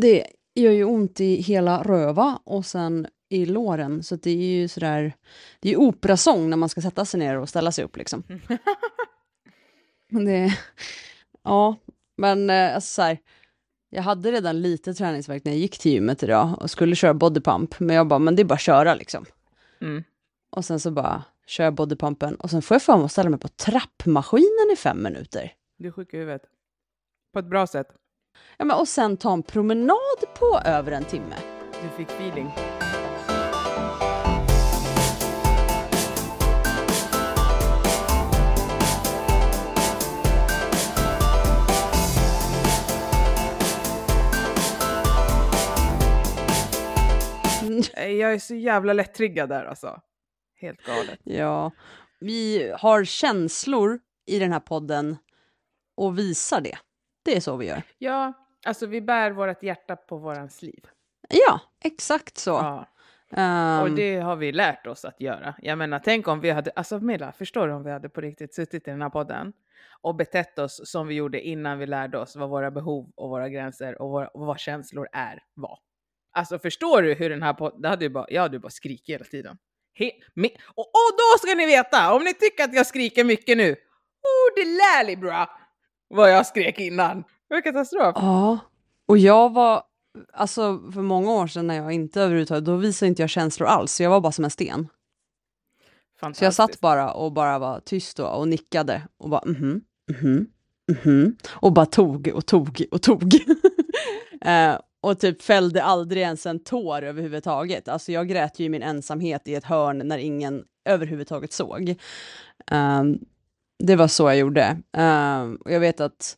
det 0.00 0.26
gör 0.54 0.72
ju 0.72 0.84
ont 0.84 1.20
i 1.20 1.34
hela 1.34 1.82
röva 1.82 2.40
och 2.44 2.66
sen 2.66 3.06
i 3.28 3.46
låren. 3.46 4.02
Så 4.02 4.16
det 4.16 4.30
är 4.30 4.60
ju 4.60 4.68
sådär, 4.68 5.12
det 5.60 5.68
är 5.68 5.72
ju 5.72 5.78
operasång 5.78 6.50
när 6.50 6.56
man 6.56 6.68
ska 6.68 6.80
sätta 6.80 7.04
sig 7.04 7.20
ner 7.20 7.38
och 7.38 7.48
ställa 7.48 7.72
sig 7.72 7.84
upp 7.84 7.96
liksom. 7.96 8.22
det, 10.10 10.58
ja, 11.42 11.76
men 12.16 12.50
eh, 12.50 12.74
alltså 12.74 12.94
så 12.94 13.02
här, 13.02 13.18
jag 13.90 14.02
hade 14.02 14.32
redan 14.32 14.60
lite 14.60 14.94
träningsvärk 14.94 15.44
när 15.44 15.52
jag 15.52 15.58
gick 15.58 15.78
till 15.78 15.92
gymmet 15.92 16.22
idag 16.22 16.54
och 16.60 16.70
skulle 16.70 16.96
köra 16.96 17.14
bodypump, 17.14 17.80
men 17.80 17.96
jag 17.96 18.08
bara, 18.08 18.18
men 18.18 18.36
det 18.36 18.42
är 18.42 18.44
bara 18.44 18.54
att 18.54 18.60
köra 18.60 18.94
liksom. 18.94 19.24
Mm. 19.80 20.04
Och 20.50 20.64
sen 20.64 20.80
så 20.80 20.90
bara 20.90 21.24
kör 21.46 21.64
jag 21.64 21.74
bodypumpen 21.74 22.34
och 22.34 22.50
sen 22.50 22.62
får 22.62 22.74
jag 22.74 22.82
för 22.82 22.96
mig 22.96 23.04
att 23.04 23.12
ställa 23.12 23.30
mig 23.30 23.40
på 23.40 23.48
trappmaskinen 23.48 24.70
i 24.72 24.76
fem 24.76 25.02
minuter. 25.02 25.52
Du 25.78 25.88
är 25.88 25.92
sjuk 25.92 26.14
i 26.14 26.16
huvudet. 26.16 26.42
På 27.32 27.38
ett 27.38 27.50
bra 27.50 27.66
sätt. 27.66 27.86
Ja, 28.56 28.64
men 28.64 28.76
och 28.76 28.88
sen 28.88 29.16
ta 29.16 29.32
en 29.32 29.42
promenad 29.42 30.18
på 30.38 30.60
över 30.64 30.92
en 30.92 31.04
timme. 31.04 31.34
Du 31.82 31.88
fick 31.96 32.08
feeling. 32.10 32.50
Eh, 47.96 48.10
Jag 48.10 48.32
är 48.34 48.38
så 48.38 48.54
jävla 48.54 48.92
lättriggad 48.92 49.48
där 49.48 49.64
alltså. 49.64 50.00
Helt 50.60 50.82
galet. 50.86 51.18
Ja, 51.24 51.70
vi 52.20 52.72
har 52.78 53.04
känslor 53.04 53.98
i 54.26 54.38
den 54.38 54.52
här 54.52 54.60
podden 54.60 55.16
och 55.96 56.18
visar 56.18 56.60
det. 56.60 56.78
Det 57.22 57.36
är 57.36 57.40
så 57.40 57.56
vi 57.56 57.66
gör. 57.66 57.82
Ja, 57.98 58.32
alltså 58.66 58.86
vi 58.86 59.00
bär 59.00 59.30
vårt 59.30 59.62
hjärta 59.62 59.96
på 59.96 60.16
våran 60.16 60.50
sliv. 60.50 60.84
Ja, 61.28 61.60
exakt 61.84 62.38
så. 62.38 62.50
Ja. 62.50 62.86
Ehm, 63.32 63.82
Och 63.82 63.90
det 63.90 64.16
har 64.16 64.36
vi 64.36 64.52
lärt 64.52 64.86
oss 64.86 65.04
att 65.04 65.20
göra. 65.20 65.54
Jag 65.62 65.78
menar, 65.78 65.98
tänk 66.04 66.28
om 66.28 66.40
vi 66.40 66.50
hade, 66.50 66.70
alltså 66.76 66.98
Milla, 67.00 67.32
förstår 67.32 67.68
du 67.68 67.74
om 67.74 67.84
vi 67.84 67.90
hade 67.90 68.08
på 68.08 68.20
riktigt 68.20 68.54
suttit 68.54 68.88
i 68.88 68.90
den 68.90 69.02
här 69.02 69.10
podden 69.10 69.52
och 70.00 70.14
betett 70.14 70.58
oss 70.58 70.80
som 70.84 71.06
vi 71.06 71.14
gjorde 71.14 71.40
innan 71.40 71.78
vi 71.78 71.86
lärde 71.86 72.18
oss 72.18 72.36
vad 72.36 72.48
våra 72.48 72.70
behov 72.70 73.12
och 73.16 73.28
våra 73.28 73.48
gränser 73.48 74.02
och, 74.02 74.10
våra, 74.10 74.28
och 74.28 74.46
vad 74.46 74.58
känslor 74.58 75.08
är 75.12 75.42
var. 75.54 75.78
Alltså 76.32 76.58
förstår 76.58 77.02
du 77.02 77.14
hur 77.14 77.30
den 77.30 77.42
här 77.42 77.52
podden, 77.54 77.82
det 77.82 77.88
hade 77.88 78.04
ju 78.04 78.10
bara, 78.10 78.26
jag 78.28 78.42
hade 78.42 78.56
ju 78.56 78.60
bara 78.60 78.70
skrikit 78.70 79.14
hela 79.14 79.24
tiden. 79.24 79.58
He, 79.94 80.10
me, 80.34 80.48
och, 80.74 80.86
och 80.86 81.10
då 81.18 81.38
ska 81.38 81.54
ni 81.54 81.66
veta, 81.66 82.14
om 82.14 82.24
ni 82.24 82.34
tycker 82.34 82.64
att 82.64 82.74
jag 82.74 82.86
skriker 82.86 83.24
mycket 83.24 83.56
nu, 83.56 83.72
oh 83.72 84.54
det 84.56 84.64
lärlig 84.64 85.20
bra 85.20 85.50
vad 86.08 86.30
jag 86.30 86.46
skrek 86.46 86.78
innan. 86.80 87.24
Det 87.48 87.54
var 87.54 87.60
katastrof. 87.60 88.12
Ja, 88.16 88.58
och 89.08 89.18
jag 89.18 89.52
var, 89.52 89.82
alltså 90.32 90.80
för 90.94 91.02
många 91.02 91.32
år 91.32 91.46
sedan 91.46 91.66
när 91.66 91.74
jag 91.74 91.92
inte 91.92 92.22
överhuvudtaget, 92.22 92.64
då 92.64 92.76
visade 92.76 93.08
inte 93.08 93.22
jag 93.22 93.30
känslor 93.30 93.68
alls, 93.68 93.92
så 93.92 94.02
jag 94.02 94.10
var 94.10 94.20
bara 94.20 94.32
som 94.32 94.44
en 94.44 94.50
sten. 94.50 94.88
Så 96.34 96.44
jag 96.44 96.54
satt 96.54 96.80
bara 96.80 97.10
och 97.12 97.32
bara 97.32 97.58
var 97.58 97.80
tyst 97.80 98.16
då 98.16 98.26
och 98.26 98.48
nickade 98.48 99.02
och 99.18 99.30
bara 99.30 99.42
mhm, 99.46 99.80
mhm, 100.10 100.46
mhm, 101.04 101.36
och 101.50 101.72
bara 101.72 101.86
tog 101.86 102.28
och 102.34 102.46
tog 102.46 102.84
och 102.90 103.02
tog. 103.02 103.34
eh, 104.44 104.78
och 105.00 105.18
typ 105.18 105.42
fällde 105.42 105.82
aldrig 105.82 106.22
ens 106.22 106.46
en 106.46 106.64
tår 106.64 107.02
överhuvudtaget. 107.02 107.88
Alltså 107.88 108.12
jag 108.12 108.28
grät 108.28 108.58
ju 108.58 108.64
i 108.64 108.68
min 108.68 108.82
ensamhet 108.82 109.48
i 109.48 109.54
ett 109.54 109.64
hörn 109.64 109.98
när 109.98 110.18
ingen 110.18 110.64
överhuvudtaget 110.84 111.52
såg. 111.52 111.94
Ehm, 112.70 113.18
det 113.78 113.96
var 113.96 114.08
så 114.08 114.28
jag 114.28 114.36
gjorde. 114.36 114.82
Uh, 114.98 115.54
och 115.60 115.72
jag 115.72 115.80
vet 115.80 116.00
att 116.00 116.36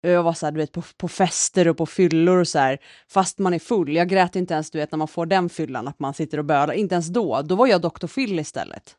jag 0.00 0.22
var 0.22 0.32
så 0.32 0.46
här, 0.46 0.52
du 0.52 0.60
vet, 0.60 0.72
på, 0.72 0.82
på 0.96 1.08
fester 1.08 1.68
och 1.68 1.76
på 1.76 1.86
fyllor 1.86 2.38
och 2.38 2.48
så 2.48 2.58
här, 2.58 2.78
fast 3.08 3.38
man 3.38 3.54
är 3.54 3.58
full. 3.58 3.94
Jag 3.94 4.08
grät 4.08 4.36
inte 4.36 4.54
ens, 4.54 4.70
du 4.70 4.78
vet, 4.78 4.92
när 4.92 4.96
man 4.96 5.08
får 5.08 5.26
den 5.26 5.48
fyllan, 5.48 5.88
att 5.88 5.98
man 5.98 6.14
sitter 6.14 6.38
och 6.38 6.44
bölar. 6.44 6.74
Inte 6.74 6.94
ens 6.94 7.08
då. 7.08 7.42
Då 7.42 7.54
var 7.54 7.66
jag 7.66 7.80
Dr. 7.80 8.06
Phil 8.06 8.38
istället. 8.38 8.96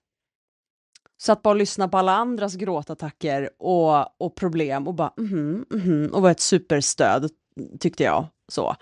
Satt 1.22 1.42
bara 1.42 1.50
och 1.50 1.56
lyssnade 1.56 1.92
på 1.92 1.98
alla 1.98 2.12
andras 2.12 2.56
gråtattacker 2.56 3.50
och, 3.60 4.22
och 4.22 4.36
problem 4.36 4.88
och 4.88 4.94
bara 4.94 5.14
mhm, 5.18 5.66
mhm, 5.70 6.10
och 6.14 6.22
var 6.22 6.32
ett 6.32 6.40
superstöd, 6.40 7.32
tyckte 7.80 8.04
jag. 8.04 8.28
Så. 8.52 8.76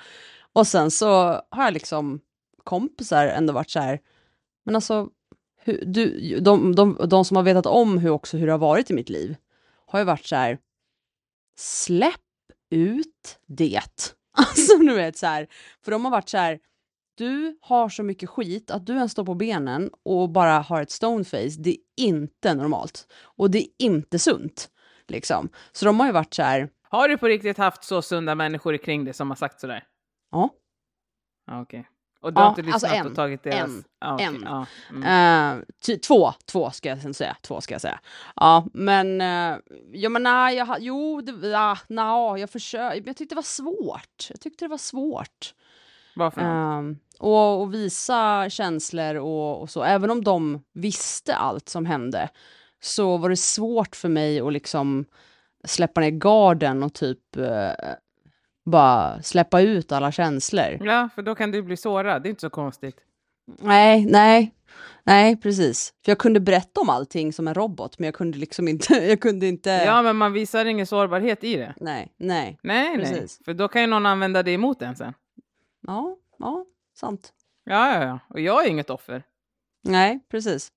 Och 0.54 0.68
sen 0.68 0.92
så 0.92 1.08
har 1.50 1.64
jag 1.64 1.74
liksom 1.74 2.20
kompisar 2.64 3.28
ändå 3.28 3.54
varit 3.54 3.70
så 3.70 3.80
här, 3.80 4.00
men 4.66 4.76
alltså, 4.76 5.10
hur, 5.64 5.84
du, 5.86 6.40
de, 6.40 6.76
de, 6.76 6.98
de 7.10 7.26
som 7.26 7.38
har 7.38 7.44
vetat 7.44 7.66
om 7.66 7.98
hur, 7.98 8.10
också 8.10 8.38
hur 8.38 8.46
det 8.46 8.54
har 8.54 8.60
varit 8.60 8.90
i 8.90 8.94
mitt 8.94 9.10
liv, 9.10 9.36
har 9.86 10.00
ju 10.00 10.06
varit 10.06 10.26
så 10.26 10.36
här, 10.36 10.58
släpp 11.58 12.16
ut 12.70 13.40
det. 13.48 13.82
Alltså 14.34 14.78
du 14.78 14.96
vet 14.96 15.18
så 15.18 15.26
här, 15.26 15.48
för 15.84 15.92
de 15.92 16.06
har 16.06 16.12
varit 16.12 16.30
så 16.30 16.38
här, 16.38 16.60
du 17.16 17.58
har 17.62 17.90
så 17.90 18.04
mycket 18.04 18.30
skit 18.30 18.72
att 18.72 18.86
du 18.86 18.94
ens 18.94 19.12
står 19.12 19.26
på 19.26 19.36
benen 19.36 19.90
och 20.04 20.30
bara 20.30 20.60
har 20.60 20.82
ett 20.82 20.92
stoneface, 20.92 21.56
det 21.60 21.70
är 21.70 21.78
inte 21.98 22.54
normalt. 22.54 23.08
Och 23.24 23.52
det 23.52 23.60
är 23.60 23.68
inte 23.78 24.20
sunt. 24.20 24.70
Liksom. 25.08 25.50
Så 25.72 25.86
de 25.86 26.00
har 26.00 26.08
ju 26.08 26.14
varit 26.14 26.34
så 26.34 26.44
här, 26.44 26.70
Har 26.84 27.08
du 27.08 27.18
på 27.18 27.28
riktigt 27.28 27.58
haft 27.58 27.84
så 27.84 28.02
sunda 28.02 28.36
människor 28.36 28.78
kring 28.78 29.06
dig 29.06 29.14
som 29.14 29.30
har 29.30 29.36
sagt 29.36 29.60
sådär? 29.60 29.84
ja, 30.32 30.50
Ja, 31.48 31.62
okej. 31.62 31.88
Och 32.22 32.34
du 32.34 32.40
har 32.40 32.46
Ja, 32.46 32.50
inte 32.50 32.62
lyssnat 32.62 32.84
alltså 32.84 33.00
en. 33.00 33.08
och 33.08 33.16
tagit 33.16 33.44
deras... 33.44 33.70
En. 33.70 33.84
Ja, 34.00 34.14
okej, 34.14 34.26
En. 34.26 34.42
Ja. 34.46 34.66
Mm. 34.90 35.58
Eh, 35.60 35.64
ty, 35.86 35.98
två, 35.98 36.34
två 36.46 36.72
ska 36.72 36.90
jag 36.90 37.02
sen 37.02 37.14
säga. 37.14 37.38
Två 37.42 37.62
ska 37.62 37.74
jag 37.74 37.82
säga. 37.82 38.00
Ja, 38.36 38.66
men, 38.74 39.22
uh, 39.22 39.58
ja 39.94 40.10
men 40.10 40.24
nej, 40.24 40.56
jag, 40.56 40.78
jo, 40.80 41.22
det, 41.22 41.48
ja, 41.48 41.78
na, 41.88 42.38
jag 42.38 42.50
försökte, 42.50 43.10
jag 43.10 43.18
tyckte 43.18 43.36
det 43.36 43.36
var 43.36 43.44
svårt. 43.44 44.28
Jag 44.30 44.42
tyckte 44.42 44.66
det 44.66 44.70
var 44.70 44.78
svårt. 44.78 45.54
Varför? 46.16 46.42
Um, 46.42 47.00
och, 47.20 47.62
och 47.62 47.74
visa 47.74 48.50
känslor 48.50 49.16
och, 49.16 49.62
och 49.62 49.70
så. 49.70 49.84
Även 49.84 50.12
om 50.12 50.24
de 50.24 50.64
visste 50.74 51.36
allt 51.36 51.70
som 51.70 51.86
hände 51.86 52.30
så 52.82 53.18
var 53.18 53.30
det 53.30 53.38
svårt 53.38 53.96
för 53.96 54.10
mig 54.10 54.40
att 54.40 54.54
liksom 54.54 55.06
släppa 55.64 56.02
ner 56.02 56.10
garden 56.10 56.84
och 56.84 56.94
typ 56.94 57.38
eh, 57.38 57.72
bara 58.66 59.22
släppa 59.22 59.62
ut 59.62 59.92
alla 59.92 60.12
känslor. 60.12 60.78
Ja, 60.82 61.10
för 61.16 61.22
då 61.22 61.36
kan 61.36 61.52
du 61.52 61.62
bli 61.62 61.78
sårad. 61.78 62.24
Det 62.24 62.28
är 62.28 62.30
inte 62.30 62.42
så 62.42 62.50
konstigt. 62.50 62.96
Nej, 63.60 64.06
nej, 64.06 64.54
nej, 65.04 65.36
precis. 65.36 65.94
För 66.06 66.12
jag 66.12 66.18
kunde 66.20 66.40
berätta 66.40 66.82
om 66.82 66.90
allting 66.90 67.34
som 67.34 67.48
en 67.48 67.54
robot, 67.54 68.00
men 68.00 68.06
jag 68.06 68.16
kunde 68.16 68.38
liksom 68.38 68.68
inte, 68.68 68.94
jag 69.10 69.22
kunde 69.22 69.48
inte, 69.48 69.70
Ja, 69.70 70.02
men 70.02 70.16
man 70.16 70.34
visar 70.34 70.66
ingen 70.66 70.86
sårbarhet 70.88 71.44
i 71.44 71.56
det. 71.56 71.74
nej, 71.78 72.14
nej, 72.18 72.60
Nej, 72.64 72.98
nej. 72.98 73.06
Precis. 73.06 73.40
För 73.46 73.54
då 73.54 73.68
kan 73.68 73.82
ju 73.82 73.88
någon 73.88 74.06
använda 74.06 74.44
det 74.44 74.52
emot 74.52 74.82
en 74.82 74.96
sen. 74.96 75.14
ja, 75.88 76.16
ja, 76.40 76.66
sant. 77.00 77.34
Ja, 77.66 77.94
ja, 77.94 78.04
ja. 78.06 78.20
Och 78.30 78.40
jag 78.40 78.66
är 78.66 78.70
inget 78.70 78.90
offer. 78.90 79.24
Nej, 79.84 80.20
precis. 80.32 80.72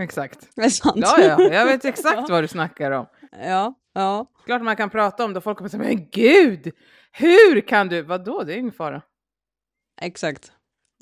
Exakt. 0.00 0.48
Det 0.54 0.62
är 0.62 0.68
sant. 0.68 0.96
Ja, 0.96 1.20
ja. 1.20 1.42
Jag 1.42 1.66
vet 1.66 1.84
exakt 1.84 2.28
vad 2.30 2.44
du 2.44 2.48
snackar 2.48 2.90
om. 2.90 3.06
ja, 3.42 3.74
ja. 3.92 4.26
Klart 4.46 4.62
man 4.62 4.76
kan 4.76 4.90
prata 4.90 5.24
om 5.24 5.32
det. 5.34 5.40
Folk 5.40 5.58
kommer 5.58 5.70
säga, 5.70 5.82
men 5.82 6.08
gud! 6.10 6.72
Hur 7.12 7.60
kan 7.60 7.88
du? 7.88 8.02
Vadå? 8.02 8.42
Det 8.42 8.54
är 8.54 8.58
ingen 8.58 8.72
fara. 8.72 9.02
Exakt. 10.00 10.52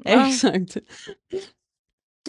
Ja. 0.04 0.28
Exakt. 0.28 0.76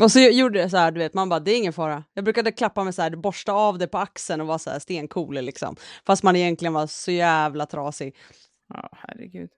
Och 0.02 0.12
så 0.12 0.20
gjorde 0.20 0.60
jag 0.60 0.72
så 0.72 0.78
här, 0.78 0.92
du 0.92 1.00
vet, 1.00 1.14
man 1.14 1.30
bara, 1.30 1.40
det 1.40 1.52
är 1.52 1.58
ingen 1.58 1.74
fara. 1.74 2.04
Jag 2.14 2.24
brukade 2.24 2.52
klappa 2.52 2.84
mig 2.84 2.94
så 2.94 3.02
här, 3.02 3.16
borsta 3.16 3.54
av 3.54 3.78
det 3.78 3.88
på 3.88 3.98
axeln 3.98 4.42
och 4.42 4.48
vara 4.48 4.60
så 4.60 4.70
här 4.70 4.80
stencool 4.80 5.36
liksom. 5.42 5.76
Fast 6.06 6.24
man 6.24 6.36
egentligen 6.36 6.74
var 6.74 6.88
så 6.88 7.12
jävla 7.12 7.66
trasig. 7.66 8.16
Ja, 8.68 8.90
herregud. 8.92 9.50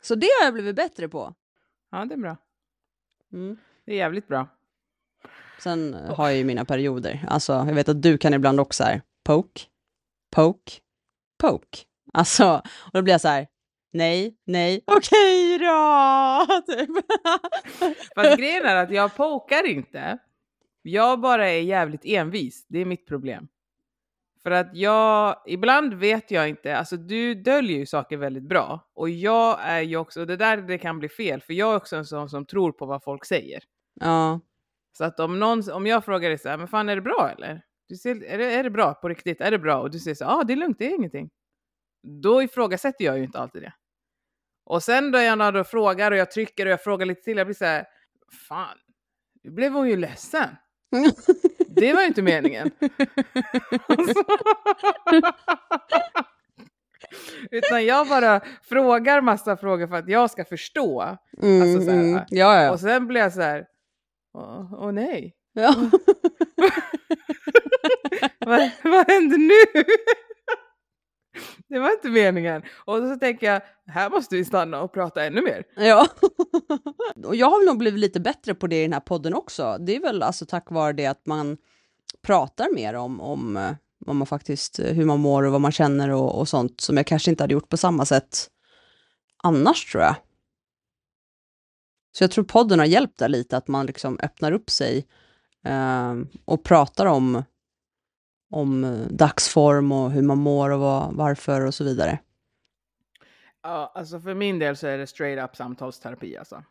Så 0.00 0.14
det 0.14 0.28
har 0.40 0.44
jag 0.44 0.54
blivit 0.54 0.76
bättre 0.76 1.08
på. 1.08 1.34
Ja, 1.90 2.04
det 2.04 2.14
är 2.14 2.18
bra. 2.18 2.36
Mm. 3.32 3.56
Det 3.84 3.92
är 3.92 3.96
jävligt 3.96 4.28
bra. 4.28 4.48
Sen 5.58 5.94
eh, 5.94 6.14
har 6.14 6.28
jag 6.28 6.36
ju 6.36 6.44
mina 6.44 6.64
perioder. 6.64 7.26
Alltså, 7.28 7.52
jag 7.52 7.74
vet 7.74 7.88
att 7.88 8.02
du 8.02 8.18
kan 8.18 8.34
ibland 8.34 8.60
också 8.60 8.84
här, 8.84 9.02
poke, 9.24 9.60
poke, 10.30 10.72
poke. 11.38 11.78
Alltså, 12.12 12.62
och 12.64 12.90
då 12.92 13.02
blir 13.02 13.14
jag 13.14 13.20
så 13.20 13.28
här, 13.28 13.46
nej, 13.92 14.36
nej, 14.44 14.84
okej 14.86 15.58
då! 15.58 16.46
Typ. 16.66 16.90
Fast 18.14 18.36
grejen 18.38 18.64
är 18.64 18.76
att 18.76 18.90
jag 18.90 19.16
pokar 19.16 19.66
inte. 19.66 20.18
Jag 20.82 21.20
bara 21.20 21.48
är 21.48 21.60
jävligt 21.60 22.04
envis. 22.04 22.66
Det 22.68 22.78
är 22.78 22.84
mitt 22.84 23.06
problem. 23.06 23.48
För 24.42 24.50
att 24.50 24.70
jag, 24.76 25.36
ibland 25.46 25.94
vet 25.94 26.30
jag 26.30 26.48
inte, 26.48 26.76
alltså 26.76 26.96
du 26.96 27.34
döljer 27.34 27.78
ju 27.78 27.86
saker 27.86 28.16
väldigt 28.16 28.42
bra. 28.48 28.90
Och 28.94 29.10
jag 29.10 29.58
är 29.62 29.80
ju 29.80 29.96
också, 29.96 30.20
och 30.20 30.26
det 30.26 30.36
där 30.36 30.56
det 30.56 30.78
kan 30.78 30.98
bli 30.98 31.08
fel, 31.08 31.40
för 31.40 31.52
jag 31.52 31.72
är 31.72 31.76
också 31.76 31.96
en 31.96 32.04
sån 32.04 32.28
som 32.30 32.46
tror 32.46 32.72
på 32.72 32.86
vad 32.86 33.02
folk 33.02 33.24
säger. 33.24 33.62
ja, 34.00 34.40
Så 34.98 35.04
att 35.04 35.20
om, 35.20 35.38
någon, 35.38 35.70
om 35.72 35.86
jag 35.86 36.04
frågar 36.04 36.28
dig 36.28 36.38
så 36.38 36.48
här, 36.48 36.58
men 36.58 36.68
fan 36.68 36.88
är 36.88 36.96
det 36.96 37.02
bra 37.02 37.30
eller? 37.36 37.62
Du 37.88 37.96
ser, 37.96 38.24
är, 38.24 38.38
det, 38.38 38.54
är 38.54 38.62
det 38.62 38.70
bra 38.70 38.94
på 38.94 39.08
riktigt? 39.08 39.40
Är 39.40 39.50
det 39.50 39.58
bra? 39.58 39.80
Och 39.80 39.90
du 39.90 39.98
säger 39.98 40.14
så 40.14 40.24
ja 40.24 40.40
ah, 40.40 40.44
det 40.44 40.52
är 40.52 40.56
lugnt, 40.56 40.78
det 40.78 40.86
är 40.86 40.94
ingenting. 40.94 41.30
Då 42.06 42.42
ifrågasätter 42.42 43.04
jag 43.04 43.18
ju 43.18 43.24
inte 43.24 43.38
alltid 43.38 43.62
det. 43.62 43.72
Och 44.64 44.82
sen 44.82 45.10
då 45.12 45.18
jag 45.18 45.54
då 45.54 45.64
frågar 45.64 46.10
och 46.10 46.16
jag 46.16 46.30
trycker 46.30 46.66
och 46.66 46.72
jag 46.72 46.82
frågar 46.82 47.06
lite 47.06 47.22
till, 47.22 47.36
jag 47.36 47.46
blir 47.46 47.54
så 47.54 47.64
här, 47.64 47.86
fan, 48.48 48.78
nu 49.44 49.50
blev 49.50 49.72
hon 49.72 49.88
ju 49.88 49.96
ledsen. 49.96 50.48
Det 51.68 51.92
var 51.92 52.00
ju 52.00 52.06
inte 52.06 52.22
meningen. 52.22 52.70
Utan 57.50 57.84
jag 57.86 58.08
bara 58.08 58.40
frågar 58.62 59.20
massa 59.20 59.56
frågor 59.56 59.86
för 59.86 59.96
att 59.96 60.08
jag 60.08 60.30
ska 60.30 60.44
förstå. 60.44 61.16
Mm, 61.42 61.62
Alltså 61.62 61.84
så 61.84 61.90
här, 61.90 62.00
mm. 62.00 62.24
Ja, 62.28 62.62
ja. 62.62 62.70
Och 62.70 62.80
sen 62.80 63.06
blir 63.06 63.20
jag 63.20 63.32
så 63.32 63.40
här, 63.40 63.66
åh, 64.34 64.74
åh 64.74 64.92
nej, 64.92 65.34
ja. 65.52 65.74
vad, 68.38 68.70
vad 68.84 69.10
händer 69.10 69.38
nu? 69.38 69.84
Det 71.68 71.78
var 71.78 71.92
inte 71.92 72.08
meningen. 72.08 72.62
Och 72.84 72.96
så 72.96 73.16
tänker 73.16 73.46
jag, 73.46 73.62
här 73.86 74.10
måste 74.10 74.36
vi 74.36 74.44
stanna 74.44 74.80
och 74.80 74.92
prata 74.92 75.24
ännu 75.24 75.42
mer. 75.42 75.64
Ja. 75.76 76.06
och 77.24 77.36
jag 77.36 77.50
har 77.50 77.66
nog 77.66 77.78
blivit 77.78 78.00
lite 78.00 78.20
bättre 78.20 78.54
på 78.54 78.66
det 78.66 78.78
i 78.78 78.82
den 78.82 78.92
här 78.92 79.00
podden 79.00 79.34
också. 79.34 79.76
Det 79.80 79.96
är 79.96 80.00
väl 80.00 80.22
alltså 80.22 80.46
tack 80.46 80.70
vare 80.70 80.92
det 80.92 81.06
att 81.06 81.26
man 81.26 81.56
pratar 82.22 82.74
mer 82.74 82.94
om, 82.94 83.20
om 83.20 83.56
eh, 83.56 83.70
vad 83.98 84.16
man 84.16 84.26
faktiskt, 84.26 84.78
eh, 84.78 84.94
hur 84.94 85.04
man 85.04 85.20
mår 85.20 85.42
och 85.42 85.52
vad 85.52 85.60
man 85.60 85.72
känner 85.72 86.10
och, 86.10 86.38
och 86.38 86.48
sånt 86.48 86.80
som 86.80 86.96
jag 86.96 87.06
kanske 87.06 87.30
inte 87.30 87.42
hade 87.42 87.54
gjort 87.54 87.68
på 87.68 87.76
samma 87.76 88.04
sätt 88.04 88.50
annars 89.42 89.92
tror 89.92 90.02
jag. 90.02 90.16
Så 92.12 92.24
jag 92.24 92.30
tror 92.30 92.44
podden 92.44 92.78
har 92.78 92.86
hjälpt 92.86 93.18
där 93.18 93.28
lite, 93.28 93.56
att 93.56 93.68
man 93.68 93.86
liksom 93.86 94.18
öppnar 94.22 94.52
upp 94.52 94.70
sig 94.70 95.06
eh, 95.64 96.14
och 96.44 96.64
pratar 96.64 97.06
om, 97.06 97.42
om 98.56 98.84
eh, 98.84 98.90
dagsform 99.10 99.92
och 99.92 100.10
hur 100.10 100.22
man 100.22 100.38
mår 100.38 100.70
och 100.70 100.80
vad, 100.80 101.14
varför 101.14 101.66
och 101.66 101.74
så 101.74 101.84
vidare. 101.84 102.18
Ja, 103.62 103.92
alltså 103.94 104.20
för 104.20 104.34
min 104.34 104.58
del 104.58 104.76
så 104.76 104.86
är 104.86 104.98
det 104.98 105.06
straight 105.06 105.44
up 105.44 105.56
samtalsterapi 105.56 106.36
alltså. 106.36 106.64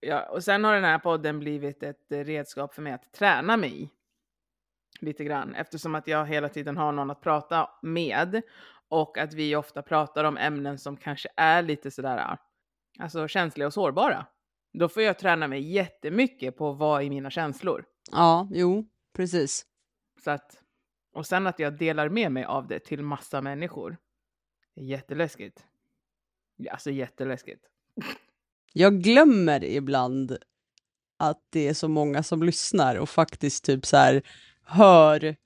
Ja, 0.00 0.28
och 0.30 0.44
sen 0.44 0.64
har 0.64 0.74
den 0.74 0.84
här 0.84 0.98
podden 0.98 1.38
blivit 1.38 1.82
ett 1.82 2.06
redskap 2.08 2.74
för 2.74 2.82
mig 2.82 2.92
att 2.92 3.12
träna 3.12 3.56
mig. 3.56 3.90
Lite 5.00 5.24
grann, 5.24 5.54
eftersom 5.54 5.94
att 5.94 6.06
jag 6.06 6.26
hela 6.26 6.48
tiden 6.48 6.76
har 6.76 6.92
någon 6.92 7.10
att 7.10 7.20
prata 7.20 7.70
med. 7.82 8.42
Och 8.88 9.18
att 9.18 9.34
vi 9.34 9.56
ofta 9.56 9.82
pratar 9.82 10.24
om 10.24 10.36
ämnen 10.36 10.78
som 10.78 10.96
kanske 10.96 11.28
är 11.36 11.62
lite 11.62 11.90
sådär, 11.90 12.36
alltså 12.98 13.28
känsliga 13.28 13.66
och 13.66 13.72
sårbara. 13.72 14.26
Då 14.78 14.88
får 14.88 15.02
jag 15.02 15.18
träna 15.18 15.48
mig 15.48 15.72
jättemycket 15.72 16.56
på 16.56 16.72
vara 16.72 17.02
i 17.02 17.10
mina 17.10 17.30
känslor. 17.30 17.84
Ja, 18.12 18.48
jo, 18.50 18.88
precis. 19.16 19.66
Så 20.24 20.30
att, 20.30 20.62
och 21.12 21.26
sen 21.26 21.46
att 21.46 21.58
jag 21.58 21.78
delar 21.78 22.08
med 22.08 22.32
mig 22.32 22.44
av 22.44 22.66
det 22.66 22.78
till 22.78 23.02
massa 23.02 23.40
människor. 23.40 23.96
Det 24.74 24.80
är 24.80 24.84
jätteläskigt. 24.84 25.64
Alltså 26.70 26.90
jätteläskigt. 26.90 27.64
Jag 28.72 29.02
glömmer 29.02 29.64
ibland 29.64 30.38
att 31.18 31.40
det 31.50 31.68
är 31.68 31.74
så 31.74 31.88
många 31.88 32.22
som 32.22 32.42
lyssnar 32.42 32.96
och 32.96 33.08
faktiskt 33.08 33.64
typ 33.64 33.86
så 33.86 33.96
här 33.96 34.22
hör 34.64 35.36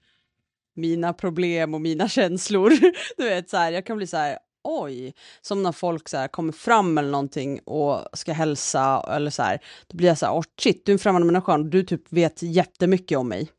mina 0.75 1.12
problem 1.12 1.75
och 1.75 1.81
mina 1.81 2.08
känslor. 2.19 2.70
Du 3.17 3.25
vet 3.25 3.50
så 3.50 3.56
här, 3.56 3.73
jag 3.73 3.87
kan 3.87 3.96
bli 3.96 4.06
så 4.06 4.17
här, 4.17 4.38
oj, 4.64 5.14
som 5.40 5.62
när 5.62 5.73
folk 5.73 6.08
så 6.08 6.17
här 6.17 6.28
kommer 6.28 6.52
fram 6.52 6.99
eller 6.99 7.11
någonting 7.11 7.58
och 7.58 8.08
ska 8.12 8.32
hälsa 8.32 9.05
eller 9.17 9.31
så 9.31 9.43
här, 9.43 9.64
då 9.87 9.96
blir 9.96 10.08
jag 10.08 10.19
så 10.19 10.26
här, 10.26 10.32
oh 10.32 10.44
shit, 10.58 10.87
du 10.87 10.93
är 10.93 10.94
en 10.94 10.99
främmande 10.99 11.26
människa 11.26 11.55
och 11.55 11.67
du 11.67 11.82
typ 11.82 12.12
vet 12.12 12.43
jättemycket 12.43 13.19
om 13.19 13.28
mig. 13.28 13.50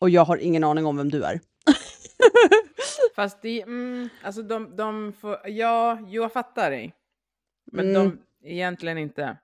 Och 0.00 0.10
jag 0.10 0.24
har 0.24 0.36
ingen 0.36 0.64
aning 0.64 0.86
om 0.86 0.96
vem 0.96 1.10
du 1.10 1.24
är. 1.24 1.40
Fast 3.16 3.42
det, 3.42 3.62
mm, 3.62 4.08
alltså 4.22 4.42
de, 4.42 4.76
de 4.76 5.12
får, 5.20 5.38
ja, 5.44 5.98
jo, 6.06 6.22
jag 6.22 6.32
fattar 6.32 6.70
dig. 6.70 6.94
Men 7.72 7.90
Mm. 7.90 7.94
de, 7.94 8.18
egentligen 8.48 8.98
inte. 8.98 9.36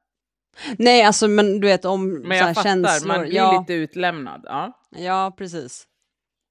Nej, 0.79 1.03
alltså 1.03 1.29
men 1.29 1.61
du 1.61 1.67
vet 1.67 1.85
om 1.85 2.13
Men 2.21 2.39
jag 2.39 2.55
fattar, 2.55 2.63
känslor. 2.71 3.09
man 3.09 3.21
blir 3.27 3.35
ja, 3.37 3.61
lite 3.61 3.75
utlämnad. 3.75 4.43
Ja. 4.45 4.73
ja, 4.91 5.35
precis. 5.39 5.87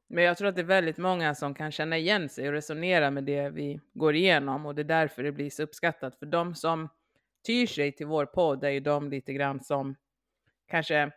Men 0.10 0.24
jag 0.24 0.38
tror 0.38 0.48
att 0.48 0.56
det 0.56 0.62
är 0.62 0.66
väldigt 0.66 0.98
många 0.98 1.36
som 1.36 1.54
kan 1.54 1.72
känna 1.72 1.98
igen 1.98 2.30
sig 2.30 2.48
och 2.48 2.54
resonera 2.54 3.12
med 3.12 3.24
det 3.24 3.50
vi 3.50 3.80
går 3.94 4.16
igenom 4.16 4.66
och 4.66 4.76
det 4.76 4.82
är 4.82 4.84
därför 4.84 5.24
det 5.24 5.32
blir 5.32 5.50
så 5.50 5.64
uppskattat. 5.64 6.16
För 6.20 6.26
de 6.26 6.56
som 6.56 6.90
tyr 7.48 7.68
sig 7.68 7.92
till 7.92 8.08
vår 8.08 8.26
podd 8.26 8.64
är 8.64 8.70
ju 8.70 8.80
de 8.80 9.10
lite 9.10 9.34
grann 9.34 9.64
som 9.64 9.96
kanske 10.70 11.12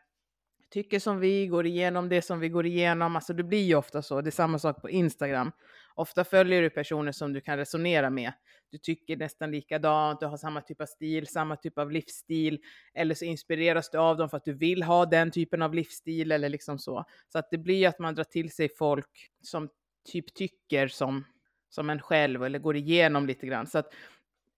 tycker 0.71 0.99
som 0.99 1.21
vi, 1.21 1.47
går 1.47 1.67
igenom 1.67 2.09
det 2.09 2.23
som 2.23 2.41
vi 2.41 2.49
går 2.49 2.67
igenom. 2.67 3.17
Alltså 3.17 3.33
det 3.33 3.43
blir 3.43 3.65
ju 3.65 3.75
ofta 3.75 4.03
så. 4.03 4.21
Det 4.21 4.29
är 4.29 4.31
samma 4.31 4.59
sak 4.59 4.83
på 4.83 4.91
Instagram. 4.91 5.53
Ofta 5.95 6.25
följer 6.25 6.63
du 6.63 6.71
personer 6.71 7.13
som 7.13 7.33
du 7.33 7.41
kan 7.41 7.57
resonera 7.57 8.11
med. 8.11 8.33
Du 8.71 8.79
tycker 8.79 9.17
nästan 9.17 9.51
likadant, 9.51 10.21
du 10.21 10.27
har 10.27 10.37
samma 10.37 10.61
typ 10.61 10.81
av 10.81 10.87
stil, 10.87 11.27
samma 11.27 11.57
typ 11.57 11.79
av 11.79 11.91
livsstil. 11.91 12.59
Eller 12.95 13.15
så 13.15 13.25
inspireras 13.25 13.91
du 13.91 13.99
av 13.99 14.17
dem 14.17 14.29
för 14.29 14.37
att 14.37 14.45
du 14.45 14.53
vill 14.53 14.83
ha 14.83 15.07
den 15.07 15.31
typen 15.31 15.63
av 15.63 15.75
livsstil 15.75 16.33
eller 16.33 16.49
liksom 16.49 16.79
så. 16.79 17.05
Så 17.33 17.39
att 17.39 17.51
det 17.51 17.59
blir 17.59 17.89
att 17.89 17.99
man 17.99 18.15
drar 18.15 18.25
till 18.25 18.51
sig 18.53 18.69
folk 18.79 19.31
som 19.43 19.69
typ 20.13 20.35
tycker 20.35 20.89
som, 20.89 21.25
som 21.69 21.91
en 21.91 22.01
själv 22.01 22.45
eller 22.45 22.59
går 22.59 22.77
igenom 22.77 23.27
lite 23.27 23.47
grann. 23.47 23.67
Så 23.67 23.79
att 23.79 23.95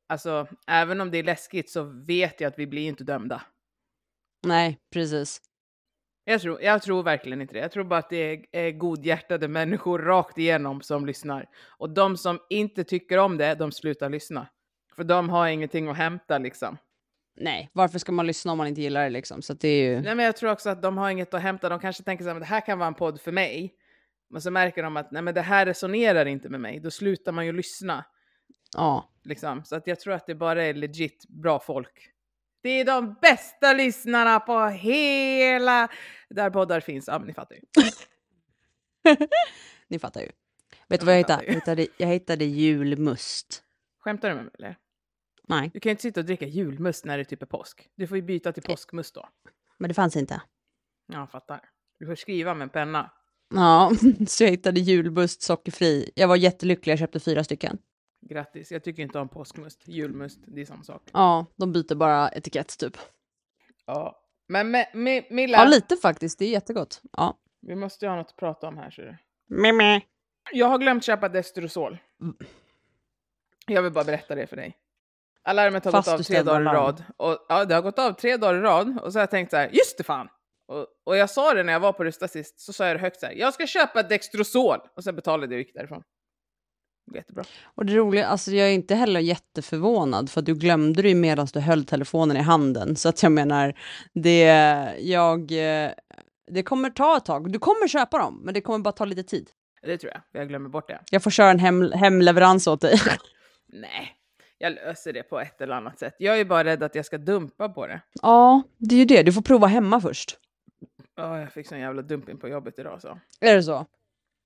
alltså, 0.07 0.47
även 0.67 1.01
om 1.01 1.11
det 1.11 1.19
är 1.19 1.23
läskigt 1.23 1.71
så 1.71 1.83
vet 1.83 2.41
jag 2.41 2.49
att 2.49 2.59
vi 2.59 2.67
blir 2.67 2.89
inte 2.89 3.05
dömda. 3.05 3.43
Nej, 4.43 4.79
precis. 4.93 5.50
Jag 6.25 6.41
tror, 6.41 6.63
jag 6.63 6.83
tror 6.83 7.03
verkligen 7.03 7.41
inte 7.41 7.55
det. 7.55 7.61
Jag 7.61 7.73
tror 7.73 7.85
bara 7.85 7.99
att 7.99 8.11
det 8.11 8.17
är, 8.17 8.47
är 8.53 8.71
godhjärtade 8.71 9.49
människor 9.49 9.99
rakt 9.99 10.39
igenom 10.39 10.81
som 10.83 11.07
lyssnar. 11.07 11.49
Och 11.79 11.91
de 11.91 12.17
som 12.17 12.39
inte 12.51 12.85
tycker 12.85 13.19
om 13.19 13.37
det, 13.37 13.55
de 13.55 13.73
slutar 13.73 14.09
lyssna. 14.11 14.49
För 14.97 15.05
de 15.05 15.29
har 15.29 15.49
ingenting 15.49 15.89
att 15.89 15.97
hämta 15.97 16.39
liksom. 16.39 16.77
Nej, 17.37 17.71
varför 17.73 17.99
ska 17.99 18.13
man 18.13 18.27
lyssna 18.27 18.53
om 18.53 18.59
man 18.59 18.67
inte 18.67 18.81
gillar 18.81 19.03
det 19.03 19.11
liksom? 19.11 19.43
Så 19.43 19.55
det 19.55 19.69
är 19.69 19.83
ju... 19.91 20.01
Nej, 20.01 20.15
men 20.15 20.25
jag 20.25 20.37
tror 20.37 20.51
också 20.51 20.71
att 20.71 20.83
de 20.83 20.99
har 20.99 21.11
inget 21.11 21.35
att 21.35 21.43
hämta. 21.43 21.69
De 21.69 21.81
kanske 21.81 22.03
tänker 22.03 22.25
så 22.25 22.29
här, 22.29 22.35
"Men 22.35 22.41
det 22.41 22.47
här 22.47 22.67
kan 22.67 22.79
vara 22.79 22.87
en 22.87 22.95
podd 22.95 23.21
för 23.21 23.33
mig. 23.33 23.75
Men 24.31 24.43
så 24.43 24.51
märker 24.51 24.83
de 24.83 24.97
att 24.97 25.11
nej, 25.11 25.23
men 25.23 25.35
det 25.35 25.41
här 25.41 25.67
resonerar 25.67 26.27
inte 26.27 26.49
med 26.49 26.61
mig. 26.61 26.81
Då 26.81 26.91
slutar 26.91 27.33
man 27.33 27.47
ju 27.47 27.53
lyssna. 27.53 28.05
Ja. 28.77 29.11
Liksom. 29.25 29.65
Så 29.65 29.77
att 29.77 29.87
jag 29.87 30.01
tror 30.01 30.15
att 30.15 30.27
det 30.27 30.35
bara 30.35 30.65
är 30.65 30.75
legit 30.75 31.25
bra 31.29 31.61
folk. 31.61 32.11
Det 32.63 32.69
är 32.71 32.85
de 32.85 33.15
bästa 33.23 33.73
lyssnarna 33.73 34.41
på 34.41 34.67
hela... 34.67 35.89
Där 36.31 36.51
poddar 36.51 36.81
finns. 36.81 37.09
Ja, 37.09 37.19
men 37.19 37.27
ni 37.29 37.35
fattar 37.35 37.57
ju. 37.57 37.63
Ni 39.89 39.99
fattar 39.99 40.21
ju. 40.21 40.31
Vet 40.89 41.01
du 41.01 41.07
vad 41.07 41.15
jag 41.15 41.19
hittade? 41.19 41.45
Jag 41.47 41.55
hittade, 41.55 41.87
jag 41.97 42.09
hittade 42.09 42.45
julmust. 42.45 43.63
Skämtar 43.99 44.29
du 44.29 44.35
med 44.35 44.45
mig 44.45 44.55
eller? 44.59 44.77
Nej, 45.49 45.71
Du 45.75 45.81
kan 45.81 45.91
ju 45.91 45.93
inte 45.93 46.03
sitta 46.03 46.21
och 46.21 46.27
dricka 46.27 46.47
julmust 46.47 47.05
när 47.05 47.19
det 47.19 47.25
typ 47.25 47.43
är 47.43 47.47
påsk. 47.47 47.89
Du 47.97 48.07
får 48.07 48.17
ju 48.17 48.23
byta 48.23 48.53
till 48.53 48.63
påskmust 48.63 49.15
då. 49.15 49.29
men 49.79 49.89
det 49.89 49.95
fanns 49.95 50.17
inte. 50.17 50.43
Ja, 51.13 51.27
fattar. 51.27 51.61
Du 51.99 52.07
får 52.07 52.15
skriva 52.15 52.55
med 52.55 52.63
en 52.63 52.69
penna. 52.71 53.11
Ja, 53.55 53.93
så 54.27 54.45
jag 54.45 54.51
hittade 54.51 54.81
julmust 54.81 55.43
sockerfri. 55.43 56.11
Jag 56.15 56.29
var 56.29 56.37
jättelycklig, 56.37 56.93
jag 56.93 56.99
köpte 56.99 57.21
fyra 57.21 57.45
stycken. 57.45 57.79
Grattis. 58.21 58.73
Jag 58.73 58.85
tycker 58.85 59.03
inte 59.03 59.19
om 59.19 59.29
påskmust. 59.29 59.89
Julmust, 59.89 60.41
det 60.47 60.61
är 60.61 60.65
samma 60.65 60.83
sak. 60.83 61.03
Ja, 61.13 61.47
de 61.57 61.73
byter 61.73 61.95
bara 61.95 62.29
etikett 62.29 62.79
typ. 62.79 62.97
Ja. 63.87 64.17
Men 64.49 64.71
med, 64.71 64.87
med, 64.95 65.25
Milla, 65.31 65.59
Ja, 65.59 65.65
lite 65.65 65.97
faktiskt. 65.97 66.39
Det 66.39 66.45
är 66.45 66.51
jättegott. 66.51 67.03
Ja. 67.13 67.39
vi 67.61 67.75
måste 67.75 68.05
ju 68.05 68.09
ha 68.09 68.17
något 68.17 68.27
att 68.27 68.37
prata 68.37 68.69
om 68.69 68.77
här. 68.77 68.91
Så 68.91 69.03
du. 69.03 69.17
Mimmi. 69.49 70.07
Jag 70.53 70.67
har 70.67 70.79
glömt 70.79 71.05
köpa 71.05 71.29
Destrosol. 71.29 71.99
Mm. 72.21 72.37
Jag 73.67 73.83
vill 73.83 73.93
bara 73.93 74.05
berätta 74.05 74.35
det 74.35 74.47
för 74.47 74.57
dig. 74.57 74.77
Alarmet 75.43 75.85
har 75.85 75.93
Fast 75.93 76.09
gått 76.09 76.21
av 76.21 76.23
tre 76.23 76.43
dagar 76.43 76.61
i 76.61 76.65
rad. 76.65 77.05
Och, 77.17 77.47
ja, 77.49 77.65
det 77.65 77.75
har 77.75 77.83
gått 77.83 77.99
av 77.99 78.13
tre 78.13 78.37
dagar 78.37 78.55
i 78.55 78.61
rad. 78.61 78.99
Och 79.03 79.13
så 79.13 79.19
har 79.19 79.23
jag 79.23 79.31
tänkt 79.31 79.51
så 79.51 79.57
här, 79.57 79.69
just 79.73 79.99
det 79.99 80.05
fan! 80.05 80.29
Och, 80.67 80.87
och 81.05 81.17
jag 81.17 81.31
sa 81.31 81.55
det 81.55 81.63
när 81.63 81.73
jag 81.73 81.81
var 81.81 81.93
på 81.93 82.05
Rusta 82.05 82.29
sist, 82.29 82.61
så 82.61 82.73
sa 82.73 82.87
jag 82.87 82.97
det 82.97 83.01
högt 83.01 83.21
så 83.21 83.27
här, 83.27 83.33
jag 83.33 83.55
ska 83.55 83.67
köpa 83.67 84.03
Dextrosol! 84.03 84.79
Och 84.97 85.05
sen 85.05 85.17
betalade 85.17 85.55
jag 85.55 85.61
och 85.61 85.67
gick 85.67 85.75
därifrån. 85.75 86.03
Jättebra. 87.15 87.45
Och 87.65 87.87
det 87.87 87.95
roliga, 87.95 88.27
alltså 88.27 88.51
jag 88.51 88.69
är 88.69 88.73
inte 88.73 88.95
heller 88.95 89.21
jätteförvånad 89.21 90.31
för 90.31 90.41
att 90.41 90.47
du 90.47 90.55
glömde 90.55 91.03
det 91.03 91.09
ju 91.09 91.15
medan 91.15 91.47
du 91.53 91.61
höll 91.61 91.85
telefonen 91.85 92.37
i 92.37 92.41
handen. 92.41 92.97
Så 92.97 93.09
att 93.09 93.23
jag 93.23 93.33
menar, 93.33 93.75
det, 94.15 94.43
jag, 95.01 95.53
eh, 95.53 95.91
det 96.51 96.63
kommer 96.63 96.91
ta 96.91 97.17
ett 97.17 97.25
tag. 97.25 97.53
Du 97.53 97.59
kommer 97.59 97.89
köpa 97.89 98.19
dem, 98.19 98.41
men 98.45 98.55
det 98.55 98.61
kommer 98.61 98.79
bara 98.79 98.93
ta 98.93 99.05
lite 99.05 99.23
tid. 99.23 99.51
Det 99.83 99.99
tror 99.99 100.13
jag, 100.13 100.41
jag 100.41 100.49
glömmer 100.49 100.69
bort 100.69 100.89
det. 100.89 101.01
Jag 101.11 101.23
får 101.23 101.31
köra 101.31 101.51
en 101.51 101.59
hem, 101.59 101.93
hemleverans 101.93 102.67
åt 102.67 102.81
dig. 102.81 103.01
Nej, 103.73 104.13
jag 104.59 104.73
löser 104.73 105.13
det 105.13 105.23
på 105.23 105.41
ett 105.41 105.61
eller 105.61 105.75
annat 105.75 105.99
sätt. 105.99 106.15
Jag 106.19 106.41
är 106.41 106.45
bara 106.45 106.65
rädd 106.65 106.83
att 106.83 106.95
jag 106.95 107.07
ska 107.07 107.19
dumpa 107.19 107.69
på 107.69 107.87
det. 107.87 108.01
ja, 108.23 108.63
det 108.79 108.95
är 108.95 108.99
ju 108.99 109.05
det. 109.05 109.23
Du 109.23 109.33
får 109.33 109.43
prova 109.43 109.67
hemma 109.67 110.01
först. 110.01 110.37
Ja, 111.17 111.41
jag 111.41 111.53
fick 111.53 111.69
sån 111.69 111.81
jävla 111.81 112.03
dumping 112.03 112.39
på 112.39 112.49
jobbet 112.49 112.79
idag 112.79 113.01
så. 113.03 113.19
Är 113.41 113.55
det 113.55 113.63
så? 113.63 113.87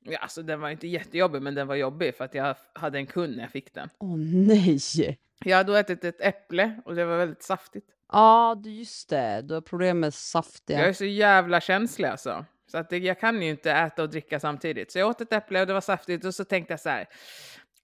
Ja, 0.06 0.18
alltså 0.18 0.42
den 0.42 0.60
var 0.60 0.70
inte 0.70 0.88
jättejobbig, 0.88 1.42
men 1.42 1.54
den 1.54 1.66
var 1.66 1.74
jobbig 1.74 2.14
för 2.16 2.24
att 2.24 2.34
jag 2.34 2.56
hade 2.72 2.98
en 2.98 3.06
kund 3.06 3.36
när 3.36 3.42
jag 3.42 3.50
fick 3.50 3.74
den. 3.74 3.88
Åh 3.98 4.16
nej! 4.18 5.18
Jag 5.44 5.56
hade 5.56 5.72
då 5.72 5.76
ätit 5.78 6.04
ett 6.04 6.20
äpple 6.20 6.80
och 6.84 6.94
det 6.94 7.04
var 7.04 7.16
väldigt 7.16 7.42
saftigt. 7.42 7.86
Ja, 8.12 8.60
du- 8.64 8.70
just 8.70 9.08
det. 9.08 9.42
Du 9.42 9.54
har 9.54 9.60
problem 9.60 10.00
med 10.00 10.14
saftiga. 10.14 10.78
Jag 10.78 10.88
är 10.88 10.92
så 10.92 11.04
jävla 11.04 11.60
känslig 11.60 12.08
alltså. 12.08 12.44
Så 12.70 12.78
att 12.78 12.90
det, 12.90 12.98
jag 12.98 13.20
kan 13.20 13.42
ju 13.42 13.48
inte 13.50 13.72
äta 13.72 14.02
och 14.02 14.10
dricka 14.10 14.40
samtidigt. 14.40 14.92
Så 14.92 14.98
jag 14.98 15.08
åt 15.08 15.20
ett 15.20 15.32
äpple 15.32 15.60
och 15.60 15.66
det 15.66 15.72
var 15.72 15.80
saftigt 15.80 16.24
och 16.24 16.34
så 16.34 16.44
tänkte 16.44 16.72
jag 16.72 16.80
så 16.80 16.88
här, 16.88 17.06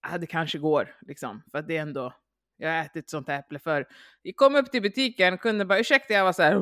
ah, 0.00 0.19
det 0.19 0.27
kanske 0.27 0.59
går 0.59 0.95
liksom. 1.00 1.43
För 1.50 1.59
att 1.59 1.69
det 1.69 1.77
är 1.77 1.83
ändå, 1.83 2.15
jag 2.57 2.71
har 2.71 2.85
ätit 2.85 3.11
sånt 3.11 3.29
äpple 3.29 3.59
för. 3.59 3.87
Vi 4.23 4.33
kom 4.33 4.55
upp 4.57 4.71
till 4.71 4.83
butiken, 4.83 5.39
kunden 5.39 5.69
bara 5.69 5.79
ursäkta, 5.79 6.15
jag 6.15 6.25
var 6.25 6.33
så 6.33 6.43
här. 6.43 6.55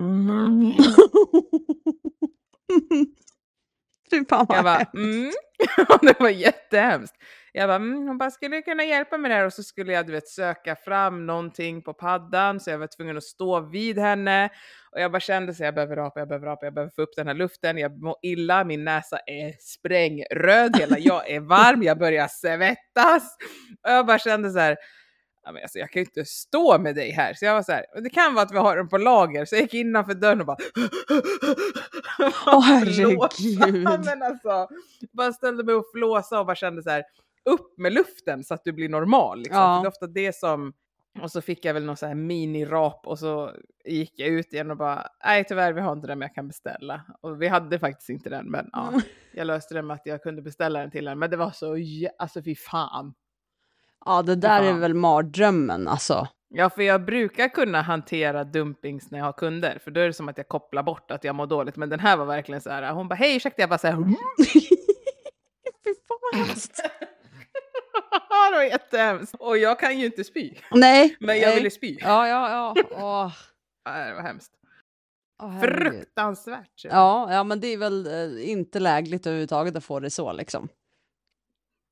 Fy 4.10 4.24
fan 4.28 4.46
vad 4.48 4.58
Jag 4.58 4.64
bara, 4.64 4.86
mm. 4.94 5.32
Det 6.02 6.20
var 6.20 6.28
jättehemskt. 6.28 7.14
Jag 7.52 7.68
bara, 7.68 7.76
mm, 7.76 8.08
hon 8.08 8.18
bara, 8.18 8.30
skulle 8.30 8.56
du 8.56 8.62
kunna 8.62 8.84
hjälpa 8.84 9.18
mig 9.18 9.30
där? 9.30 9.44
Och 9.44 9.52
så 9.52 9.62
skulle 9.62 9.92
jag 9.92 10.06
du 10.06 10.12
vet, 10.12 10.28
söka 10.28 10.76
fram 10.76 11.26
någonting 11.26 11.82
på 11.82 11.94
paddan 11.94 12.60
så 12.60 12.70
jag 12.70 12.78
var 12.78 12.86
tvungen 12.96 13.16
att 13.16 13.24
stå 13.24 13.60
vid 13.60 13.98
henne. 13.98 14.50
Och 14.92 15.00
jag 15.00 15.12
bara 15.12 15.20
kände 15.20 15.54
så 15.54 15.64
jag 15.64 15.74
behöver 15.74 15.96
rapa, 15.96 16.20
jag 16.20 16.28
behöver 16.28 16.46
rapa, 16.46 16.66
jag 16.66 16.74
behöver 16.74 16.92
få 16.96 17.02
upp 17.02 17.16
den 17.16 17.26
här 17.26 17.34
luften, 17.34 17.78
jag 17.78 18.02
mår 18.02 18.16
illa, 18.22 18.64
min 18.64 18.84
näsa 18.84 19.18
är 19.26 19.52
sprängröd, 19.60 20.76
hela 20.76 20.98
jag 20.98 21.30
är 21.30 21.40
varm, 21.40 21.82
jag 21.82 21.98
börjar 21.98 22.28
svettas. 22.28 23.36
Och 23.84 23.90
jag 23.90 24.06
bara 24.06 24.18
kände 24.18 24.50
så 24.50 24.58
här, 24.58 24.76
men 25.52 25.62
alltså, 25.62 25.78
jag 25.78 25.90
kan 25.90 26.00
ju 26.00 26.04
inte 26.04 26.24
stå 26.24 26.78
med 26.78 26.94
dig 26.94 27.10
här. 27.10 27.34
Så 27.34 27.44
jag 27.44 27.54
var 27.54 27.62
så 27.62 27.72
här, 27.72 27.84
det 28.02 28.10
kan 28.10 28.34
vara 28.34 28.44
att 28.44 28.52
vi 28.52 28.58
har 28.58 28.76
den 28.76 28.88
på 28.88 28.98
lager. 28.98 29.44
Så 29.44 29.54
jag 29.54 29.62
gick 29.62 29.74
innanför 29.74 30.14
dörren 30.14 30.40
och 30.40 30.46
bara... 30.46 30.56
Åh 32.46 32.60
herregud. 32.64 33.18
men 34.04 34.22
alltså, 34.22 34.68
bara 35.12 35.32
ställde 35.32 35.64
mig 35.64 35.74
och 35.74 35.84
flåsa 35.94 36.40
och 36.40 36.46
bara 36.46 36.56
kände 36.56 36.82
så 36.82 36.90
här, 36.90 37.04
upp 37.44 37.78
med 37.78 37.92
luften 37.92 38.44
så 38.44 38.54
att 38.54 38.64
du 38.64 38.72
blir 38.72 38.88
normal. 38.88 39.38
Liksom. 39.38 39.60
Ja. 39.60 39.80
Det 39.80 39.86
är 39.86 39.88
ofta 39.88 40.06
det 40.06 40.36
som... 40.36 40.72
Och 41.22 41.30
så 41.30 41.40
fick 41.40 41.64
jag 41.64 41.74
väl 41.74 41.84
någon 41.84 41.96
så 41.96 42.06
här 42.06 42.14
mini-rap 42.14 43.06
och 43.06 43.18
så 43.18 43.52
gick 43.84 44.12
jag 44.16 44.28
ut 44.28 44.52
igen 44.52 44.70
och 44.70 44.76
bara, 44.76 45.06
nej 45.24 45.44
tyvärr 45.44 45.72
vi 45.72 45.80
har 45.80 45.92
inte 45.92 46.06
den 46.06 46.18
men 46.18 46.26
jag 46.26 46.34
kan 46.34 46.48
beställa. 46.48 47.04
Och 47.20 47.42
vi 47.42 47.48
hade 47.48 47.78
faktiskt 47.78 48.10
inte 48.10 48.30
den 48.30 48.50
men 48.50 48.70
ja, 48.72 48.92
jag 49.32 49.46
löste 49.46 49.74
det 49.74 49.82
med 49.82 49.94
att 49.94 50.06
jag 50.06 50.22
kunde 50.22 50.42
beställa 50.42 50.80
den 50.80 50.90
till 50.90 51.04
den. 51.04 51.18
Men 51.18 51.30
det 51.30 51.36
var 51.36 51.50
så, 51.50 51.76
alltså 52.18 52.42
fy 52.42 52.54
fan. 52.54 53.14
Ja, 54.08 54.22
det 54.22 54.34
där 54.34 54.62
är 54.62 54.70
fan. 54.70 54.80
väl 54.80 54.94
mardrömmen 54.94 55.88
alltså. 55.88 56.28
Ja, 56.54 56.70
för 56.70 56.82
jag 56.82 57.04
brukar 57.04 57.48
kunna 57.48 57.82
hantera 57.82 58.44
dumpings 58.44 59.10
när 59.10 59.18
jag 59.18 59.26
har 59.26 59.32
kunder, 59.32 59.78
för 59.84 59.90
då 59.90 60.00
är 60.00 60.06
det 60.06 60.12
som 60.12 60.28
att 60.28 60.38
jag 60.38 60.48
kopplar 60.48 60.82
bort 60.82 61.10
att 61.10 61.24
jag 61.24 61.34
mår 61.34 61.46
dåligt. 61.46 61.76
Men 61.76 61.88
den 61.88 62.00
här 62.00 62.16
var 62.16 62.24
verkligen 62.24 62.60
så 62.60 62.70
här, 62.70 62.92
hon 62.92 63.08
bara 63.08 63.14
hej 63.14 63.36
ursäkta, 63.36 63.62
jag 63.62 63.68
bara 63.70 63.78
så 63.78 63.86
här, 63.86 63.96
Fy 65.84 65.94
fan 66.08 66.18
vad 66.32 66.40
hemskt. 66.46 66.76
det 68.50 68.56
var 68.56 68.62
jättehemskt. 68.62 69.34
Och 69.38 69.58
jag 69.58 69.80
kan 69.80 69.98
ju 69.98 70.06
inte 70.06 70.24
spy, 70.24 70.54
Nej. 70.70 71.16
men 71.20 71.38
jag 71.38 71.46
nej. 71.48 71.56
ville 71.56 71.70
spy. 71.70 71.98
Ja, 72.00 72.28
ja, 72.28 72.50
ja. 72.50 72.74
Åh, 72.90 73.32
Ja, 73.84 74.04
Det 74.08 74.14
var 74.14 74.22
hemskt. 74.22 74.52
åh. 75.42 75.60
Fruktansvärt. 75.60 76.84
Ja, 76.84 77.32
ja, 77.34 77.44
men 77.44 77.60
det 77.60 77.66
är 77.66 77.76
väl 77.76 78.06
eh, 78.06 78.50
inte 78.50 78.80
lägligt 78.80 79.26
överhuvudtaget 79.26 79.76
att 79.76 79.84
få 79.84 80.00
det 80.00 80.10
så 80.10 80.32
liksom. 80.32 80.68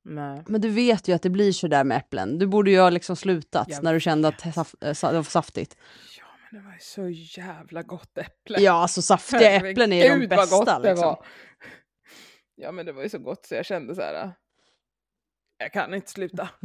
Nej. 0.08 0.42
Men 0.46 0.60
du 0.60 0.68
vet 0.68 1.08
ju 1.08 1.12
att 1.12 1.22
det 1.22 1.30
blir 1.30 1.52
så 1.52 1.68
där 1.68 1.84
med 1.84 1.96
äpplen. 1.96 2.38
Du 2.38 2.46
borde 2.46 2.70
ju 2.70 2.78
ha 2.80 2.90
liksom 2.90 3.16
slutat 3.16 3.68
Jag 3.68 3.82
när 3.82 3.94
du 3.94 4.00
kände 4.00 4.28
att 4.28 4.42
saf- 4.42 5.04
eh, 5.04 5.10
det 5.10 5.16
var 5.16 5.22
saftigt. 5.22 5.76
Ja, 6.18 6.24
men 6.50 6.60
det 6.60 6.66
var 6.66 6.72
ju 6.74 6.78
så 6.80 7.08
jävla 7.40 7.82
gott 7.82 8.18
äpple. 8.18 8.58
Ja, 8.60 8.72
alltså 8.72 9.02
saftiga 9.02 9.50
äpplen 9.50 9.92
är 9.92 10.02
ju 10.04 10.08
de 10.08 10.18
vad 10.18 10.28
bästa 10.28 10.56
gott 10.56 10.82
det 10.82 10.88
liksom. 10.90 11.06
var. 11.06 11.24
Ja, 12.54 12.72
men 12.72 12.86
det 12.86 12.92
var 12.92 13.02
ju 13.02 13.08
så 13.08 13.18
gott 13.18 13.46
så 13.46 13.54
jag 13.54 13.66
kände 13.66 13.94
så 13.94 14.00
här, 14.00 14.32
jag 15.58 15.72
kan 15.72 15.94
inte 15.94 16.10
sluta. 16.10 16.48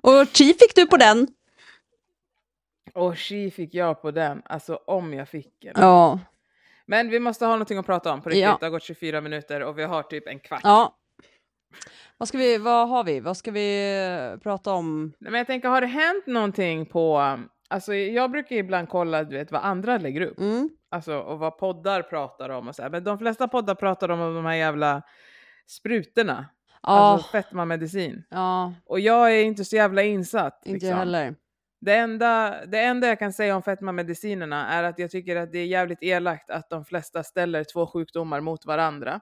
Och 0.00 0.26
chi 0.32 0.54
fick 0.54 0.74
du 0.74 0.86
på 0.86 0.96
den. 0.96 1.28
Och 2.94 3.16
chi 3.16 3.50
fick 3.50 3.74
jag 3.74 4.02
på 4.02 4.10
den, 4.10 4.42
alltså 4.44 4.76
om 4.76 5.14
jag 5.14 5.28
fick 5.28 5.64
en. 5.64 5.72
Ja, 5.76 6.18
Men 6.90 7.10
vi 7.10 7.20
måste 7.20 7.44
ha 7.44 7.52
någonting 7.52 7.78
att 7.78 7.86
prata 7.86 8.12
om 8.12 8.20
på 8.22 8.28
riktigt. 8.28 8.42
Ja. 8.42 8.56
Det 8.60 8.66
har 8.66 8.70
gått 8.70 8.82
24 8.82 9.20
minuter 9.20 9.60
och 9.62 9.78
vi 9.78 9.82
har 9.84 10.02
typ 10.02 10.28
en 10.28 10.38
kvart. 10.40 10.60
ja. 10.64 10.96
Vad 12.18 12.28
ska 12.28 12.38
vi, 12.38 12.58
vad 12.58 12.88
har 12.88 13.04
vi? 13.04 13.20
Vad 13.20 13.36
ska 13.36 13.50
vi 13.50 13.98
eh, 14.32 14.38
prata 14.38 14.72
om? 14.72 15.12
Nej, 15.18 15.30
Men 15.30 15.38
jag 15.38 15.46
tänker, 15.46 15.68
har 15.68 15.80
det 15.80 15.86
hänt 15.86 16.26
någonting 16.26 16.86
på... 16.86 17.38
Alltså 17.68 17.94
jag 17.94 18.30
brukar 18.30 18.56
ibland 18.56 18.88
kolla 18.88 19.24
du 19.24 19.36
vet, 19.36 19.52
vad 19.52 19.62
andra 19.64 19.98
lägger 19.98 20.20
upp. 20.20 20.38
Mm. 20.40 20.70
Alltså, 20.90 21.18
och 21.18 21.38
vad 21.38 21.58
poddar 21.58 22.02
pratar 22.02 22.48
om 22.50 22.68
och 22.68 22.74
så 22.76 22.82
här. 22.82 22.90
Men 22.90 23.04
de 23.04 23.18
flesta 23.18 23.48
poddar 23.48 23.74
pratar 23.74 24.08
om 24.08 24.34
de 24.34 24.44
här 24.46 24.54
jävla 24.54 25.02
sprutorna. 25.66 26.46
Ja, 26.82 26.88
Alltså 26.88 27.28
fetmamedicin. 27.28 28.24
ja, 28.30 28.74
Och 28.84 29.00
jag 29.00 29.32
är 29.34 29.44
inte 29.44 29.64
så 29.64 29.76
jävla 29.76 30.02
insatt. 30.02 30.62
inte 30.64 30.72
liksom. 30.86 30.98
heller. 30.98 31.34
Det 31.80 31.94
enda, 31.94 32.66
det 32.66 32.78
enda 32.80 33.06
jag 33.08 33.18
kan 33.18 33.32
säga 33.32 33.56
om 33.56 33.62
fetmamedicinerna 33.62 34.68
är 34.68 34.82
att 34.82 34.98
jag 34.98 35.10
tycker 35.10 35.36
att 35.36 35.52
det 35.52 35.58
är 35.58 35.66
jävligt 35.66 36.02
elakt 36.02 36.50
att 36.50 36.70
de 36.70 36.84
flesta 36.84 37.22
ställer 37.22 37.64
två 37.64 37.86
sjukdomar 37.86 38.40
mot 38.40 38.66
varandra. 38.66 39.20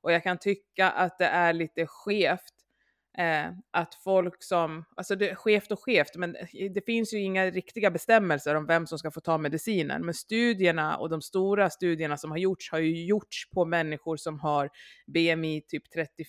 Och 0.00 0.12
jag 0.12 0.22
kan 0.22 0.38
tycka 0.38 0.90
att 0.90 1.18
det 1.18 1.26
är 1.26 1.52
lite 1.52 1.86
skevt 1.86 2.63
eh, 3.18 3.46
att 3.70 3.94
folk 3.94 4.42
som, 4.42 4.84
alltså 4.96 5.16
det 5.16 5.30
är 5.30 5.34
skevt 5.34 5.72
och 5.72 5.80
skevt, 5.80 6.16
men 6.16 6.36
eh, 6.36 6.72
det 6.74 6.84
finns 6.86 7.14
ju 7.14 7.18
inga 7.18 7.50
riktiga 7.50 7.90
bestämmelser 7.90 8.54
om 8.54 8.66
vem 8.66 8.86
som 8.86 8.98
ska 8.98 9.10
få 9.10 9.20
ta 9.20 9.38
medicinen. 9.38 10.04
Men 10.04 10.14
studierna 10.14 10.96
och 10.96 11.10
de 11.10 11.22
stora 11.22 11.70
studierna 11.70 12.16
som 12.16 12.30
har 12.30 12.38
gjorts 12.38 12.72
har 12.72 12.78
ju 12.78 13.04
gjorts 13.04 13.50
på 13.50 13.64
människor 13.64 14.16
som 14.16 14.40
har 14.40 14.70
BMI 15.06 15.62
typ 15.68 15.82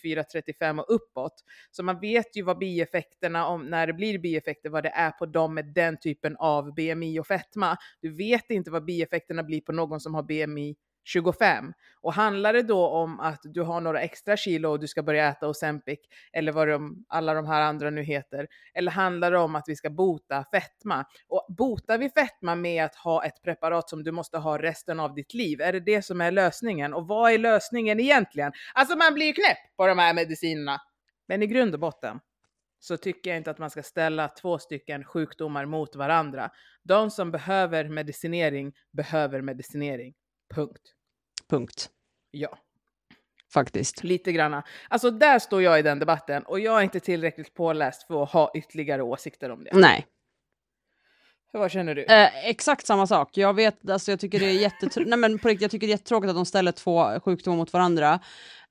34-35 0.03 0.79
och 0.79 0.95
uppåt. 0.95 1.43
Så 1.71 1.83
man 1.83 1.99
vet 1.99 2.37
ju 2.37 2.41
vad 2.41 2.57
bieffekterna, 2.57 3.47
om, 3.47 3.65
när 3.65 3.87
det 3.87 3.93
blir 3.93 4.19
bieffekter, 4.19 4.69
vad 4.69 4.83
det 4.83 4.89
är 4.95 5.11
på 5.11 5.25
dem 5.25 5.53
med 5.53 5.73
den 5.73 5.97
typen 5.99 6.35
av 6.39 6.73
BMI 6.73 7.19
och 7.19 7.27
fetma. 7.27 7.77
Du 8.01 8.15
vet 8.15 8.51
inte 8.51 8.71
vad 8.71 8.85
bieffekterna 8.85 9.43
blir 9.43 9.61
på 9.61 9.71
någon 9.71 9.99
som 9.99 10.15
har 10.15 10.23
BMI 10.23 10.75
25. 11.05 11.73
Och 12.01 12.13
handlar 12.13 12.53
det 12.53 12.61
då 12.61 12.87
om 12.87 13.19
att 13.19 13.39
du 13.43 13.61
har 13.61 13.81
några 13.81 14.01
extra 14.01 14.37
kilo 14.37 14.69
och 14.69 14.79
du 14.79 14.87
ska 14.87 15.03
börja 15.03 15.29
äta 15.29 15.47
Ozempic 15.47 15.99
eller 16.33 16.51
vad 16.51 16.67
de, 16.67 17.05
alla 17.07 17.33
de 17.33 17.47
här 17.47 17.61
andra 17.61 17.89
nu 17.89 18.03
heter, 18.03 18.47
eller 18.73 18.91
handlar 18.91 19.31
det 19.31 19.37
om 19.37 19.55
att 19.55 19.63
vi 19.67 19.75
ska 19.75 19.89
bota 19.89 20.45
fetma? 20.51 21.05
Och 21.27 21.45
botar 21.57 21.97
vi 21.97 22.09
fetma 22.09 22.55
med 22.55 22.85
att 22.85 22.95
ha 22.95 23.25
ett 23.25 23.41
preparat 23.43 23.89
som 23.89 24.03
du 24.03 24.11
måste 24.11 24.37
ha 24.37 24.57
resten 24.57 24.99
av 24.99 25.13
ditt 25.13 25.33
liv? 25.33 25.61
Är 25.61 25.73
det 25.73 25.79
det 25.79 26.01
som 26.01 26.21
är 26.21 26.31
lösningen? 26.31 26.93
Och 26.93 27.07
vad 27.07 27.31
är 27.31 27.37
lösningen 27.37 27.99
egentligen? 27.99 28.51
Alltså 28.73 28.97
man 28.97 29.13
blir 29.13 29.25
ju 29.25 29.33
knäpp 29.33 29.77
på 29.77 29.87
de 29.87 29.97
här 29.97 30.13
medicinerna. 30.13 30.81
Men 31.27 31.43
i 31.43 31.47
grund 31.47 31.73
och 31.73 31.79
botten 31.79 32.19
så 32.79 32.97
tycker 32.97 33.29
jag 33.29 33.37
inte 33.37 33.51
att 33.51 33.59
man 33.59 33.69
ska 33.69 33.83
ställa 33.83 34.27
två 34.27 34.59
stycken 34.59 35.03
sjukdomar 35.03 35.65
mot 35.65 35.95
varandra. 35.95 36.49
De 36.83 37.11
som 37.11 37.31
behöver 37.31 37.89
medicinering 37.89 38.73
behöver 38.91 39.41
medicinering. 39.41 40.13
Punkt. 40.55 40.94
Punkt. 41.49 41.89
Ja, 42.31 42.57
Faktiskt. 43.53 44.03
lite 44.03 44.31
granna. 44.31 44.63
Alltså 44.87 45.11
där 45.11 45.39
står 45.39 45.61
jag 45.61 45.79
i 45.79 45.81
den 45.81 45.99
debatten 45.99 46.43
och 46.43 46.59
jag 46.59 46.79
är 46.79 46.83
inte 46.83 46.99
tillräckligt 46.99 47.53
påläst 47.53 48.03
för 48.07 48.23
att 48.23 48.31
ha 48.31 48.51
ytterligare 48.55 49.03
åsikter 49.03 49.49
om 49.49 49.63
det. 49.63 49.71
Nej. 49.73 50.07
Vad 51.53 51.71
känner 51.71 51.95
du? 51.95 52.03
Eh, 52.03 52.49
exakt 52.49 52.85
samma 52.85 53.07
sak. 53.07 53.37
Jag 53.37 53.53
vet, 53.53 53.89
alltså 53.89 54.11
jag 54.11 54.19
tycker 54.19 54.39
det 54.39 54.45
är 54.45 54.53
jättetråkigt, 54.53 55.09
nej 55.09 55.19
men 55.19 55.39
på 55.39 55.47
riktigt, 55.47 55.61
jag 55.61 55.71
tycker 55.71 55.87
det 55.87 55.91
är 55.91 55.95
jättetråkigt 55.97 56.29
att 56.29 56.35
de 56.35 56.45
ställer 56.45 56.71
två 56.71 57.19
sjukdomar 57.19 57.57
mot 57.57 57.73
varandra. 57.73 58.19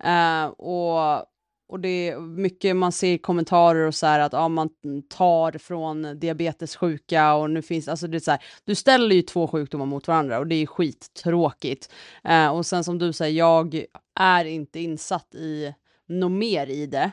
Eh, 0.05 0.47
och, 0.47 1.27
och 1.69 1.81
det 1.81 2.09
är 2.09 2.21
mycket 2.21 2.77
man 2.77 2.93
ser 2.93 3.19
kommentarer 3.19 3.87
och 3.87 3.95
så 3.95 4.07
här 4.07 4.21
att 4.21 4.33
ja, 4.33 4.49
man 4.49 4.69
tar 5.09 5.59
från 5.59 6.19
diabetessjuka 6.19 7.35
och 7.35 7.51
nu 7.51 7.63
finns, 7.63 7.89
alltså 7.89 8.07
det 8.07 8.19
är 8.19 8.21
så 8.21 8.31
här, 8.31 8.45
du 8.65 8.75
ställer 8.75 9.17
ju 9.17 9.23
två 9.23 9.49
sjukdomar 9.49 9.87
mot 9.87 10.09
varandra 10.09 10.39
och 10.39 10.47
det 10.47 10.55
är 10.55 10.67
skittråkigt. 10.67 11.93
Eh, 12.25 12.49
och 12.49 12.67
sen 12.67 12.85
som 12.85 12.99
du 12.99 13.13
säger, 13.13 13.39
jag 13.39 13.85
är 14.21 14.45
inte 14.45 14.81
insatt 14.81 15.35
i 15.35 15.75
något 16.09 16.33
mer 16.33 16.67
i 16.67 16.87
det. 16.87 17.11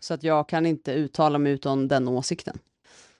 Så 0.00 0.14
att 0.14 0.22
jag 0.22 0.48
kan 0.48 0.66
inte 0.66 0.92
uttala 0.92 1.38
mig 1.38 1.52
utan 1.52 1.88
den 1.88 2.08
åsikten. 2.08 2.58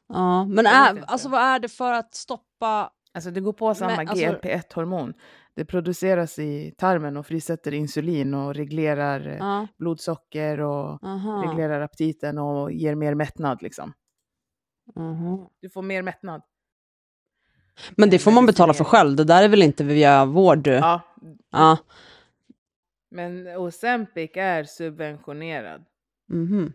Ja, 0.08 0.44
men 0.44 0.66
är, 0.66 1.04
alltså 1.06 1.28
vad 1.28 1.40
är 1.40 1.58
det 1.58 1.68
för 1.68 1.92
att 1.92 2.14
stoppa 2.14 2.90
Alltså 3.14 3.30
det 3.30 3.40
går 3.40 3.52
på 3.52 3.74
samma 3.74 3.92
alltså- 3.92 4.14
GLP-1-hormon. 4.14 5.14
Det 5.56 5.64
produceras 5.64 6.38
i 6.38 6.74
tarmen 6.78 7.16
och 7.16 7.26
frisätter 7.26 7.74
insulin 7.74 8.34
och 8.34 8.54
reglerar 8.54 9.26
eh, 9.28 9.36
Ja, 9.36 9.66
blodsocker 9.76 10.60
och 10.60 11.04
aha, 11.04 11.44
reglerar 11.48 11.80
aptiten 11.80 12.38
och 12.38 12.72
ger 12.72 12.94
mer 12.94 13.14
mättnad 13.14 13.62
liksom. 13.62 13.92
aha. 14.96 15.50
Du 15.60 15.70
får 15.70 15.82
mer 15.82 16.02
mättnad. 16.02 16.42
Men 17.96 18.10
det 18.10 18.18
får 18.18 18.30
man 18.30 18.46
betala 18.46 18.74
för 18.74 18.84
själv, 18.84 19.16
det 19.16 19.24
där 19.24 19.42
är 19.44 19.48
väl 19.48 19.62
inte 19.62 19.84
via 19.84 20.24
vård? 20.24 20.66
Ja. 20.66 21.00
Ja, 21.20 21.36
ja. 21.50 21.78
men 23.10 23.46
Ozempic 23.46 24.30
är 24.34 24.64
subventionerad. 24.64 25.84
mhm. 26.28 26.72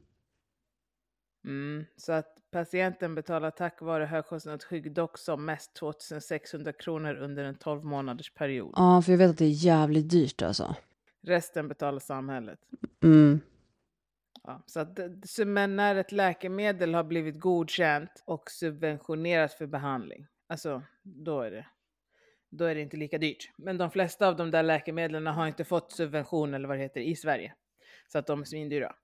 Mm, 1.46 1.86
så 1.98 2.12
att 2.12 2.36
patienten 2.52 3.16
betalar 3.16 3.52
tack 3.52 3.82
vare 3.82 4.06
högkostnadsskydd 4.06 4.92
dock 4.92 5.18
som 5.18 5.46
mest 5.46 5.74
2600 5.74 6.74
kronor 6.74 7.16
under 7.16 7.44
en 7.44 7.56
12 7.56 7.86
månaders 7.86 8.34
period. 8.34 8.74
Ja, 8.76 9.02
för 9.02 9.12
jag 9.12 9.18
vet 9.18 9.30
att 9.30 9.38
det 9.38 9.46
är 9.46 9.66
jävligt 9.66 10.10
dyrt 10.10 10.42
alltså. 10.42 10.76
Resten 11.22 11.68
betalar 11.68 12.00
samhället. 12.00 12.60
Mm. 13.04 13.40
Ja, 14.44 14.64
så 14.66 14.80
att, 14.80 15.00
men 15.46 15.76
när 15.76 15.96
ett 15.96 16.12
läkemedel 16.12 16.94
har 16.94 17.04
blivit 17.04 17.40
godkänt 17.40 18.24
och 18.26 18.52
subventionerat 18.52 19.54
för 19.54 19.68
behandling, 19.68 20.28
alltså 20.48 20.84
då 21.04 21.42
är 21.42 21.52
det, 21.52 21.66
då 22.50 22.66
är 22.66 22.76
det 22.76 22.82
inte 22.82 22.98
lika 22.98 23.18
dyrt. 23.18 23.52
Men 23.58 23.78
de 23.78 23.92
flesta 23.92 24.28
av 24.28 24.36
de 24.36 24.52
där 24.52 24.64
läkemedlen 24.64 25.28
har 25.28 25.48
inte 25.48 25.64
fått 25.64 25.92
subvention 25.92 26.54
eller 26.54 26.68
vad 26.68 26.78
det 26.78 26.84
heter 26.84 27.02
i 27.02 27.16
Sverige. 27.16 27.54
Så 28.08 28.20
att 28.20 28.28
de 28.28 28.42
är 28.42 28.46
svindyra. 28.46 28.96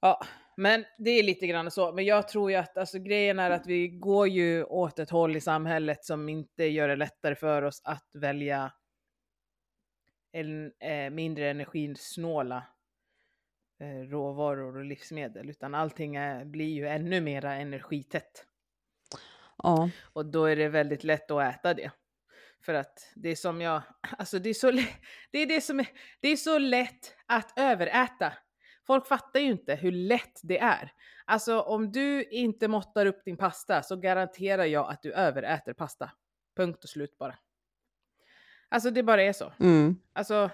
Ja, 0.00 0.26
men 0.56 0.84
det 0.98 1.10
är 1.10 1.22
lite 1.22 1.46
grann 1.46 1.70
så. 1.70 1.92
Men 1.92 2.04
jag 2.04 2.28
tror 2.28 2.50
ju 2.50 2.56
att 2.56 2.76
alltså, 2.76 2.98
grejen 2.98 3.38
är 3.38 3.50
att 3.50 3.66
vi 3.66 3.88
går 3.88 4.28
ju 4.28 4.64
åt 4.64 4.98
ett 4.98 5.10
håll 5.10 5.36
i 5.36 5.40
samhället 5.40 6.04
som 6.04 6.28
inte 6.28 6.64
gör 6.64 6.88
det 6.88 6.96
lättare 6.96 7.34
för 7.34 7.62
oss 7.62 7.80
att 7.84 8.10
välja 8.14 8.72
en, 10.32 10.72
eh, 10.80 11.10
mindre 11.10 11.50
energisnåla 11.50 12.66
eh, 13.80 14.08
råvaror 14.10 14.76
och 14.76 14.84
livsmedel, 14.84 15.50
utan 15.50 15.74
allting 15.74 16.16
är, 16.16 16.44
blir 16.44 16.74
ju 16.74 16.88
ännu 16.88 17.20
mera 17.20 17.54
energitätt. 17.54 18.46
Ja. 19.58 19.90
Och 20.12 20.26
då 20.26 20.44
är 20.44 20.56
det 20.56 20.68
väldigt 20.68 21.04
lätt 21.04 21.30
att 21.30 21.54
äta 21.54 21.74
det. 21.74 21.90
För 22.64 22.74
att 22.74 23.12
det 23.14 23.28
är 23.28 23.36
som 23.36 23.60
jag, 23.60 23.82
alltså 24.18 24.38
det 24.38 24.50
är 24.50 24.54
så, 24.54 24.70
det 25.30 25.38
är 25.38 25.46
det 25.46 25.60
som 25.60 25.80
är, 25.80 25.88
det 26.20 26.28
är 26.28 26.36
så 26.36 26.58
lätt 26.58 27.14
att 27.26 27.58
överäta. 27.58 28.32
Folk 28.86 29.06
fattar 29.06 29.40
ju 29.40 29.46
inte 29.46 29.74
hur 29.74 29.92
lätt 29.92 30.40
det 30.42 30.58
är. 30.58 30.92
Alltså 31.24 31.60
om 31.60 31.92
du 31.92 32.24
inte 32.24 32.68
måttar 32.68 33.06
upp 33.06 33.24
din 33.24 33.36
pasta 33.36 33.82
så 33.82 33.96
garanterar 33.96 34.64
jag 34.64 34.90
att 34.90 35.02
du 35.02 35.12
överäter 35.12 35.72
pasta. 35.72 36.10
Punkt 36.56 36.84
och 36.84 36.90
slut 36.90 37.18
bara. 37.18 37.38
Alltså 38.68 38.90
det 38.90 39.02
bara 39.02 39.22
är 39.22 39.32
så. 39.32 39.52
Mm. 39.60 39.96
Alltså 40.12 40.50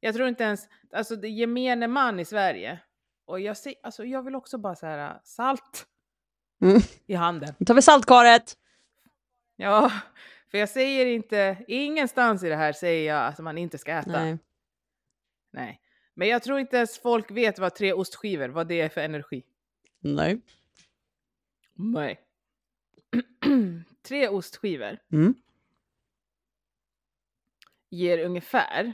jag 0.00 0.14
tror 0.14 0.28
inte 0.28 0.44
ens, 0.44 0.68
alltså 0.92 1.16
det 1.16 1.28
gemene 1.28 1.86
man 1.88 2.20
i 2.20 2.24
Sverige. 2.24 2.78
Och 3.24 3.40
jag, 3.40 3.56
ser, 3.56 3.74
alltså, 3.82 4.04
jag 4.04 4.22
vill 4.22 4.34
också 4.34 4.58
bara 4.58 4.74
så 4.74 4.86
här 4.86 5.20
salt 5.24 5.86
Mm. 6.62 6.80
i 7.06 7.14
handen. 7.14 7.54
Då 7.58 7.64
tar 7.64 7.74
vi 7.74 7.82
saltkaret. 7.82 8.56
Ja, 9.56 9.92
för 10.50 10.58
jag 10.58 10.68
säger 10.68 11.06
inte, 11.06 11.64
ingenstans 11.68 12.44
i 12.44 12.48
det 12.48 12.56
här 12.56 12.72
säger 12.72 13.14
jag 13.14 13.26
att 13.26 13.38
man 13.38 13.58
inte 13.58 13.78
ska 13.78 13.92
äta. 13.92 14.10
Nej. 14.10 14.38
Nej. 15.52 15.81
Men 16.14 16.28
jag 16.28 16.42
tror 16.42 16.58
inte 16.58 16.76
ens 16.76 16.98
folk 16.98 17.30
vet 17.30 17.58
vad 17.58 17.74
tre 17.74 17.92
ostskivor, 17.92 18.48
vad 18.48 18.68
det 18.68 18.80
är 18.80 18.88
för 18.88 19.00
energi. 19.00 19.42
Nej. 20.00 20.40
Nej. 21.74 22.20
tre 24.02 24.28
ostskivor 24.28 24.98
Mm. 25.12 25.34
ger 27.90 28.18
ungefär, 28.18 28.92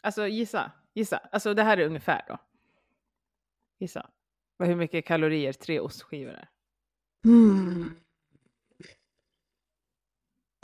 alltså 0.00 0.26
gissa, 0.26 0.72
gissa, 0.94 1.16
alltså 1.18 1.54
det 1.54 1.62
här 1.62 1.78
är 1.78 1.86
ungefär 1.86 2.24
då. 2.28 2.38
Gissa. 3.78 4.10
Vad- 4.56 4.68
Hur 4.68 4.76
mycket 4.76 5.04
kalorier 5.06 5.52
tre 5.52 5.80
ostskivor 5.80 6.32
är. 6.32 6.48
Mm. 7.24 7.90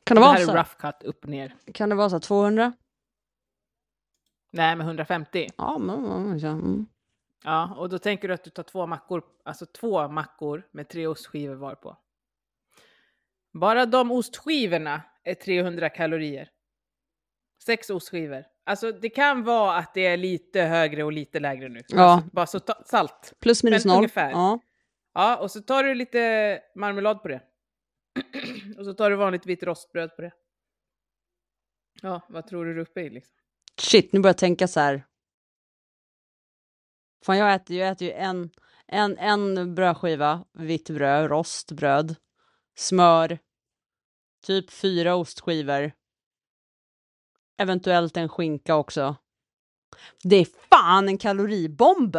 Kan 0.04 0.14
det, 0.14 0.20
Det 0.20 0.20
vara 0.20 0.32
här 0.32 0.40
är 0.42 0.46
så? 0.46 0.54
rough 0.54 0.76
cut 0.78 1.02
upp 1.02 1.26
ner. 1.26 1.56
Kan 1.74 1.88
det 1.88 1.94
vara 1.94 2.10
så 2.10 2.20
200? 2.20 2.72
Nej, 4.52 4.76
men 4.76 4.86
150. 4.86 5.48
Ja, 5.56 5.78
men, 5.78 6.38
ja, 6.38 6.48
mm. 6.48 6.86
Ja, 7.44 7.74
och 7.76 7.88
då 7.88 7.98
tänker 7.98 8.28
du 8.28 8.34
att 8.34 8.44
du 8.44 8.50
tar 8.50 8.62
två 8.62 8.86
mackor, 8.86 9.22
alltså 9.44 9.66
två 9.66 10.08
mackor 10.08 10.68
med 10.70 10.88
tre 10.88 11.06
ostskivor 11.06 11.54
var 11.54 11.74
på. 11.74 11.96
Bara 13.52 13.86
de 13.86 14.10
ostskivorna 14.10 15.02
är 15.24 15.34
300 15.34 15.88
kalorier. 15.88 16.50
Sex 17.64 17.90
ostskivor. 17.90 18.44
Alltså 18.64 18.92
det 18.92 19.08
kan 19.08 19.44
vara 19.44 19.76
att 19.76 19.94
det 19.94 20.06
är 20.06 20.16
lite 20.16 20.62
högre 20.62 21.04
och 21.04 21.12
lite 21.12 21.40
lägre 21.40 21.68
nu. 21.68 21.80
Ja. 21.88 22.02
Alltså, 22.02 22.28
bara 22.32 22.46
så 22.46 22.60
salt. 22.86 23.32
Plus 23.40 23.62
minus 23.62 23.84
noll. 23.84 23.96
ungefär. 23.96 24.30
Ja. 24.30 24.58
Ja, 25.14 25.36
och 25.36 25.50
så 25.50 25.60
tar 25.60 25.84
du 25.84 25.94
lite 25.94 26.60
marmelad 26.74 27.22
på 27.22 27.28
det. 27.28 27.40
och 28.78 28.84
så 28.84 28.94
tar 28.94 29.10
du 29.10 29.16
vanligt 29.16 29.46
vitt 29.46 29.62
rostbröd 29.62 30.16
på 30.16 30.22
det. 30.22 30.32
Ja, 32.02 32.20
vad 32.28 32.46
tror 32.46 32.64
du 32.64 32.74
du 32.74 32.80
är 32.80 32.82
uppe 32.82 33.00
i 33.00 33.10
liksom? 33.10 33.36
Shit, 33.80 34.12
nu 34.12 34.20
börjar 34.20 34.32
jag 34.32 34.38
tänka 34.38 34.68
så 34.68 34.80
här. 34.80 35.06
Fan, 37.24 37.38
jag 37.38 37.54
äter, 37.54 37.76
jag 37.76 37.88
äter 37.88 38.08
ju 38.08 38.12
en, 38.12 38.50
en, 38.86 39.18
en 39.18 39.74
brödskiva 39.74 40.44
vitt 40.52 40.90
bröd, 40.90 41.30
rostbröd, 41.30 42.16
smör, 42.74 43.38
typ 44.42 44.70
fyra 44.70 45.14
ostskivor, 45.14 45.92
eventuellt 47.56 48.16
en 48.16 48.28
skinka 48.28 48.76
också. 48.76 49.16
Det 50.22 50.36
är 50.36 50.46
fan 50.68 51.08
en 51.08 51.18
kaloribomb! 51.18 52.16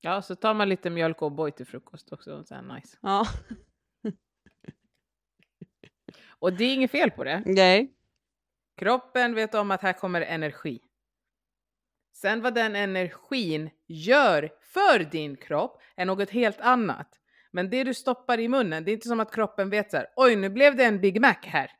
Ja, 0.00 0.22
så 0.22 0.36
tar 0.36 0.54
man 0.54 0.68
lite 0.68 0.90
mjölk 0.90 1.22
och 1.22 1.30
O'boy 1.32 1.50
till 1.50 1.66
frukost 1.66 2.12
också. 2.12 2.44
Så 2.44 2.60
nice. 2.62 2.98
Ja, 3.02 3.26
Och 6.28 6.52
det 6.52 6.64
är 6.64 6.74
inget 6.74 6.90
fel 6.90 7.10
på 7.10 7.24
det. 7.24 7.42
nej. 7.46 7.94
Kroppen 8.80 9.34
vet 9.34 9.54
om 9.54 9.70
att 9.70 9.82
här 9.82 9.92
kommer 9.92 10.20
energi. 10.20 10.80
Sen 12.12 12.42
vad 12.42 12.54
den 12.54 12.76
energin 12.76 13.70
gör 13.86 14.50
för 14.60 14.98
din 14.98 15.36
kropp 15.36 15.82
är 15.96 16.04
något 16.04 16.30
helt 16.30 16.60
annat. 16.60 17.08
Men 17.50 17.70
det 17.70 17.84
du 17.84 17.94
stoppar 17.94 18.40
i 18.40 18.48
munnen, 18.48 18.84
det 18.84 18.90
är 18.90 18.92
inte 18.92 19.08
som 19.08 19.20
att 19.20 19.34
kroppen 19.34 19.70
vet 19.70 19.90
så 19.90 19.96
här, 19.96 20.06
oj 20.16 20.36
nu 20.36 20.50
blev 20.50 20.76
det 20.76 20.84
en 20.84 21.00
Big 21.00 21.20
Mac 21.20 21.36
här. 21.42 21.70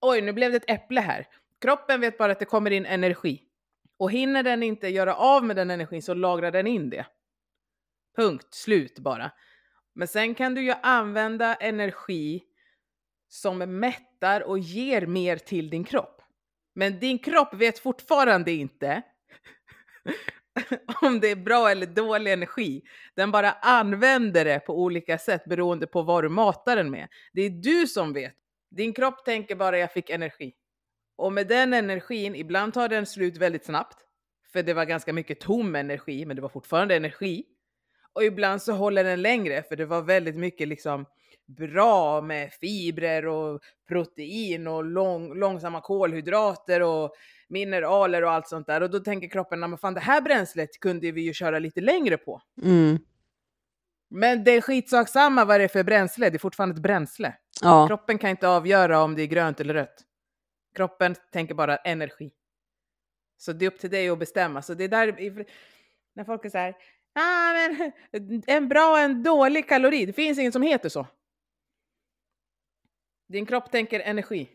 Oj 0.00 0.20
nu 0.20 0.32
blev 0.32 0.50
det 0.50 0.56
ett 0.56 0.70
äpple 0.70 1.00
här. 1.00 1.28
Kroppen 1.60 2.00
vet 2.00 2.18
bara 2.18 2.32
att 2.32 2.38
det 2.38 2.44
kommer 2.44 2.70
in 2.70 2.86
energi. 2.86 3.42
Och 3.96 4.10
hinner 4.10 4.42
den 4.42 4.62
inte 4.62 4.88
göra 4.88 5.14
av 5.14 5.44
med 5.44 5.56
den 5.56 5.70
energin 5.70 6.02
så 6.02 6.14
lagrar 6.14 6.50
den 6.50 6.66
in 6.66 6.90
det. 6.90 7.06
Punkt, 8.16 8.54
slut 8.54 8.98
bara. 8.98 9.32
Men 9.92 10.08
sen 10.08 10.34
kan 10.34 10.54
du 10.54 10.62
ju 10.62 10.74
använda 10.82 11.54
energi 11.54 12.42
som 13.32 13.58
mättar 13.58 14.40
och 14.40 14.58
ger 14.58 15.06
mer 15.06 15.36
till 15.36 15.70
din 15.70 15.84
kropp. 15.84 16.22
Men 16.74 17.00
din 17.00 17.18
kropp 17.18 17.54
vet 17.54 17.78
fortfarande 17.78 18.52
inte 18.52 19.02
om 21.02 21.20
det 21.20 21.28
är 21.28 21.36
bra 21.36 21.70
eller 21.70 21.86
dålig 21.86 22.32
energi. 22.32 22.82
Den 23.14 23.30
bara 23.30 23.52
använder 23.52 24.44
det 24.44 24.60
på 24.60 24.82
olika 24.82 25.18
sätt 25.18 25.44
beroende 25.44 25.86
på 25.86 26.02
vad 26.02 26.24
du 26.24 26.28
matar 26.28 26.76
den 26.76 26.90
med. 26.90 27.08
Det 27.32 27.42
är 27.42 27.50
du 27.50 27.86
som 27.86 28.12
vet. 28.12 28.34
Din 28.70 28.92
kropp 28.92 29.24
tänker 29.24 29.56
bara 29.56 29.78
jag 29.78 29.92
fick 29.92 30.10
energi. 30.10 30.54
Och 31.16 31.32
med 31.32 31.48
den 31.48 31.72
energin, 31.72 32.34
ibland 32.34 32.74
tar 32.74 32.88
den 32.88 33.06
slut 33.06 33.36
väldigt 33.36 33.64
snabbt. 33.64 33.98
För 34.52 34.62
det 34.62 34.74
var 34.74 34.84
ganska 34.84 35.12
mycket 35.12 35.40
tom 35.40 35.74
energi, 35.74 36.26
men 36.26 36.36
det 36.36 36.42
var 36.42 36.48
fortfarande 36.48 36.96
energi. 36.96 37.44
Och 38.12 38.24
ibland 38.24 38.62
så 38.62 38.72
håller 38.72 39.04
den 39.04 39.22
längre, 39.22 39.62
för 39.62 39.76
det 39.76 39.86
var 39.86 40.02
väldigt 40.02 40.36
mycket 40.36 40.68
liksom 40.68 41.06
bra 41.46 42.20
med 42.20 42.52
fibrer 42.52 43.26
och 43.26 43.60
protein 43.88 44.66
och 44.66 44.84
lång, 44.84 45.34
långsamma 45.34 45.80
kolhydrater 45.80 46.82
och 46.82 47.12
mineraler 47.48 48.24
och 48.24 48.30
allt 48.30 48.48
sånt 48.48 48.66
där. 48.66 48.80
Och 48.80 48.90
då 48.90 48.98
tänker 49.00 49.28
kroppen, 49.28 49.60
"Nej, 49.60 49.68
men 49.68 49.78
fan 49.78 49.94
det 49.94 50.00
här 50.00 50.20
bränslet 50.20 50.80
kunde 50.80 51.10
vi 51.12 51.22
ju 51.22 51.32
köra 51.32 51.58
lite 51.58 51.80
längre 51.80 52.16
på. 52.16 52.42
Mm. 52.62 52.98
Men 54.10 54.44
det 54.44 54.50
är 54.50 54.60
skitsak 54.60 55.08
samma 55.08 55.44
vad 55.44 55.60
det 55.60 55.64
är 55.64 55.68
för 55.68 55.84
bränsle, 55.84 56.30
det 56.30 56.36
är 56.36 56.38
fortfarande 56.38 56.74
ett 56.74 56.82
bränsle. 56.82 57.34
Ja. 57.62 57.88
Kroppen 57.88 58.18
kan 58.18 58.30
inte 58.30 58.48
avgöra 58.48 59.02
om 59.02 59.14
det 59.14 59.22
är 59.22 59.26
grönt 59.26 59.60
eller 59.60 59.74
rött. 59.74 60.02
Kroppen 60.76 61.14
tänker 61.32 61.54
bara 61.54 61.76
energi. 61.76 62.30
Så 63.38 63.52
det 63.52 63.64
är 63.64 63.70
upp 63.70 63.78
till 63.78 63.90
dig 63.90 64.08
att 64.08 64.18
bestämma. 64.18 64.62
Så 64.62 64.74
det 64.74 64.84
är 64.84 64.88
där, 64.88 65.46
när 66.14 66.24
folk 66.24 66.44
är 66.44 66.48
så 66.48 66.58
här, 66.58 66.74
ah, 67.14 67.52
men 67.52 67.92
en 68.46 68.68
bra 68.68 68.90
och 68.90 68.98
en 68.98 69.22
dålig 69.22 69.68
kalori, 69.68 70.06
det 70.06 70.12
finns 70.12 70.38
inget 70.38 70.52
som 70.52 70.62
heter 70.62 70.88
så. 70.88 71.06
Din 73.32 73.46
kropp 73.46 73.70
tänker 73.70 74.00
energi. 74.00 74.48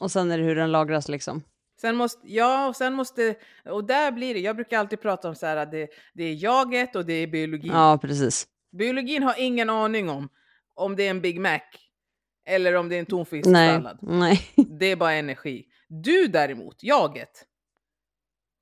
Och 0.00 0.10
sen 0.10 0.30
är 0.30 0.38
det 0.38 0.44
hur 0.44 0.54
den 0.54 0.72
lagras 0.72 1.08
liksom. 1.08 1.42
Sen 1.80 1.96
måste, 1.96 2.32
ja, 2.32 2.68
och 2.68 2.76
sen 2.76 2.94
måste, 2.94 3.34
och 3.64 3.84
där 3.84 4.12
blir 4.12 4.34
det, 4.34 4.40
jag 4.40 4.56
brukar 4.56 4.78
alltid 4.78 5.00
prata 5.00 5.28
om 5.28 5.34
så 5.34 5.46
här 5.46 5.56
att 5.56 5.70
det, 5.70 5.88
det 6.14 6.24
är 6.24 6.34
jaget 6.34 6.96
och 6.96 7.06
det 7.06 7.12
är 7.12 7.26
biologin. 7.26 7.72
Ja, 7.72 7.98
precis. 8.02 8.48
Biologin 8.72 9.22
har 9.22 9.34
ingen 9.38 9.70
aning 9.70 10.10
om 10.10 10.28
om 10.74 10.96
det 10.96 11.06
är 11.06 11.10
en 11.10 11.20
Big 11.20 11.40
Mac 11.40 11.60
eller 12.46 12.74
om 12.74 12.88
det 12.88 12.94
är 12.94 12.98
en 12.98 13.02
Nej. 13.02 13.10
tonfisksallad. 13.10 13.98
Nej. 14.02 14.40
Det 14.78 14.86
är 14.86 14.96
bara 14.96 15.12
energi. 15.12 15.66
Du 15.88 16.26
däremot, 16.26 16.82
jaget, 16.82 17.46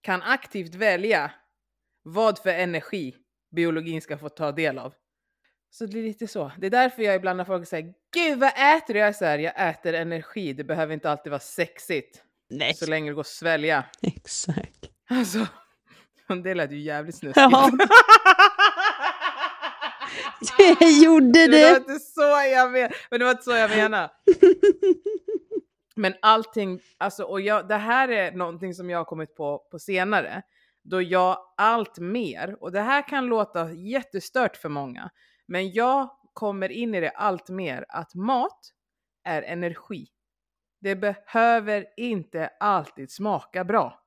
kan 0.01 0.23
aktivt 0.23 0.75
välja 0.75 1.31
vad 2.03 2.39
för 2.39 2.51
energi 2.51 3.15
biologin 3.51 4.03
ska 4.03 4.19
få 4.19 4.29
ta 4.29 4.53
del 4.53 4.79
av. 4.79 4.95
Så 5.75 5.87
det 5.87 5.99
är 5.99 6.03
lite 6.03 6.27
så. 6.29 6.53
Det 6.59 6.67
är 6.67 6.71
därför 6.71 7.03
jag 7.03 7.15
ibland 7.15 7.37
när 7.37 7.45
folk 7.45 7.69
säger 7.69 7.93
Gud 8.15 8.39
vad 8.39 8.49
äter 8.49 8.95
du? 8.95 9.01
Jag 9.01 9.17
säger 9.17 9.39
jag 9.39 9.69
äter 9.71 9.95
energi. 9.95 10.53
Det 10.53 10.65
behöver 10.65 10.95
inte 10.95 11.11
alltid 11.11 11.31
vara 11.31 11.41
sexigt. 11.41 12.23
Nej. 12.51 12.75
Så 12.75 12.87
länge 12.91 13.11
det 13.11 13.15
går 13.15 13.21
att 13.21 13.27
svälja. 13.27 13.85
Exakt. 14.03 14.91
Alltså, 15.11 15.47
det 16.45 16.55
lät 16.55 16.73
ju 16.73 16.79
jävligt 16.79 17.15
snuskigt. 17.15 17.47
Ja. 17.51 17.71
Jag 20.59 20.93
gjorde 20.93 21.47
Det 21.47 21.65
var 21.65 21.71
det! 21.71 21.77
inte 21.77 21.99
så 21.99 22.21
jag 22.55 22.73
menade. 22.73 22.95
Men 23.11 23.19
det 23.19 23.25
var 23.25 23.33
inte 23.33 23.43
så 23.45 23.51
jag 23.51 23.71
menade. 23.71 24.11
Men 25.97 26.15
allting, 26.23 26.81
alltså, 26.99 27.25
och 27.25 27.41
jag, 27.41 27.69
det 27.69 27.77
här 27.77 28.09
är 28.09 28.33
någonting 28.33 28.75
som 28.75 28.91
jag 28.91 28.99
har 28.99 29.05
kommit 29.05 29.37
på 29.37 29.59
på 29.71 29.79
senare. 29.79 30.43
Då 30.83 31.03
jag 31.03 31.39
allt 31.57 31.99
mer, 31.99 32.57
och 32.61 32.73
det 32.73 32.81
här 32.81 33.09
kan 33.09 33.27
låta 33.27 33.73
jättestört 33.73 34.57
för 34.57 34.69
många, 34.69 35.11
men 35.47 35.73
jag 35.73 36.11
kommer 36.33 36.69
in 36.69 36.95
i 36.95 37.01
det 37.01 37.11
allt 37.11 37.49
mer 37.49 37.85
att 37.89 38.15
mat 38.15 38.73
är 39.25 39.43
energi. 39.43 40.07
Det 40.81 40.97
behöver 40.97 41.87
inte 41.97 42.51
alltid 42.61 43.11
smaka 43.11 43.65
bra. 43.65 44.01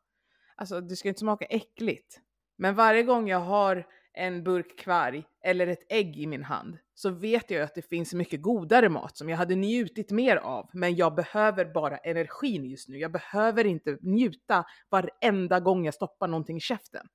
Alltså 0.56 0.82
det 0.82 0.96
ska 0.96 1.08
inte 1.08 1.20
smaka 1.20 1.46
äckligt. 1.46 2.20
Men 2.58 2.76
varje 2.76 3.04
gång 3.04 3.30
jag 3.30 3.40
har 3.40 3.88
en 4.14 4.44
burk 4.44 4.80
kvarg 4.80 5.24
eller 5.44 5.68
ett 5.68 5.84
ägg 5.90 6.18
i 6.18 6.28
min 6.28 6.44
hand 6.44 6.78
så 6.94 7.10
vet 7.10 7.52
jag 7.52 7.58
ju 7.58 7.64
att 7.64 7.76
det 7.76 7.82
finns 7.82 8.14
mycket 8.14 8.42
godare 8.42 8.90
mat 8.90 9.18
som 9.18 9.30
jag 9.30 9.38
hade 9.38 9.56
njutit 9.56 10.12
mer 10.12 10.36
av. 10.36 10.70
Men 10.74 10.96
jag 10.96 11.16
behöver 11.16 11.66
bara 11.66 11.98
energin 11.98 12.66
just 12.66 12.90
nu. 12.90 12.98
Jag 12.98 13.12
behöver 13.12 13.66
inte 13.66 13.98
njuta 14.02 14.66
varenda 14.90 15.60
gång 15.60 15.86
jag 15.86 15.94
stoppar 15.94 16.28
någonting 16.28 16.58
i 16.58 16.60
käften. 16.60 17.08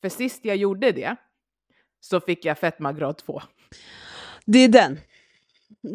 För 0.00 0.08
sist 0.08 0.44
jag 0.44 0.56
gjorde 0.56 0.92
det 0.92 1.16
så 2.00 2.20
fick 2.20 2.44
jag 2.44 2.58
fetma 2.58 2.92
grad 2.92 3.18
2. 3.18 3.40
Det 4.44 4.58
är 4.58 4.68
den. 4.68 5.00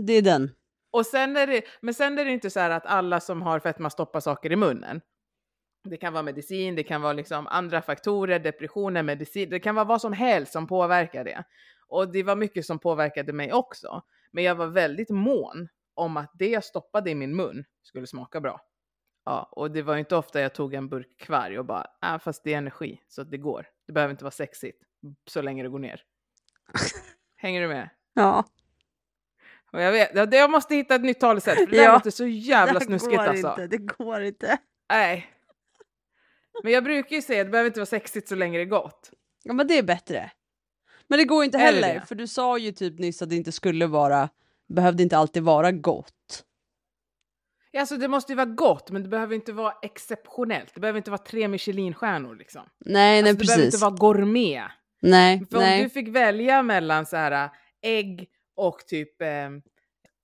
Det 0.08 0.14
är 0.14 0.22
den. 0.22 0.52
Och 0.92 1.06
sen 1.06 1.38
är 1.38 1.48
det, 1.48 1.62
men 1.82 1.94
sen 1.94 2.20
är 2.20 2.26
det 2.26 2.32
inte 2.32 2.50
så 2.50 2.60
här 2.60 2.70
att 2.70 2.86
alla 2.86 3.20
som 3.20 3.42
har 3.42 3.60
fetma 3.60 3.90
stoppar 3.90 4.20
saker 4.20 4.52
i 4.52 4.56
munnen. 4.56 5.02
Det 5.84 5.98
kan 5.98 6.14
vara 6.14 6.24
medicin, 6.24 6.76
det 6.76 6.84
kan 6.84 7.02
vara 7.02 7.14
liksom 7.14 7.48
andra 7.48 7.82
faktorer, 7.82 8.40
depressioner, 8.40 9.04
medicin, 9.04 9.50
det 9.50 9.60
kan 9.60 9.76
vara 9.76 9.86
vad 9.86 10.02
som 10.02 10.14
helst 10.14 10.52
som 10.52 10.68
påverkar 10.68 11.24
det. 11.24 11.44
Och 11.88 12.12
det 12.12 12.24
var 12.24 12.36
mycket 12.36 12.66
som 12.66 12.80
påverkade 12.80 13.34
mig 13.34 13.54
också. 13.54 14.02
Men 14.32 14.44
jag 14.44 14.56
var 14.56 14.68
väldigt 14.68 15.10
mån 15.10 15.68
om 15.94 16.18
att 16.18 16.32
det 16.34 16.48
jag 16.48 16.64
stoppade 16.64 17.12
i 17.12 17.16
min 17.16 17.36
mun 17.36 17.66
skulle 17.84 18.08
smaka 18.08 18.42
bra. 18.42 18.62
Ja, 19.26 19.50
och 19.52 19.72
det 19.72 19.82
var 19.82 19.98
inte 19.98 20.16
ofta 20.16 20.42
jag 20.42 20.54
tog 20.54 20.74
en 20.74 20.90
burk 20.90 21.18
kvarg 21.18 21.60
och 21.60 21.66
bara, 21.66 21.88
äh, 22.06 22.20
fast 22.20 22.44
det 22.44 22.54
är 22.54 22.58
energi 22.58 23.02
så 23.08 23.24
det 23.24 23.38
går. 23.38 23.68
Det 23.88 23.94
behöver 23.94 24.12
inte 24.12 24.24
vara 24.24 24.32
sexigt 24.32 24.84
så 25.28 25.42
länge 25.42 25.64
det 25.64 25.70
går 25.70 25.80
ner. 25.80 26.02
Hänger 27.46 27.62
du 27.62 27.68
med? 27.68 27.90
Ja. 28.14 28.46
Och 29.72 29.82
jag, 29.82 29.92
vet, 29.92 30.34
jag 30.34 30.52
måste 30.52 30.76
hitta 30.76 30.96
ett 30.96 31.02
nytt 31.02 31.20
talesätt 31.20 31.56
för 31.58 31.66
det 31.68 31.78
Ja. 31.78 31.94
låter 31.94 32.10
så 32.12 32.28
jävla 32.28 32.74
det 32.80 32.86
snuskigt 32.86 33.16
går 33.18 33.24
alltså. 33.28 33.50
Inte, 33.50 33.68
det 33.68 33.78
går 33.78 34.22
inte. 34.22 34.58
Nej. 34.90 35.28
Men 36.64 36.72
jag 36.74 36.84
brukar 36.84 37.16
ju 37.16 37.22
säga 37.22 37.42
att 37.42 37.48
det 37.48 37.52
behöver 37.52 37.68
inte 37.70 37.80
vara 37.80 37.86
sexigt 37.86 38.28
så 38.28 38.36
länge 38.36 38.58
det 38.58 38.64
är 38.64 38.66
gott. 38.66 39.12
Ja 39.44 39.54
men 39.54 39.68
det 39.68 39.78
är 39.78 39.84
bättre. 39.84 40.32
Men 41.08 41.20
det 41.20 41.26
går 41.26 41.44
inte 41.44 41.58
Är 41.58 41.60
det 41.60 41.66
heller, 41.66 41.94
det? 42.00 42.06
för 42.06 42.16
du 42.16 42.28
sa 42.28 42.58
ju 42.58 42.72
typ 42.72 43.00
nyss 43.00 43.22
att 43.22 43.30
det 43.30 43.36
inte 43.36 43.52
skulle 43.52 43.88
vara, 43.88 44.30
behövde 44.68 45.04
inte 45.04 45.18
alltid 45.18 45.44
vara 45.44 45.72
gott. 45.72 46.44
Ja, 47.72 47.80
Alltså 47.80 47.98
det 47.98 48.08
måste 48.08 48.32
ju 48.32 48.36
vara 48.36 48.46
gott, 48.46 48.92
men 48.92 49.04
det 49.04 49.10
behöver 49.10 49.36
inte 49.36 49.54
vara 49.54 49.74
exceptionellt. 49.82 50.74
Det 50.74 50.80
behöver 50.82 50.98
inte 50.98 51.12
vara 51.12 51.22
tre 51.24 51.48
Michelinstjärnor 51.48 52.36
liksom. 52.36 52.62
Nej, 52.80 52.94
nej 52.94 53.20
Alltså, 53.20 53.34
det 53.34 53.46
behöver 53.46 53.64
precis. 53.64 53.74
inte 53.82 53.86
vara 53.86 53.96
gourmet. 54.14 54.64
Nej, 55.02 55.46
För 55.52 55.58
om 55.58 55.64
nej. 55.64 55.84
du 55.84 55.90
fick 55.90 56.08
välja 56.08 56.64
mellan 56.64 57.06
så 57.06 57.18
här 57.18 57.32
äh, 57.46 57.52
ägg 57.82 58.30
och 58.56 58.80
typ 58.88 59.22
eh, 59.22 59.50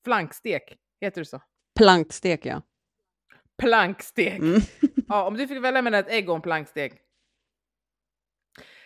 flankstek, 0.06 0.78
heter 1.02 1.22
det 1.22 1.26
så? 1.26 1.42
Plankstek 1.78 2.46
ja. 2.46 2.62
Plankstek. 3.62 4.40
Mm. 4.40 4.62
Ja, 5.08 5.28
om 5.28 5.38
du 5.38 5.48
fick 5.48 5.64
välja 5.64 5.82
mellan 5.82 6.00
ett 6.00 6.10
ägg 6.12 6.30
och 6.30 6.36
en 6.36 6.42
plankstek. 6.42 6.94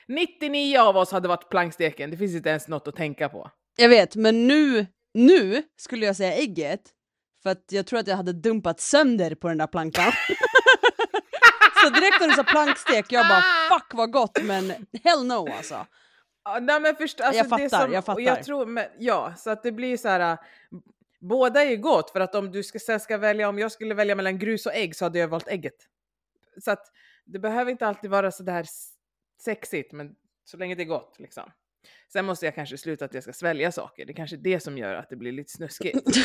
99 0.08 0.80
av 0.80 0.98
oss 0.98 1.12
hade 1.12 1.28
varit 1.28 1.50
planksteken, 1.50 2.12
det 2.12 2.18
finns 2.18 2.36
inte 2.36 2.50
ens 2.50 2.68
något 2.68 2.88
att 2.88 2.96
tänka 2.96 3.30
på. 3.30 3.52
Jag 3.78 3.90
vet, 3.90 4.16
men 4.16 4.48
nu, 4.48 4.86
nu 5.14 5.64
skulle 5.76 6.06
jag 6.06 6.16
säga 6.16 6.34
ägget. 6.34 6.82
För 7.44 7.50
att 7.50 7.72
jag 7.72 7.88
tror 7.88 8.00
att 8.00 8.08
jag 8.08 8.16
hade 8.16 8.34
dumpat 8.34 8.80
sönder 8.80 9.36
på 9.36 9.48
den 9.48 9.58
där 9.58 9.68
plankan. 9.68 10.12
så 11.88 11.90
direkt 11.94 12.20
när 12.22 12.28
du 12.28 12.34
sa 12.34 12.44
plankstek, 12.44 13.12
jag 13.12 13.28
bara 13.28 13.42
fuck 13.70 13.94
vad 13.94 14.12
gott, 14.12 14.44
men 14.44 14.70
hell 15.04 15.26
no 15.26 15.52
alltså. 15.52 15.88
Ja, 16.44 16.60
nej, 16.62 16.80
men 16.82 16.96
först, 16.96 17.22
alltså, 17.22 17.38
Jag 17.38 17.50
fattar, 17.50 17.84
som, 17.86 17.94
jag 17.94 18.06
fattar. 18.06 18.22
Jag 18.22 18.44
tror, 18.44 18.66
men, 18.66 18.86
ja, 19.00 19.34
så 19.38 19.50
att 19.50 19.64
det 19.64 19.72
blir 19.72 19.98
så 19.98 20.08
här. 20.08 20.20
äh, 20.32 20.38
Båda 21.20 21.62
är 21.64 21.70
ju 21.70 21.78
gott 21.78 22.12
för 22.12 22.20
att 22.20 22.36
om 22.36 22.52
du 22.52 22.64
ska, 22.64 22.80
sen 22.80 23.00
ska 23.00 23.18
välja, 23.18 23.50
om 23.50 23.60
jag 23.60 23.72
skulle 23.72 23.94
välja 23.94 24.16
mellan 24.16 24.40
grus 24.40 24.66
och 24.66 24.74
ägg 24.76 24.96
så 24.96 25.06
hade 25.06 25.20
jag 25.20 25.28
valt 25.28 25.48
ägget. 25.48 25.76
Så 26.64 26.72
att 26.72 26.92
det 27.26 27.40
behöver 27.40 27.72
inte 27.72 27.88
alltid 27.88 28.10
vara 28.10 28.32
så 28.32 28.44
där 28.44 28.66
sexigt, 29.42 29.92
men 29.92 30.16
så 30.44 30.58
länge 30.58 30.76
det 30.76 30.84
är 30.84 30.86
gott 30.86 31.16
liksom. 31.20 31.52
Sen 32.14 32.26
måste 32.26 32.46
jag 32.46 32.56
kanske 32.56 32.78
sluta 32.78 33.06
att 33.06 33.14
jag 33.14 33.24
ska 33.24 33.34
svälja 33.34 33.72
saker. 33.72 34.06
Det 34.06 34.12
är 34.12 34.16
kanske 34.16 34.38
det 34.38 34.60
som 34.60 34.78
gör 34.78 34.96
att 34.96 35.10
det 35.10 35.16
blir 35.16 35.32
lite 35.32 35.52
snuskigt. 35.52 36.00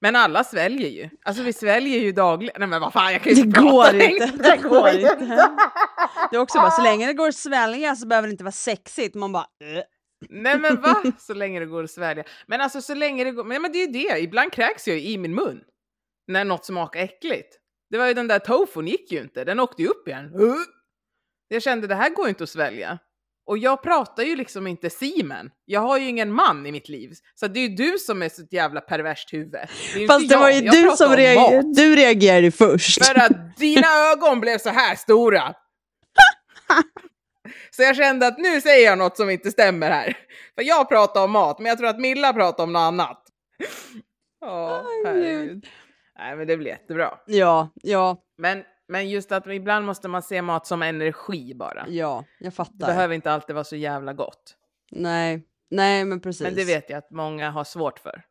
Men 0.00 0.16
alla 0.16 0.44
sväljer 0.44 0.88
ju. 0.88 1.08
Alltså 1.24 1.42
vi 1.42 1.52
sväljer 1.52 1.98
ju 2.00 2.12
dagligen. 2.12 2.54
Nej 2.58 2.68
men 2.68 2.80
vad 2.80 2.92
fan, 2.92 3.12
jag 3.12 3.22
kan 3.22 3.32
ju 3.34 3.42
Det 3.42 3.46
inte 3.48 3.60
går 3.60 3.82
prata 3.82 4.04
inte, 4.04 4.26
det 4.26 4.56
går 4.68 4.88
inte. 4.88 5.48
Det 6.30 6.36
är 6.36 6.40
också 6.40 6.58
bara, 6.58 6.70
så 6.70 6.82
länge 6.82 7.06
det 7.06 7.12
går 7.12 7.28
att 7.28 7.34
svälja 7.34 7.96
så 7.96 8.06
behöver 8.06 8.28
det 8.28 8.32
inte 8.32 8.44
vara 8.44 8.52
sexigt. 8.52 9.14
Man 9.14 9.32
bara, 9.32 9.42
"Äh." 9.76 9.82
Nej 10.30 10.58
men 10.58 10.80
va? 10.80 11.02
Så 11.18 11.34
länge 11.34 11.60
det 11.60 11.66
går 11.66 11.84
att 11.84 11.90
svälja. 11.90 12.24
Men 12.46 12.60
alltså 12.60 12.80
så 12.80 12.94
länge 12.94 13.24
det 13.24 13.30
går, 13.30 13.44
men, 13.44 13.62
men 13.62 13.72
det 13.72 13.78
är 13.82 13.86
ju 13.86 13.92
det, 13.92 14.18
ibland 14.20 14.52
kräks 14.52 14.88
jag 14.88 14.98
i 14.98 15.18
min 15.18 15.34
mun. 15.34 15.60
När 16.26 16.44
något 16.44 16.64
smakar 16.64 17.00
äckligt. 17.00 17.56
Det 17.90 17.98
var 17.98 18.06
ju 18.06 18.14
den 18.14 18.28
där 18.28 18.38
tofun 18.38 18.86
gick 18.86 19.12
ju 19.12 19.20
inte, 19.20 19.44
den 19.44 19.60
åkte 19.60 19.82
ju 19.82 19.88
upp 19.88 20.08
igen. 20.08 20.30
Jag 21.48 21.62
kände 21.62 21.86
det 21.86 21.94
här 21.94 22.10
går 22.10 22.28
inte 22.28 22.44
att 22.44 22.50
svälja. 22.50 22.98
Och 23.48 23.58
jag 23.58 23.82
pratar 23.82 24.22
ju 24.22 24.36
liksom 24.36 24.66
inte 24.66 24.90
simen. 24.90 25.50
Jag 25.64 25.80
har 25.80 25.98
ju 25.98 26.08
ingen 26.08 26.32
man 26.32 26.66
i 26.66 26.72
mitt 26.72 26.88
liv. 26.88 27.12
Så 27.34 27.46
det 27.46 27.60
är 27.60 27.68
ju 27.68 27.76
du 27.76 27.98
som 27.98 28.22
är 28.22 28.28
så 28.28 28.42
ett 28.42 28.52
jävla 28.52 28.80
perverst 28.80 29.32
huvud. 29.32 29.52
Det 29.94 30.06
Fast 30.06 30.28
det 30.28 30.36
var 30.36 30.50
ju 30.50 30.60
Jag 30.60 30.74
du 30.74 30.96
som 30.96 31.10
om 31.10 31.16
reagerade, 31.16 31.74
du 31.74 31.96
reagerade 31.96 32.50
först. 32.50 33.04
För 33.04 33.14
att 33.14 33.56
dina 33.56 33.86
ögon 34.12 34.40
blev 34.40 34.58
så 34.58 34.68
här 34.68 34.94
stora. 34.94 35.54
Så 37.70 37.82
jag 37.82 37.96
kände 37.96 38.26
att 38.26 38.38
nu 38.38 38.60
säger 38.60 38.86
jag 38.86 38.98
något 38.98 39.16
som 39.16 39.30
inte 39.30 39.50
stämmer 39.50 39.90
här. 39.90 40.16
För 40.54 40.62
jag 40.62 40.88
pratar 40.88 41.24
om 41.24 41.30
mat, 41.30 41.58
men 41.58 41.66
jag 41.66 41.78
tror 41.78 41.88
att 41.88 42.00
Milla 42.00 42.32
pratar 42.32 42.64
om 42.64 42.72
något 42.72 42.80
annat. 42.80 43.22
Ja, 44.40 44.84
herregud. 45.04 45.66
Nej, 46.18 46.36
men 46.36 46.46
det 46.46 46.56
blir 46.56 46.70
jättebra. 46.70 47.18
Ja, 47.26 47.70
ja, 47.82 48.22
Men, 48.38 48.64
men 48.88 49.08
just 49.08 49.32
att 49.32 49.46
ibland 49.46 49.86
måste 49.86 50.08
man 50.08 50.22
se 50.22 50.42
mat 50.42 50.66
som 50.66 50.82
energi 50.82 51.54
bara. 51.54 51.84
ja, 51.88 52.24
jag 52.38 52.50
Det 52.52 52.56
fattar. 52.56 52.86
behöver 52.86 53.14
inte 53.14 53.32
alltid 53.32 53.54
vara 53.54 53.64
så 53.64 53.76
jävla 53.76 54.12
gott. 54.12 54.54
Nej, 54.90 55.42
nej 55.70 56.04
men 56.04 56.20
precis. 56.20 56.42
Men 56.42 56.54
det 56.54 56.64
vet 56.64 56.90
jag 56.90 56.98
att 56.98 57.10
många 57.10 57.50
har 57.50 57.64
svårt 57.64 57.98
för. 57.98 58.22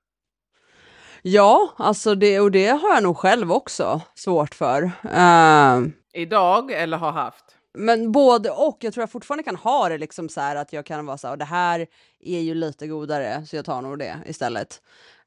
Ja, 1.21 1.73
alltså 1.77 2.15
det, 2.15 2.39
och 2.39 2.51
det 2.51 2.67
har 2.67 2.93
jag 2.93 3.03
nog 3.03 3.17
själv 3.17 3.51
också 3.51 4.01
svårt 4.15 4.55
för. 4.55 4.91
Ehm, 5.11 5.93
Idag 6.13 6.71
eller 6.71 6.97
har 6.97 7.11
haft. 7.11 7.45
men 7.73 8.11
både 8.11 8.49
och, 8.51 8.77
jag 8.81 8.93
tror 8.93 9.01
jag 9.01 9.11
fortfarande 9.11 9.43
kan 9.43 9.55
ha 9.55 9.89
det 9.89 9.97
liksom 9.97 10.29
så 10.29 10.41
här 10.41 10.55
att 10.55 10.73
jag 10.73 10.85
kan 10.85 11.05
vara 11.05 11.17
så 11.17 11.27
här, 11.27 11.31
"Och 11.33 11.37
det 11.37 11.45
här 11.45 11.87
är 12.19 12.39
ju 12.39 12.53
lite 12.53 12.87
godare 12.87 13.45
så 13.45 13.55
jag 13.55 13.65
tar 13.65 13.81
nog 13.81 13.99
det 13.99 14.17
istället. 14.25 14.81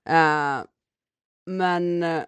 Ehm, 0.08 0.60
men 1.46 2.02
eh, 2.02 2.22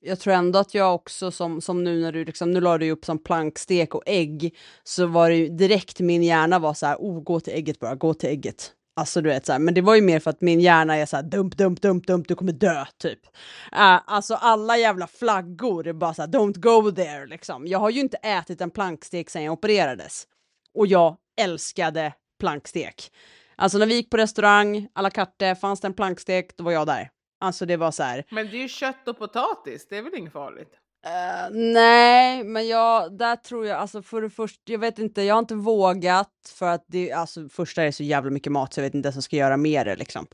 jag 0.00 0.20
tror 0.20 0.34
ändå 0.34 0.58
att 0.58 0.74
jag 0.74 0.94
också 0.94 1.30
som, 1.30 1.60
som 1.60 1.84
nu 1.84 2.00
när 2.00 2.12
du 2.12 2.24
liksom, 2.24 2.50
nu 2.50 2.60
la 2.60 2.78
du 2.78 2.90
upp 2.90 3.04
som 3.04 3.18
plankstek 3.18 3.94
och 3.94 4.02
ägg, 4.06 4.56
så 4.84 5.06
var 5.06 5.30
det 5.30 5.36
ju 5.36 5.48
direkt 5.48 6.00
min 6.00 6.22
hjärna 6.22 6.58
var 6.58 6.74
så 6.74 6.86
här, 6.86 6.96
oh 6.96 7.22
gå 7.22 7.40
till 7.40 7.52
ägget 7.52 7.78
bara, 7.78 7.94
gå 7.94 8.14
till 8.14 8.28
ägget. 8.28 8.72
Alltså 8.96 9.20
du 9.20 9.28
vet 9.28 9.46
så 9.46 9.52
här, 9.52 9.58
men 9.58 9.74
det 9.74 9.80
var 9.80 9.94
ju 9.94 10.02
mer 10.02 10.20
för 10.20 10.30
att 10.30 10.40
min 10.40 10.60
hjärna 10.60 10.96
är 10.96 11.06
så 11.06 11.16
här 11.16 11.22
dump, 11.22 11.56
dump, 11.56 11.82
dump, 11.82 12.06
dump, 12.06 12.28
du 12.28 12.34
kommer 12.34 12.52
dö 12.52 12.84
typ. 12.98 13.26
Uh, 13.72 14.00
alltså 14.06 14.34
alla 14.34 14.76
jävla 14.76 15.06
flaggor 15.06 15.86
är 15.86 15.92
bara 15.92 16.14
så 16.14 16.22
här, 16.22 16.28
don't 16.28 16.58
go 16.58 16.92
there 16.92 17.26
liksom. 17.26 17.66
Jag 17.66 17.78
har 17.78 17.90
ju 17.90 18.00
inte 18.00 18.16
ätit 18.16 18.60
en 18.60 18.70
plankstek 18.70 19.30
sedan 19.30 19.42
jag 19.42 19.52
opererades. 19.52 20.26
Och 20.74 20.86
jag 20.86 21.16
älskade 21.40 22.12
plankstek. 22.40 23.12
Alltså 23.56 23.78
när 23.78 23.86
vi 23.86 23.94
gick 23.94 24.10
på 24.10 24.16
restaurang, 24.16 24.88
à 24.94 25.02
la 25.02 25.10
carte, 25.10 25.54
fanns 25.54 25.80
det 25.80 25.86
en 25.86 25.94
plankstek, 25.94 26.56
då 26.56 26.64
var 26.64 26.72
jag 26.72 26.86
där. 26.86 27.10
Alltså 27.40 27.66
det 27.66 27.76
var 27.76 27.90
så 27.90 28.02
här, 28.02 28.24
Men 28.30 28.50
det 28.50 28.56
är 28.56 28.62
ju 28.62 28.68
kött 28.68 29.08
och 29.08 29.18
potatis, 29.18 29.86
det 29.88 29.96
är 29.96 30.02
väl 30.02 30.14
inget 30.14 30.32
farligt? 30.32 30.74
Eh, 31.06 31.50
nej, 31.50 32.44
men 32.44 32.68
jag, 32.68 33.18
där 33.18 33.36
tror 33.36 33.66
jag, 33.66 33.78
alltså 33.78 34.02
för 34.02 34.22
det 34.22 34.30
första, 34.30 34.72
jag 34.72 34.78
vet 34.78 34.98
inte, 34.98 35.22
jag 35.22 35.34
har 35.34 35.38
inte 35.38 35.54
vågat 35.54 36.52
för 36.58 36.68
att 36.68 36.84
det, 36.86 37.12
alltså 37.12 37.48
första 37.48 37.82
är 37.82 37.90
så 37.90 38.02
jävla 38.02 38.30
mycket 38.30 38.52
mat 38.52 38.74
så 38.74 38.80
jag 38.80 38.84
vet 38.84 38.94
inte 38.94 39.06
ens 39.06 39.16
vad 39.16 39.18
jag 39.18 39.24
ska 39.24 39.36
göra 39.36 39.56
med 39.56 39.86
det 39.86 39.96
liksom. 39.96 40.26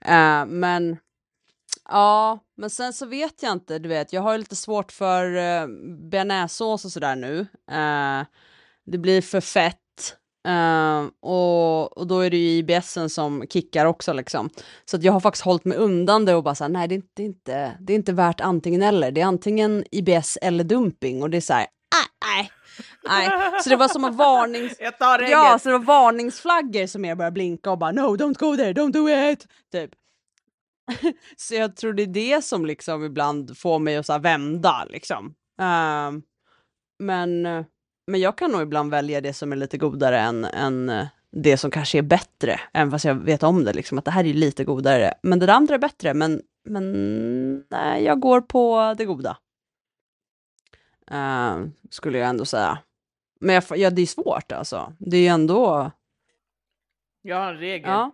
Eh, 0.00 0.46
men 0.46 0.96
ja, 1.88 2.38
men 2.56 2.70
sen 2.70 2.92
så 2.92 3.06
vet 3.06 3.42
jag 3.42 3.52
inte, 3.52 3.78
du 3.78 3.88
vet, 3.88 4.12
jag 4.12 4.22
har 4.22 4.32
ju 4.32 4.38
lite 4.38 4.56
svårt 4.56 4.92
för 4.92 5.24
uh, 5.24 5.68
bearnaisesås 6.10 6.84
och 6.84 6.92
sådär 6.92 7.16
nu. 7.16 7.40
Eh, 7.70 8.26
det 8.86 8.98
blir 8.98 9.22
för 9.22 9.40
fett. 9.40 9.78
Eh, 10.48 11.06
och, 11.20 11.98
och 11.98 12.06
då 12.06 12.20
är 12.20 12.30
det 12.30 12.36
ju 12.36 12.50
IBSen 12.50 13.10
som 13.10 13.46
kickar 13.50 13.86
också 13.86 14.12
liksom. 14.12 14.50
Så 14.84 14.96
att 14.96 15.02
jag 15.02 15.12
har 15.12 15.20
faktiskt 15.20 15.44
hållit 15.44 15.64
mig 15.64 15.78
undan 15.78 16.24
det 16.24 16.34
och 16.34 16.42
bara 16.42 16.54
såhär, 16.54 16.68
nej 16.68 16.88
det 16.88 16.94
är, 16.94 16.96
inte, 16.96 17.10
det, 17.16 17.22
är 17.22 17.26
inte, 17.26 17.76
det 17.80 17.92
är 17.92 17.94
inte 17.94 18.12
värt 18.12 18.40
antingen 18.40 18.82
eller. 18.82 19.10
Det 19.10 19.20
är 19.20 19.26
antingen 19.26 19.84
IBS 19.90 20.38
eller 20.42 20.64
dumping 20.64 21.22
och 21.22 21.30
det 21.30 21.36
är 21.36 21.40
såhär, 21.40 21.66
nej, 22.26 22.50
nej, 23.08 23.28
nej. 23.28 23.62
Så 23.62 23.68
det 23.68 23.76
var 23.76 23.88
som 23.88 24.04
en 24.04 24.16
varnings... 24.16 24.76
Jag 24.80 24.98
tar! 24.98 25.20
Ja, 25.20 25.58
så 25.62 25.68
det 25.68 25.78
var 25.78 25.84
varningsflaggor 25.84 26.86
som 26.86 27.04
jag 27.04 27.18
började 27.18 27.34
blinka 27.34 27.70
och 27.70 27.78
bara 27.78 27.92
no, 27.92 28.16
don't 28.16 28.38
go 28.38 28.56
there, 28.56 28.72
don't 28.72 28.92
do 28.92 29.08
it! 29.08 29.46
Typ. 29.72 29.90
så 31.36 31.54
jag 31.54 31.76
tror 31.76 31.92
det 31.92 32.02
är 32.02 32.06
det 32.06 32.44
som 32.44 32.66
liksom 32.66 33.04
ibland 33.04 33.58
får 33.58 33.78
mig 33.78 33.96
att 33.96 34.06
så 34.06 34.18
vända 34.18 34.86
liksom. 34.90 35.34
Ehm, 35.60 36.22
men, 36.98 37.46
eh, 37.46 37.64
men 38.08 38.20
jag 38.20 38.38
kan 38.38 38.50
nog 38.50 38.62
ibland 38.62 38.90
välja 38.90 39.20
det 39.20 39.32
som 39.32 39.52
är 39.52 39.56
lite 39.56 39.78
godare 39.78 40.18
än, 40.18 40.44
än 40.44 40.88
eh, 40.88 41.06
det 41.30 41.56
som 41.56 41.70
kanske 41.70 41.98
är 41.98 42.02
bättre, 42.02 42.60
även 42.72 42.90
fast 42.90 43.04
jag 43.04 43.14
vet 43.14 43.42
om 43.42 43.64
det 43.64 43.72
liksom, 43.72 43.98
att 43.98 44.04
det 44.04 44.10
här 44.10 44.26
är 44.26 44.34
lite 44.34 44.64
godare. 44.64 45.14
Men 45.22 45.38
det 45.38 45.52
andra 45.52 45.74
är 45.74 45.78
bättre, 45.78 46.14
men, 46.14 46.42
men 46.64 47.64
nej, 47.70 48.04
jag 48.04 48.20
går 48.20 48.40
på 48.40 48.94
det 48.98 49.04
goda. 49.04 49.38
Ehm, 51.10 51.72
skulle 51.90 52.18
jag 52.18 52.28
ändå 52.28 52.44
säga. 52.44 52.78
Men 53.40 53.54
jag, 53.54 53.64
ja, 53.76 53.90
det 53.90 54.02
är 54.02 54.06
svårt 54.06 54.52
alltså. 54.52 54.92
Det 54.98 55.16
är 55.16 55.20
ju 55.20 55.26
ändå 55.28 55.90
Jag 57.22 57.36
har 57.36 57.52
en 57.52 57.58
regel. 57.58 57.90
Ja. 57.90 58.12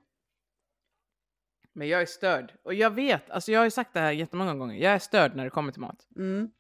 Men 1.73 1.89
jag 1.89 2.03
är 2.03 2.07
störd. 2.07 2.53
Och 2.63 2.75
jag 2.75 2.91
vet, 2.91 3.31
alltså 3.31 3.53
jag 3.53 3.61
har 3.61 3.65
ju 3.65 3.71
sagt 3.71 3.95
det 3.95 4.01
här 4.01 4.13
jättemånga 4.13 4.55
gånger. 4.55 4.77
Jag 4.77 4.93
är 4.93 4.99
störd 4.99 5.37
när 5.37 5.45
det 5.45 5.51
kommer 5.51 5.73
till 5.73 5.81
mat. 5.81 6.07
Mm. 6.17 6.51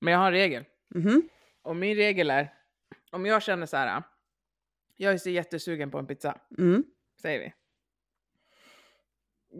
Men 0.00 0.12
jag 0.12 0.20
har 0.20 0.26
en 0.26 0.32
regel. 0.32 0.64
Mhm. 0.94 1.28
Och 1.68 1.76
min 1.76 1.96
regel 1.96 2.30
är, 2.30 2.54
om 3.10 3.26
jag 3.26 3.42
känner 3.42 3.66
så 3.66 3.76
här. 3.76 4.02
Jag 4.96 5.12
är 5.12 5.18
så 5.18 5.30
jättesugen 5.30 5.90
på 5.90 5.98
en 5.98 6.06
pizza, 6.06 6.38
Mm. 6.58 6.84
säger 7.22 7.38
vi. 7.40 7.52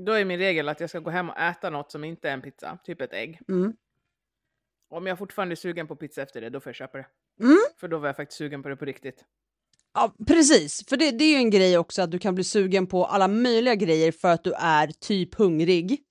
Då 0.05 0.13
är 0.13 0.25
min 0.25 0.39
regel 0.39 0.69
att 0.69 0.81
jag 0.81 0.91
ska 0.91 0.99
gå 0.99 1.11
hem 1.11 1.31
och 1.31 1.39
äta 1.39 1.71
något 1.71 1.93
som 1.93 2.05
inte 2.05 2.29
är 2.29 2.33
en 2.33 2.43
pizza, 2.43 2.79
typ 2.85 3.01
ett 3.01 3.13
ägg. 3.13 3.41
Mm. 3.49 3.73
Om 4.89 5.07
jag 5.07 5.19
fortfarande 5.19 5.53
är 5.53 5.57
sugen 5.57 5.87
på 5.87 5.97
pizza 5.97 6.23
efter 6.23 6.41
det, 6.41 6.51
då 6.51 6.61
får 6.61 6.71
jag 6.71 6.77
köpa 6.77 6.99
det. 6.99 7.07
Mm. 7.41 7.59
För 7.77 7.89
då 7.89 7.99
var 7.99 8.09
jag 8.09 8.17
faktiskt 8.17 8.39
sugen 8.39 8.63
på 8.63 8.69
det 8.69 8.77
på 8.77 8.85
riktigt. 8.85 9.25
Ja, 9.95 10.15
precis. 10.27 10.89
För 10.89 10.97
det, 10.97 11.11
det 11.11 11.25
är 11.25 11.31
ju 11.33 11.37
en 11.37 11.51
grej 11.51 11.79
också 11.79 12.03
att 12.03 12.11
du 12.11 12.19
kan 12.19 12.35
bli 12.35 12.45
sugen 12.45 12.87
på 12.87 13.05
alla 13.07 13.29
möjliga 13.29 13.75
grejer 13.75 14.13
för 14.13 14.29
att 14.29 14.45
du 14.45 14.53
är 14.53 14.87
typ 14.87 15.35
hungrig. 15.35 16.03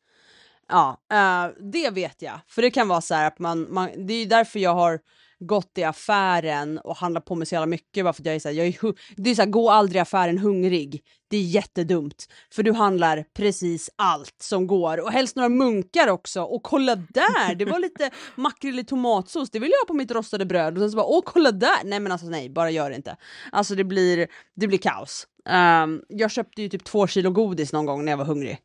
Ja, 0.68 1.02
eh, 1.12 1.48
det 1.60 1.90
vet 1.90 2.22
jag. 2.22 2.40
För 2.48 2.62
det 2.62 2.72
kan 2.72 2.88
vara 2.88 3.02
så 3.02 3.16
här 3.16 3.28
att 3.28 3.40
man, 3.40 3.74
man 3.74 4.08
det 4.08 4.14
är 4.14 4.20
ju 4.20 4.26
därför 4.26 4.60
jag 4.60 4.74
har 4.74 5.00
gått 5.40 5.78
i 5.78 5.84
affären 5.84 6.78
och 6.78 6.98
handlat 6.98 7.26
på 7.26 7.36
mig 7.36 7.48
så 7.48 7.56
jävla 7.56 7.66
mycket 7.66 8.06
bara 8.06 8.14
för 8.14 8.22
att 8.22 8.26
jag 8.26 8.36
är 8.36 8.40
så 8.40 8.48
här, 8.48 8.56
jag 8.56 8.68
är, 8.68 8.94
det 9.16 9.30
är 9.30 9.36
så 9.36 9.42
här, 9.42 9.50
gå 9.50 9.70
aldrig 9.70 9.96
i 9.96 10.00
affären 10.00 10.38
hungrig. 10.38 11.04
Det 11.30 11.38
är 11.38 11.42
jättedumt. 11.42 12.28
För 12.52 12.64
du 12.64 12.74
handlar 12.74 13.26
precis 13.34 13.90
allt 13.96 14.36
som 14.42 14.68
går 14.68 14.98
och 14.98 15.12
helst 15.12 15.36
några 15.36 15.50
munkar 15.50 16.08
också. 16.08 16.42
Och 16.42 16.64
kolla 16.64 16.96
där, 16.96 17.56
det 17.56 17.66
var 17.66 17.80
lite 17.80 18.10
makrill 18.36 18.80
i 18.80 18.84
tomatsås, 18.84 19.50
det 19.50 19.60
vill 19.60 19.72
jag 19.72 19.78
ha 19.78 19.86
på 19.86 19.94
mitt 19.94 20.12
rostade 20.12 20.46
bröd. 20.46 20.74
Och 20.74 20.80
sen 20.80 20.92
så 20.92 20.98
bara, 20.98 21.06
åh 21.06 21.22
kolla 21.26 21.52
där! 21.52 21.84
Nej 21.84 22.00
men 22.00 22.12
alltså 22.12 22.28
nej, 22.28 22.50
bara 22.50 22.70
gör 22.70 22.90
det 22.90 22.96
inte. 22.96 23.18
Alltså 23.52 23.76
det 23.76 23.84
blir, 23.84 24.28
det 24.56 24.68
blir 24.68 24.78
kaos. 24.78 25.28
Ehm, 25.50 26.02
jag 26.10 26.32
köpte 26.32 26.62
ju 26.62 26.70
typ 26.70 26.84
två 26.84 27.08
kilo 27.08 27.32
godis 27.32 27.74
någon 27.74 27.86
gång 27.86 28.06
när 28.06 28.12
jag 28.12 28.18
var 28.18 28.26
hungrig. 28.26 28.60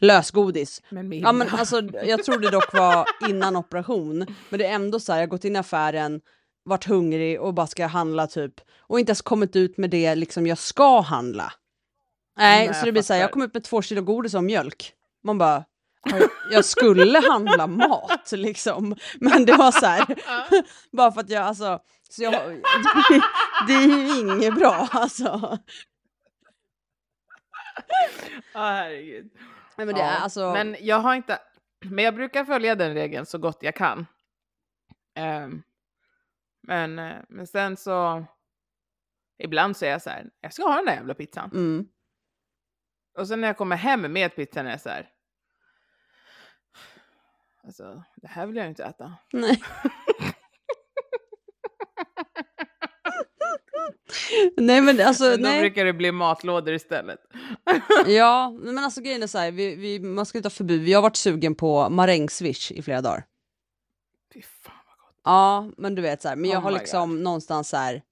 Lösgodis. 0.00 0.82
Men. 0.88 1.12
Ja 1.12 1.32
men 1.32 1.48
alltså 1.48 1.82
jag 2.04 2.24
tror 2.24 2.38
det 2.38 2.50
dock 2.50 2.72
var 2.72 3.06
innan 3.28 3.56
operation. 3.56 4.26
Men 4.48 4.58
det 4.58 4.66
är 4.66 4.72
ändå 4.74 5.00
så 5.00 5.12
här, 5.12 5.18
jag 5.20 5.26
har 5.26 5.30
gått 5.30 5.44
in 5.44 5.56
i 5.56 5.58
affären, 5.58 6.20
varit 6.64 6.84
hungrig 6.84 7.40
och 7.40 7.54
bara 7.54 7.66
ska 7.66 7.86
handla 7.86 8.26
typ. 8.26 8.54
Och 8.78 9.00
inte 9.00 9.10
ens 9.10 9.22
kommit 9.22 9.56
ut 9.56 9.78
med 9.78 9.90
det 9.90 10.14
liksom 10.14 10.46
jag 10.46 10.58
ska 10.58 11.00
handla. 11.00 11.52
Nej, 12.36 12.66
Nej, 12.66 12.74
så 12.74 12.86
det 12.86 12.92
blir 12.92 13.02
så 13.02 13.12
här, 13.14 13.20
jag 13.20 13.32
kom 13.32 13.42
ut 13.42 13.54
med 13.54 13.64
två 13.64 13.82
kilo 13.82 14.02
godis 14.02 14.34
och 14.34 14.44
mjölk. 14.44 14.92
Man 15.24 15.38
bara, 15.38 15.64
"Ja, 16.10 16.18
jag 16.50 16.64
skulle 16.64 17.20
handla 17.28 17.66
mat 17.66 18.32
liksom. 18.32 18.96
Men 19.20 19.44
det 19.44 19.52
var 19.52 19.72
så 19.72 19.86
här, 19.86 20.04
bara 20.96 21.12
för 21.12 21.20
att 21.20 21.30
jag 21.30 21.42
alltså, 21.42 21.78
så 22.10 22.22
jag, 22.22 22.32
det 23.66 23.72
är 23.72 23.86
ju 23.88 24.18
inget 24.20 24.54
bra 24.54 24.88
alltså. 24.90 25.58
Ja, 28.54 28.60
herregud. 28.60 29.30
Nej, 29.78 29.86
men 29.86 29.94
det 29.94 30.00
Ja, 30.00 30.06
är 30.06 30.20
alltså, 30.20 30.52
Men 30.52 30.76
jag 30.80 30.96
har 31.00 31.14
inte... 31.14 31.38
Men 31.80 32.04
jag 32.04 32.14
brukar 32.14 32.44
följa 32.44 32.74
den 32.74 32.94
regeln 32.94 33.26
så 33.26 33.38
gott 33.38 33.58
jag 33.60 33.74
kan. 33.74 34.06
Ehm, 35.14 35.62
men, 36.62 36.98
eh, 36.98 37.16
men 37.28 37.46
sen 37.46 37.76
så... 37.76 38.24
Ibland 39.38 39.76
så 39.76 39.84
är 39.84 39.90
jag 39.90 40.02
så 40.02 40.10
här, 40.10 40.30
jag 40.40 40.52
ska 40.52 40.62
ha 40.62 40.76
den 40.76 40.84
där 40.84 40.94
jävla 40.94 41.14
pizzan. 41.14 41.50
mm, 41.54 41.88
Och 43.18 43.28
sen 43.28 43.40
när 43.40 43.48
jag 43.48 43.56
kommer 43.56 43.76
hem 43.76 44.00
med 44.12 44.36
pizzan 44.36 44.66
är 44.66 44.70
jag 44.70 44.80
så 44.80 44.88
här... 44.88 45.10
Alltså, 47.64 48.02
det 48.16 48.28
här 48.28 48.46
vill 48.46 48.56
jag 48.56 48.66
inte 48.66 48.84
äta. 48.84 49.14
nej. 49.32 49.62
nej 54.56 54.80
men 54.80 55.00
alltså, 55.00 55.24
Men 55.24 55.42
då 55.42 55.48
nej. 55.48 55.60
brukar 55.60 55.84
det 55.84 55.92
bli 55.92 56.12
matlådor 56.12 56.74
istället. 56.74 57.18
Ja, 58.06 58.50
men 58.60 58.78
alltså 58.78 59.00
grejen 59.00 59.22
är 59.22 59.26
så 59.26 59.38
här, 59.38 59.50
vi, 59.50 59.74
vi, 59.74 60.00
man 60.00 60.26
ska 60.26 60.38
inte 60.38 60.46
ha 60.46 60.50
förbud. 60.50 60.80
Vi 60.82 60.92
har 60.92 61.02
varit 61.02 61.16
sugen 61.16 61.54
på 61.54 61.88
marängsviss 61.90 62.70
i 62.70 62.82
flera 62.82 63.00
dagar. 63.00 63.24
Fy 64.34 64.42
fan 64.42 64.72
vad 64.86 64.98
gott. 65.06 65.20
Ja, 65.24 65.70
men 65.76 65.94
du 65.94 66.02
vet 66.02 66.22
så 66.22 66.28
här, 66.28 66.36
men 66.36 66.50
jag 66.50 66.58
Oh 66.58 66.62
har 66.62 66.72
my 66.72 66.78
liksom 66.78 67.22
någonstans 67.22 67.68
så 67.68 67.76
här 67.76 68.02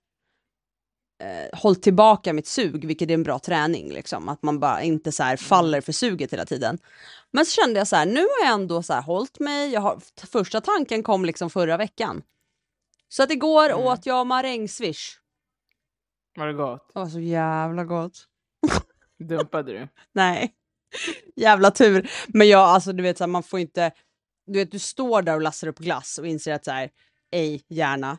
eh, 1.22 1.58
hållit 1.58 1.82
tillbaka 1.82 2.32
mitt 2.32 2.46
sug, 2.46 2.84
vilket 2.84 3.10
är 3.10 3.14
en 3.14 3.22
bra 3.22 3.38
träning 3.38 3.92
liksom. 3.92 4.28
Att 4.28 4.42
man 4.42 4.60
bara 4.60 4.82
inte 4.82 5.12
så 5.12 5.22
här 5.22 5.36
faller 5.36 5.80
för 5.80 5.92
suget 5.92 6.32
hela 6.32 6.44
tiden. 6.44 6.78
Men 7.30 7.46
så 7.46 7.60
kände 7.62 7.80
jag 7.80 7.88
så 7.88 7.96
här, 7.96 8.06
nu 8.06 8.20
har 8.20 8.44
jag 8.46 8.54
ändå 8.54 8.82
så 8.82 8.92
här 8.92 9.02
hållit 9.02 9.40
mig. 9.40 9.72
Jag 9.72 9.80
har, 9.80 10.00
första 10.26 10.60
tanken 10.60 11.02
kom 11.02 11.24
liksom 11.24 11.50
förra 11.50 11.76
veckan. 11.76 12.22
Så 13.08 13.22
att 13.22 13.30
igår 13.30 13.70
Mm. 13.70 13.78
åt 13.86 14.06
jag 14.06 14.26
marängsviss. 14.26 15.18
Var 16.36 16.46
det 16.46 16.52
gott? 16.52 16.90
Det 16.94 16.98
var 16.98 17.06
så 17.06 17.20
jävla 17.20 17.84
gott. 17.84 18.24
Dumpade 19.18 19.72
du? 19.72 19.88
Nej, 20.12 20.54
jävla 21.36 21.70
tur. 21.70 22.10
Men 22.26 22.48
jag, 22.48 22.60
alltså 22.60 22.92
du 22.92 23.02
vet 23.02 23.18
så 23.18 23.24
här, 23.24 23.28
man 23.28 23.42
får 23.42 23.60
inte, 23.60 23.92
du 24.46 24.58
vet 24.58 24.70
du 24.70 24.78
står 24.78 25.22
där 25.22 25.34
och 25.34 25.42
lassar 25.42 25.68
upp 25.68 25.78
glass 25.78 26.18
och 26.18 26.26
inser 26.26 26.54
att 26.54 26.64
så 26.64 26.70
här, 26.70 26.90
ej 27.32 27.62
gärna, 27.68 28.18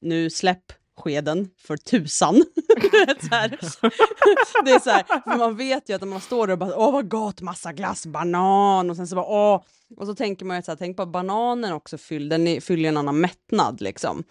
nu 0.00 0.30
släpp 0.30 0.72
skeden 0.96 1.50
för 1.58 1.76
tusan. 1.76 2.34
Det 4.64 4.70
är 4.70 4.80
så 4.80 4.90
här, 4.90 5.04
för 5.22 5.38
man 5.38 5.56
vet 5.56 5.88
ju 5.88 5.94
att 5.94 6.00
när 6.00 6.08
man 6.08 6.20
står 6.20 6.46
där 6.46 6.52
och 6.52 6.58
bara 6.58 6.76
åh 6.76 6.92
vad 6.92 7.08
gott, 7.08 7.40
massa 7.40 7.72
glass, 7.72 8.06
banan 8.06 8.90
och 8.90 8.96
sen 8.96 9.06
så 9.06 9.16
bara 9.16 9.26
åh. 9.26 9.62
Och 9.96 10.06
så 10.06 10.14
tänker 10.14 10.44
man 10.46 10.56
ju 10.56 10.62
så 10.62 10.70
här, 10.70 10.76
tänk 10.76 10.96
på 10.96 11.02
att 11.02 11.08
bananen 11.12 11.72
också 11.72 11.98
fyller, 11.98 12.38
den 12.38 12.60
fyller 12.60 12.88
en 12.88 12.96
annan 12.96 13.20
mättnad 13.20 13.80
liksom. 13.80 14.24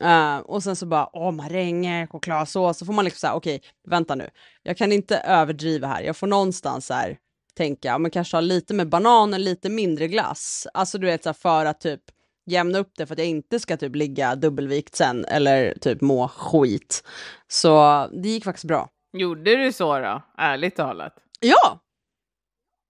Eh, 0.00 0.38
och 0.38 0.62
sen 0.62 0.76
så 0.76 0.86
bara, 0.86 1.08
åh 1.12 1.30
maränger, 1.32 2.06
chokladsås, 2.06 2.78
så 2.78 2.86
får 2.86 2.92
man 2.92 3.04
liksom 3.04 3.18
säga, 3.18 3.34
okej, 3.34 3.62
vänta 3.88 4.14
nu, 4.14 4.30
jag 4.62 4.76
kan 4.76 4.92
inte 4.92 5.18
överdriva 5.18 5.88
här, 5.88 6.02
jag 6.02 6.16
får 6.16 6.26
någonstans 6.26 6.90
här 6.90 7.18
tänka, 7.56 7.98
men 7.98 8.10
kanske 8.10 8.36
ha 8.36 8.40
lite 8.40 8.74
med 8.74 8.88
bananen, 8.88 9.44
lite 9.44 9.68
mindre 9.68 10.08
glass, 10.08 10.66
alltså 10.74 10.98
du 10.98 11.06
vet 11.06 11.22
så 11.22 11.28
här, 11.28 11.34
för 11.34 11.64
att 11.64 11.80
typ 11.80 12.00
jämna 12.46 12.78
upp 12.78 12.92
det 12.96 13.06
för 13.06 13.14
att 13.14 13.18
jag 13.18 13.28
inte 13.28 13.60
ska 13.60 13.76
typ 13.76 13.96
ligga 13.96 14.34
dubbelvikt 14.34 14.94
sen 14.94 15.24
eller 15.24 15.74
typ 15.80 16.00
må 16.00 16.28
skit. 16.28 17.04
Så 17.48 18.06
det 18.22 18.28
gick 18.28 18.44
faktiskt 18.44 18.64
bra. 18.64 18.88
Gjorde 19.12 19.56
du 19.56 19.72
så 19.72 19.98
då? 19.98 20.22
Ärligt 20.38 20.76
talat? 20.76 21.14
Ja, 21.40 21.80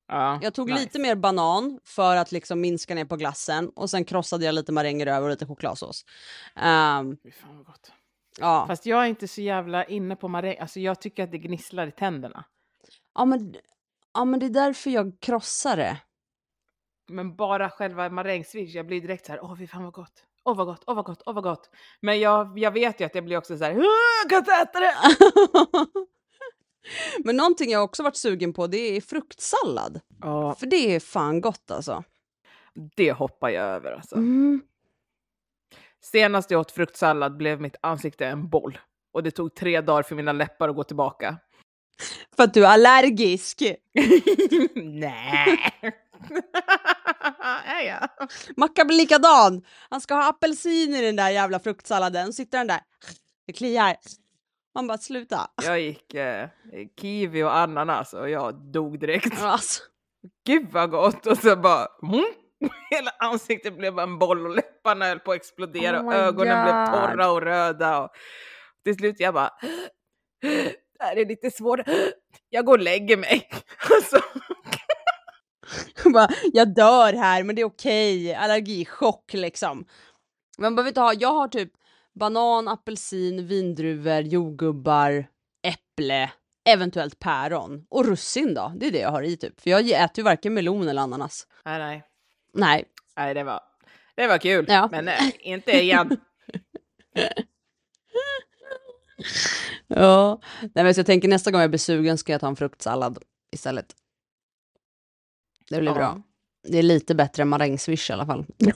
Ja, 0.09 0.39
jag 0.43 0.55
tog 0.55 0.69
nice. 0.71 0.81
lite 0.83 0.99
mer 0.99 1.15
banan 1.15 1.81
för 1.85 2.17
att 2.17 2.33
liksom 2.33 2.61
minska 2.61 2.95
ner 2.95 3.05
på 3.05 3.17
glassen 3.17 3.69
och 3.69 3.91
sen 3.91 4.05
krossade 4.05 4.45
jag 4.45 4.55
lite 4.55 4.73
maränger 4.73 5.07
över 5.07 5.23
och 5.23 5.31
lite 5.31 5.47
chokladsås. 5.47 6.05
Fy 7.23 7.31
fan 7.31 7.57
vad 7.57 7.67
gott. 7.67 7.93
ja. 8.39 8.65
Fast 8.69 8.87
jag 8.87 9.03
är 9.05 9.07
inte 9.09 9.29
så 9.29 9.41
jävla 9.41 9.85
inne 9.85 10.17
på 10.17 10.29
maräng. 10.29 10.59
Alltså 10.59 10.81
jag 10.81 11.01
tycker 11.01 11.25
att 11.25 11.31
det 11.31 11.39
gnisslar 11.39 11.87
i 11.87 11.93
tänderna. 11.93 12.45
Ja 13.15 13.25
men, 13.25 13.55
ja 14.15 14.25
men 14.25 14.41
det 14.41 14.47
är 14.47 14.51
därför 14.51 14.91
jag 14.91 15.21
krossar 15.21 15.77
det. 15.77 15.97
Men 17.09 17.37
bara 17.37 17.71
själva 17.71 18.09
marängsviss, 18.09 18.75
jag 18.75 18.87
blir 18.87 19.01
direkt 19.01 19.27
så 19.27 19.33
här, 19.33 19.45
åh 19.45 19.57
fy 19.59 19.67
fan 19.67 19.85
vad 19.85 19.93
gott. 19.93 20.25
Åh 20.45 20.57
vad 20.57 20.67
gott, 20.67 20.85
åh 20.87 20.95
vad 20.95 21.05
gott, 21.05 21.23
åh 21.27 21.35
vad 21.35 21.45
gott. 21.45 21.71
Men 22.01 22.21
jag, 22.21 22.59
jag 22.59 22.71
vet 22.71 23.01
ju 23.01 23.05
att 23.05 23.15
jag 23.15 23.25
blir 23.25 23.37
också 23.37 23.59
så 23.59 23.65
här, 23.65 23.79
"Åh, 23.79 23.85
jag 24.23 24.31
kan 24.31 24.39
inte 24.39 24.53
äta 24.53 24.81
det! 24.81 24.95
men 27.25 27.37
någonting 27.37 27.71
jag 27.71 27.85
också 27.85 28.03
varit 28.03 28.17
sugen 28.17 28.53
på 28.53 28.67
det 28.67 28.97
är 28.97 29.01
fruktsallad. 29.01 30.01
Ja, 30.21 30.55
För 30.55 30.67
det 30.67 30.95
är 30.95 31.01
fan 31.01 31.41
gott 31.41 31.71
alltså. 31.71 32.05
det 32.97 33.13
hoppar 33.13 33.49
jag 33.49 33.65
över 33.65 33.93
alltså. 33.93 34.17
Mm. 34.17 34.63
Senast 36.03 36.51
jag 36.51 36.61
åt 36.61 36.71
fruktsallad 36.71 37.37
blev 37.37 37.61
mitt 37.61 37.77
ansikte 37.81 38.27
en 38.27 38.49
boll. 38.49 38.79
Och 39.13 39.23
det 39.23 39.31
tog 39.31 39.55
tre 39.55 39.81
dagar 39.81 40.03
för 40.03 40.15
mina 40.15 40.33
läppar 40.33 40.69
att 40.69 40.77
gå 40.77 40.85
tillbaka. 40.85 41.39
För 42.37 42.45
att 42.45 42.55
du 42.55 42.65
är 42.65 42.69
allergisk. 42.69 43.63
Nej. 44.75 45.73
är 47.65 47.81
jag? 47.87 48.09
Mackan 48.57 48.87
blir 48.87 48.97
likadan. 48.97 49.63
Han 49.91 50.01
ska 50.01 50.15
ha 50.15 50.29
apelsin 50.29 50.95
i 50.95 51.03
den 51.03 51.17
där 51.17 51.31
jävla 51.31 51.59
fruktsalladen. 51.59 52.33
Sitter 52.33 52.59
den 52.59 52.67
där. 52.67 52.81
Det 53.47 53.53
kliar. 53.53 53.97
Man 54.75 54.87
bara 54.87 54.99
sluta. 54.99 55.51
Jag 55.63 55.81
gick 55.81 56.15
eh, 56.15 56.49
kiwi 57.01 57.43
och 57.43 57.57
ananas 57.57 58.15
och 58.15 58.31
jag 58.31 58.55
dog 58.55 58.99
direkt. 58.99 59.43
Alltså. 59.43 59.83
Gud 60.47 60.73
vad 60.73 60.91
gott! 60.91 61.27
Och 61.27 61.39
så 61.39 61.57
bara... 61.57 61.87
Mm, 62.03 62.25
hela 62.91 63.11
ansiktet 63.19 63.79
blev 63.79 63.95
bara 63.95 64.03
en 64.03 64.19
boll 64.19 64.47
och 64.47 64.57
läpparna 64.57 65.05
höll 65.05 65.21
på 65.21 65.33
att 65.33 65.37
explodera 65.37 66.01
Oh 66.01 66.07
och 66.07 66.15
ögonen 66.15 66.65
blev 66.65 66.75
God. 66.75 66.95
torra 66.95 67.31
och 67.31 67.43
röda. 67.43 68.03
Och 68.03 68.11
till 68.85 68.95
slut 68.95 69.21
jag 69.21 69.35
bara... 69.35 69.51
Det 70.99 71.05
här 71.05 71.17
är 71.17 71.27
lite 71.27 71.51
svårt. 71.51 71.81
Jag 72.49 72.65
går 72.65 72.79
och 72.79 72.85
lägger 72.85 73.17
mig. 73.17 73.49
Alltså, 73.95 74.21
bara, 76.11 76.29
jag 76.53 76.75
dör 76.75 77.13
här 77.13 77.43
men 77.43 77.57
det 77.57 77.63
är 77.63 77.67
okej. 77.67 78.35
Allergichock 78.35 79.33
liksom. 79.33 79.87
Man 80.59 80.75
behöver 80.75 80.89
inte 80.89 81.01
ha, 81.01 81.13
jag 81.13 81.33
har 81.33 81.49
typ 81.49 81.73
banan, 82.15 82.69
apelsin, 82.69 83.47
vindruvor, 83.47 84.21
jordgubbar, 84.21 85.27
äpple, 85.67 86.33
eventuellt 86.69 87.19
päron 87.19 87.87
och 87.91 88.05
russin 88.07 88.55
då. 88.55 88.73
Det 88.77 88.87
är 88.87 88.91
det 88.93 88.99
jag 88.99 89.11
har 89.11 89.23
i 89.23 89.37
typ. 89.37 89.61
För 89.61 89.71
jag 89.71 89.91
äter 89.91 90.19
ju 90.19 90.23
varken 90.23 90.55
melon 90.55 90.89
eller 90.89 91.03
ananas. 91.03 91.47
nej, 91.65 91.79
nej. 91.79 92.03
Nej, 92.55 92.85
Nej, 93.17 93.35
det 93.35 93.45
var, 93.45 93.61
det 94.15 94.27
var 94.27 94.39
kul. 94.39 94.65
Ja. 94.69 94.89
Men 94.93 95.05
nej, 95.05 95.37
inte 95.41 95.73
igen. 95.73 96.17
Ja, 99.87 100.41
Nej, 100.61 100.85
men 100.85 100.95
så 100.95 100.99
jag 101.01 101.07
tänker 101.07 101.29
nästa 101.29 101.51
gång 101.51 101.61
jag 101.61 101.71
blir 101.71 101.79
sugen 101.79 102.19
ska 102.19 102.33
jag 102.33 102.41
ta 102.41 102.49
en 102.49 102.57
fruktsallad 102.57 103.19
istället. 103.53 103.87
Det 105.71 105.81
blir 105.81 105.91
Ja. 105.91 105.95
bra. 105.95 106.23
Det 106.69 106.79
är 106.79 106.83
lite 106.83 107.15
bättre 107.15 107.43
än 107.43 107.49
marängsviss 107.49 108.11
i 108.11 108.13
alla 108.13 108.27
fall. 108.27 108.47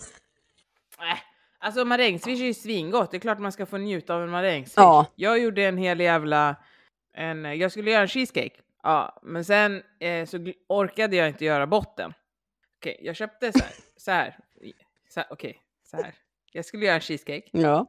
Alltså 1.69 1.85
marängsviss 1.85 2.41
är 2.41 2.45
ju 2.45 2.55
svingott. 2.55 3.11
Det 3.11 3.17
är 3.17 3.21
klart 3.21 3.39
man 3.39 3.53
ska 3.53 3.67
få 3.67 3.79
njuta 3.79 4.15
av 4.15 4.23
en 4.23 4.31
marängsviss. 4.31 4.77
Ja. 4.77 5.07
Jag 5.17 5.39
gjorde 5.39 5.63
en 5.65 5.79
hel 5.79 6.01
jävla... 6.01 6.57
En, 7.15 7.45
jag 7.45 7.71
skulle 7.71 7.91
göra 7.91 8.03
en 8.03 8.09
cheesecake. 8.09 8.61
Ja, 8.83 9.21
men 9.23 9.45
sen 9.45 9.83
eh, 10.01 10.27
så 10.27 10.53
orkade 10.69 11.17
jag 11.17 11.29
inte 11.29 11.45
göra 11.45 11.67
botten. 11.67 12.13
Okej, 12.79 12.99
jag 13.03 13.17
köpte 13.17 13.53
så 13.53 13.59
här. 13.59 13.73
Så 13.97 14.11
här. 14.11 14.37
Så 15.09 15.21
här 15.21 15.27
Okej, 15.31 15.63
så 15.85 15.97
här. 15.97 16.15
Jag 16.53 16.65
skulle 16.65 16.87
göra 16.87 16.95
en 16.95 17.01
cheesecake. 17.01 17.49
Ja. 17.51 17.87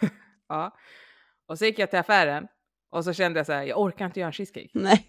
Ja. 0.48 0.76
Och 1.46 1.58
så 1.58 1.64
gick 1.64 1.78
jag 1.78 1.90
till 1.90 1.98
affären. 1.98 2.48
Och 2.90 3.04
så 3.04 3.12
kände 3.12 3.38
jag 3.38 3.46
så 3.46 3.52
här, 3.52 3.62
jag 3.62 3.80
orkar 3.80 4.06
inte 4.06 4.20
göra 4.20 4.28
en 4.28 4.32
cheesecake. 4.32 4.68
Nej. 4.72 5.06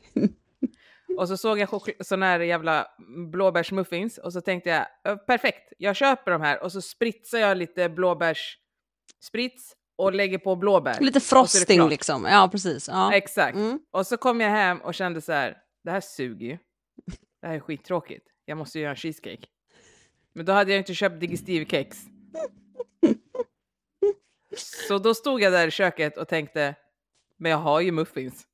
Och 1.17 1.27
så 1.27 1.37
såg 1.37 1.59
jag 1.59 1.81
såna 2.01 2.25
här 2.25 2.39
jävla 2.39 2.87
blåbärsmuffins 3.31 4.17
och 4.17 4.33
så 4.33 4.41
tänkte 4.41 4.69
jag 4.69 4.85
"Ö, 5.03 5.17
perfekt, 5.17 5.73
jag 5.77 5.95
köper 5.95 6.31
de 6.31 6.41
här 6.41 6.63
och 6.63 6.71
så 6.71 6.81
spritsar 6.81 7.37
jag 7.37 7.57
lite 7.57 7.89
blåbärssprits 7.89 9.75
och 9.97 10.13
lägger 10.13 10.37
på 10.37 10.55
blåbär. 10.55 10.99
Lite 11.01 11.19
frosting 11.19 11.87
liksom. 11.89 12.25
Ja, 12.25 12.49
precis. 12.51 12.87
Ja. 12.87 13.13
Exakt. 13.13 13.55
Mm. 13.57 13.79
Och 13.91 14.07
så 14.07 14.17
kom 14.17 14.41
jag 14.41 14.49
hem 14.49 14.81
och 14.81 14.93
kände 14.93 15.21
så 15.21 15.31
här, 15.31 15.57
det 15.83 15.91
här 15.91 16.01
suger 16.01 16.45
ju. 16.47 16.57
Det 17.41 17.47
här 17.47 17.55
är 17.55 17.59
skittråkigt. 17.59 18.27
Jag 18.45 18.57
måste 18.57 18.79
göra 18.79 18.89
en 18.89 18.95
cheesecake. 18.95 19.45
Men 20.33 20.45
då 20.45 20.53
hade 20.53 20.71
jag 20.71 20.77
inte 20.79 20.93
köpt 20.93 21.19
digestivkex. 21.19 21.97
Så 24.87 24.97
då 24.97 25.13
stod 25.13 25.41
jag 25.41 25.53
där 25.53 25.67
i 25.67 25.71
köket 25.71 26.17
och 26.17 26.27
tänkte, 26.27 26.75
men 27.37 27.51
jag 27.51 27.57
har 27.57 27.81
ju 27.81 27.91
muffins. 27.91 28.47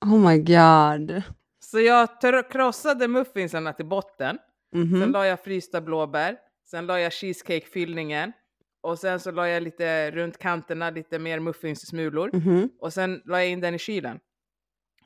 Oh 0.00 0.18
my 0.30 0.38
god. 0.38 1.22
Så 1.60 1.80
jag 1.80 2.08
krossade 2.50 3.08
muffinsarna 3.08 3.72
till 3.72 3.86
botten. 3.86 4.38
Sen 4.72 4.80
Mhm. 4.80 5.12
la 5.12 5.26
jag 5.26 5.40
frysta 5.44 5.80
blåbär. 5.80 6.36
Sen 6.70 6.86
la 6.86 7.00
jag 7.00 7.12
cheesecake-fyllningen. 7.12 8.32
Och 8.80 8.98
sen 8.98 9.20
så 9.20 9.30
la 9.30 9.48
jag 9.48 9.62
lite 9.62 10.10
runt 10.10 10.38
kanterna, 10.38 10.90
lite 10.90 11.18
mer 11.18 11.40
muffinssmulor. 11.40 12.30
Mhm. 12.32 12.70
Och 12.80 12.92
sen 12.92 13.22
la 13.24 13.38
jag 13.38 13.48
in 13.50 13.60
den 13.60 13.74
i 13.74 13.78
kylen. 13.78 14.20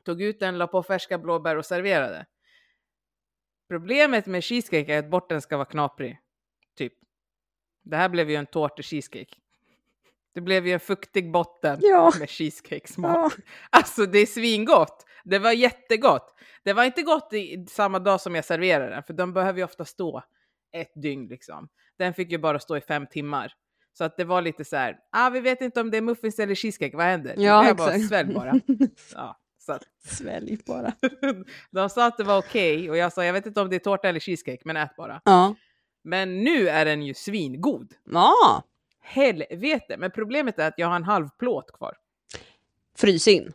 Tog 0.05 0.21
ut 0.21 0.39
den, 0.39 0.57
la 0.57 0.67
på 0.67 0.83
färska 0.83 1.17
blåbär 1.17 1.55
och 1.55 1.65
serverade. 1.65 2.25
Problemet 3.69 4.25
med 4.25 4.43
cheesecake 4.43 4.93
är 4.93 4.99
att 4.99 5.09
botten 5.09 5.41
ska 5.41 5.57
vara 5.57 5.65
knaprig. 5.65 6.19
Typ. 6.77 6.93
Det 7.83 7.95
här 7.97 8.09
blev 8.09 8.29
ju 8.29 8.35
en 8.35 8.45
tårtig 8.45 8.85
cheesecake. 8.85 9.35
Det 10.33 10.41
blev 10.41 10.67
ju 10.67 10.73
en 10.73 10.79
fuktig 10.79 11.31
botten 11.31 11.79
Ja. 11.81 12.11
med 12.19 12.29
cheesecake-smak. 12.29 13.15
Ja. 13.17 13.29
Alltså 13.69 14.05
det 14.05 14.19
är 14.19 14.25
svingott. 14.25 15.05
Det 15.23 15.39
var 15.39 15.51
jättegott. 15.51 16.33
Det 16.63 16.73
var 16.73 16.83
inte 16.83 17.01
gott 17.01 17.33
i 17.33 17.65
samma 17.69 17.99
dag 17.99 18.21
som 18.21 18.35
jag 18.35 18.45
serverade 18.45 18.89
den, 18.89 19.03
för 19.03 19.13
de 19.13 19.33
behöver 19.33 19.59
ju 19.59 19.65
ofta 19.65 19.85
stå 19.85 20.23
ett 20.73 20.91
dygn 20.95 21.27
liksom. 21.27 21.67
Den 21.97 22.13
fick 22.13 22.31
ju 22.31 22.37
bara 22.37 22.59
stå 22.59 22.77
i 22.77 22.81
fem 22.81 23.07
timmar. 23.07 23.53
Så 23.97 24.03
att 24.03 24.17
det 24.17 24.23
var 24.23 24.41
lite 24.41 24.65
så 24.65 24.75
här, 24.75 24.97
ah, 25.11 25.29
vi 25.29 25.39
vet 25.39 25.61
inte 25.61 25.81
om 25.81 25.91
det 25.91 25.97
är 25.97 26.01
muffins 26.01 26.39
eller 26.39 26.55
cheesecake, 26.55 26.97
vad 26.97 27.05
händer? 27.05 27.35
Ja, 27.37 27.67
jag 27.67 27.77
bara, 27.77 27.91
exakt. 27.91 28.07
svälj 28.09 28.33
bara. 28.33 28.53
Ja, 29.15 29.39
så 29.59 29.73
att, 29.73 29.83
Svälj 30.05 30.57
bara. 30.65 30.93
de 31.71 31.89
sa 31.89 32.05
att 32.07 32.17
det 32.17 32.23
var 32.23 32.37
okej 32.37 32.89
och 32.89 32.97
jag 32.97 33.13
sa, 33.13 33.25
jag 33.25 33.33
vet 33.33 33.45
inte 33.45 33.61
om 33.61 33.69
det 33.69 33.75
är 33.75 33.79
tårta 33.79 34.09
eller 34.09 34.19
cheesecake, 34.19 34.61
men 34.65 34.77
ät 34.77 34.95
bara. 34.95 35.21
Ja. 35.25 35.55
Men 36.03 36.43
nu 36.43 36.69
är 36.69 36.85
den 36.85 37.01
ju 37.03 37.13
svingod. 37.13 37.93
Ja. 38.11 38.63
Helvete, 39.03 39.97
men 39.97 40.11
problemet 40.11 40.59
är 40.59 40.67
att 40.67 40.73
jag 40.77 40.87
har 40.87 40.95
en 40.95 41.03
halv 41.03 41.29
plåt 41.39 41.71
kvar. 41.71 41.97
Frys 42.97 43.27
in. 43.27 43.53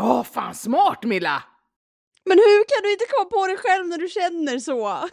Åh, 0.00 0.22
fan 0.24 0.54
smart 0.54 1.04
Milla! 1.04 1.42
Men 2.24 2.38
hur 2.38 2.64
kan 2.64 2.82
du 2.82 2.92
inte 2.92 3.04
komma 3.04 3.24
på 3.30 3.46
det 3.46 3.56
själv 3.56 3.86
när 3.86 3.98
du 3.98 4.08
känner 4.08 4.58
så? 4.58 5.08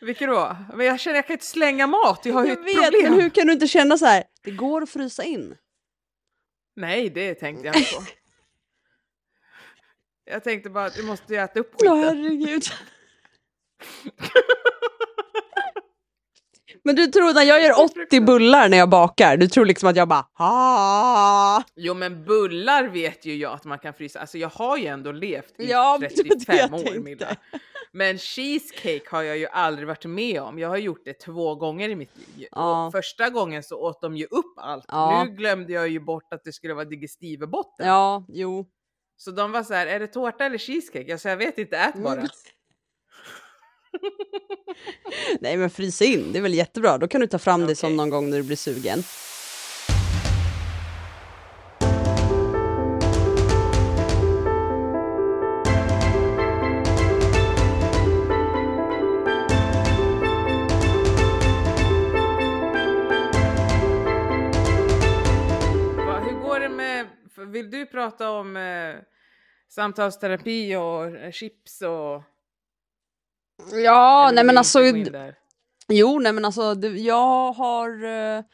Vilket 0.00 0.28
då? 0.28 0.56
Men 0.74 0.86
jag 0.86 1.00
känner 1.00 1.16
jag 1.16 1.26
kan 1.26 1.34
inte 1.34 1.46
slänga 1.46 1.86
mat, 1.86 2.20
jag 2.24 2.34
har 2.34 2.46
ju 2.46 2.52
ett 2.52 2.58
vet, 2.58 2.74
problem. 2.84 3.02
men 3.12 3.20
hur 3.22 3.30
kan 3.30 3.46
du 3.46 3.52
inte 3.52 3.68
känna 3.68 3.98
så 3.98 4.06
här? 4.06 4.24
Det 4.42 4.50
går 4.50 4.82
att 4.82 4.90
frysa 4.90 5.24
in. 5.24 5.56
Nej, 6.76 7.10
det 7.10 7.34
tänkte 7.34 7.66
jag 7.66 7.76
inte 7.76 7.94
på. 7.94 8.02
Jag 10.28 10.44
tänkte 10.44 10.70
bara 10.70 10.84
att 10.84 10.94
du 10.94 11.02
måste 11.02 11.36
äta 11.36 11.60
upp 11.60 11.74
Ja, 11.78 11.94
skiten. 11.94 12.16
herregud. 12.16 12.62
Men 16.86 16.96
du 16.96 17.06
tror 17.06 17.34
när 17.34 17.42
jag 17.42 17.62
gör 17.62 17.84
80 18.06 18.20
bullar 18.20 18.68
när 18.68 18.78
jag 18.78 18.88
bakar, 18.88 19.36
du 19.36 19.48
tror 19.48 19.66
liksom 19.66 19.88
att 19.88 19.96
jag 19.96 20.08
bara 20.08 20.26
ah. 20.34 21.62
Jo 21.76 21.94
men 21.94 22.24
bullar 22.24 22.84
vet 22.84 23.26
ju 23.26 23.36
jag 23.36 23.52
att 23.52 23.64
man 23.64 23.78
kan 23.78 23.94
frysa. 23.94 24.20
Alltså 24.20 24.38
jag 24.38 24.48
har 24.48 24.76
ju 24.76 24.86
ändå 24.86 25.12
levt 25.12 25.60
i 25.60 25.70
Ja, 25.70 25.98
det 25.98 26.06
var 26.16 26.24
det 26.24 26.44
35 26.44 26.56
jag 26.56 26.74
år 26.74 26.78
tänkte. 26.78 27.00
Milla. 27.00 27.36
Men 27.92 28.18
cheesecake 28.18 29.02
har 29.10 29.22
jag 29.22 29.38
ju 29.38 29.46
aldrig 29.46 29.88
varit 29.88 30.04
med 30.04 30.40
om. 30.40 30.58
Jag 30.58 30.68
har 30.68 30.76
gjort 30.76 31.04
det 31.04 31.12
två 31.12 31.54
gånger 31.54 31.88
i 31.88 31.94
mitt 31.94 32.16
liv. 32.16 32.48
Ja. 32.50 32.90
Första 32.92 33.30
gången 33.30 33.62
så 33.62 33.76
åt 33.76 34.00
de 34.00 34.16
ju 34.16 34.24
upp 34.24 34.54
allt. 34.56 34.84
Ja. 34.88 35.24
Nu 35.24 35.30
glömde 35.30 35.72
jag 35.72 35.88
ju 35.88 36.00
bort 36.00 36.32
att 36.32 36.44
det 36.44 36.52
skulle 36.52 36.74
vara 36.74 36.84
digestivebotten. 36.84 37.86
Ja, 37.86 38.24
jo. 38.28 38.66
Så 39.16 39.30
de 39.30 39.52
var 39.52 39.62
så 39.62 39.74
här, 39.74 39.86
är 39.86 40.00
det 40.00 40.06
tårta 40.06 40.44
eller 40.44 40.58
cheesecake? 40.58 41.10
Jag 41.10 41.20
sa, 41.20 41.28
jag 41.28 41.36
vet 41.36 41.58
inte, 41.58 41.76
ät 41.76 41.94
bara. 41.94 42.22
Nej 45.40 45.56
men 45.56 45.70
frysa 45.70 46.04
in, 46.04 46.32
det 46.32 46.38
är 46.38 46.42
väl 46.42 46.54
jättebra. 46.54 46.98
Då 46.98 47.08
kan 47.08 47.20
du 47.20 47.26
ta 47.26 47.38
fram 47.38 47.66
det 47.66 47.76
som 47.76 47.96
någon 47.96 48.10
gång 48.10 48.30
när 48.30 48.36
du 48.36 48.42
blir 48.42 48.56
sugen. 48.56 48.98
Va, 66.06 66.20
hur 66.20 66.40
går 66.40 66.60
det 66.60 66.68
med, 66.68 67.06
för 67.34 67.44
vill 67.44 67.70
du 67.70 67.86
prata 67.86 68.30
om 68.30 68.56
eh, 68.56 68.94
samtalsterapi 69.68 70.76
och 70.76 71.04
eh, 71.04 71.30
chips 71.30 71.82
och... 71.82 72.35
Ja, 73.84 74.30
nej 74.34 74.44
men 74.44 74.58
alltså, 74.58 74.80
jo 75.88 76.18
nej 76.18 76.32
men 76.32 76.44
alltså, 76.44 76.74
det, 76.74 76.88
jag 76.88 77.52
har, 77.52 78.04
eh, 78.04 78.44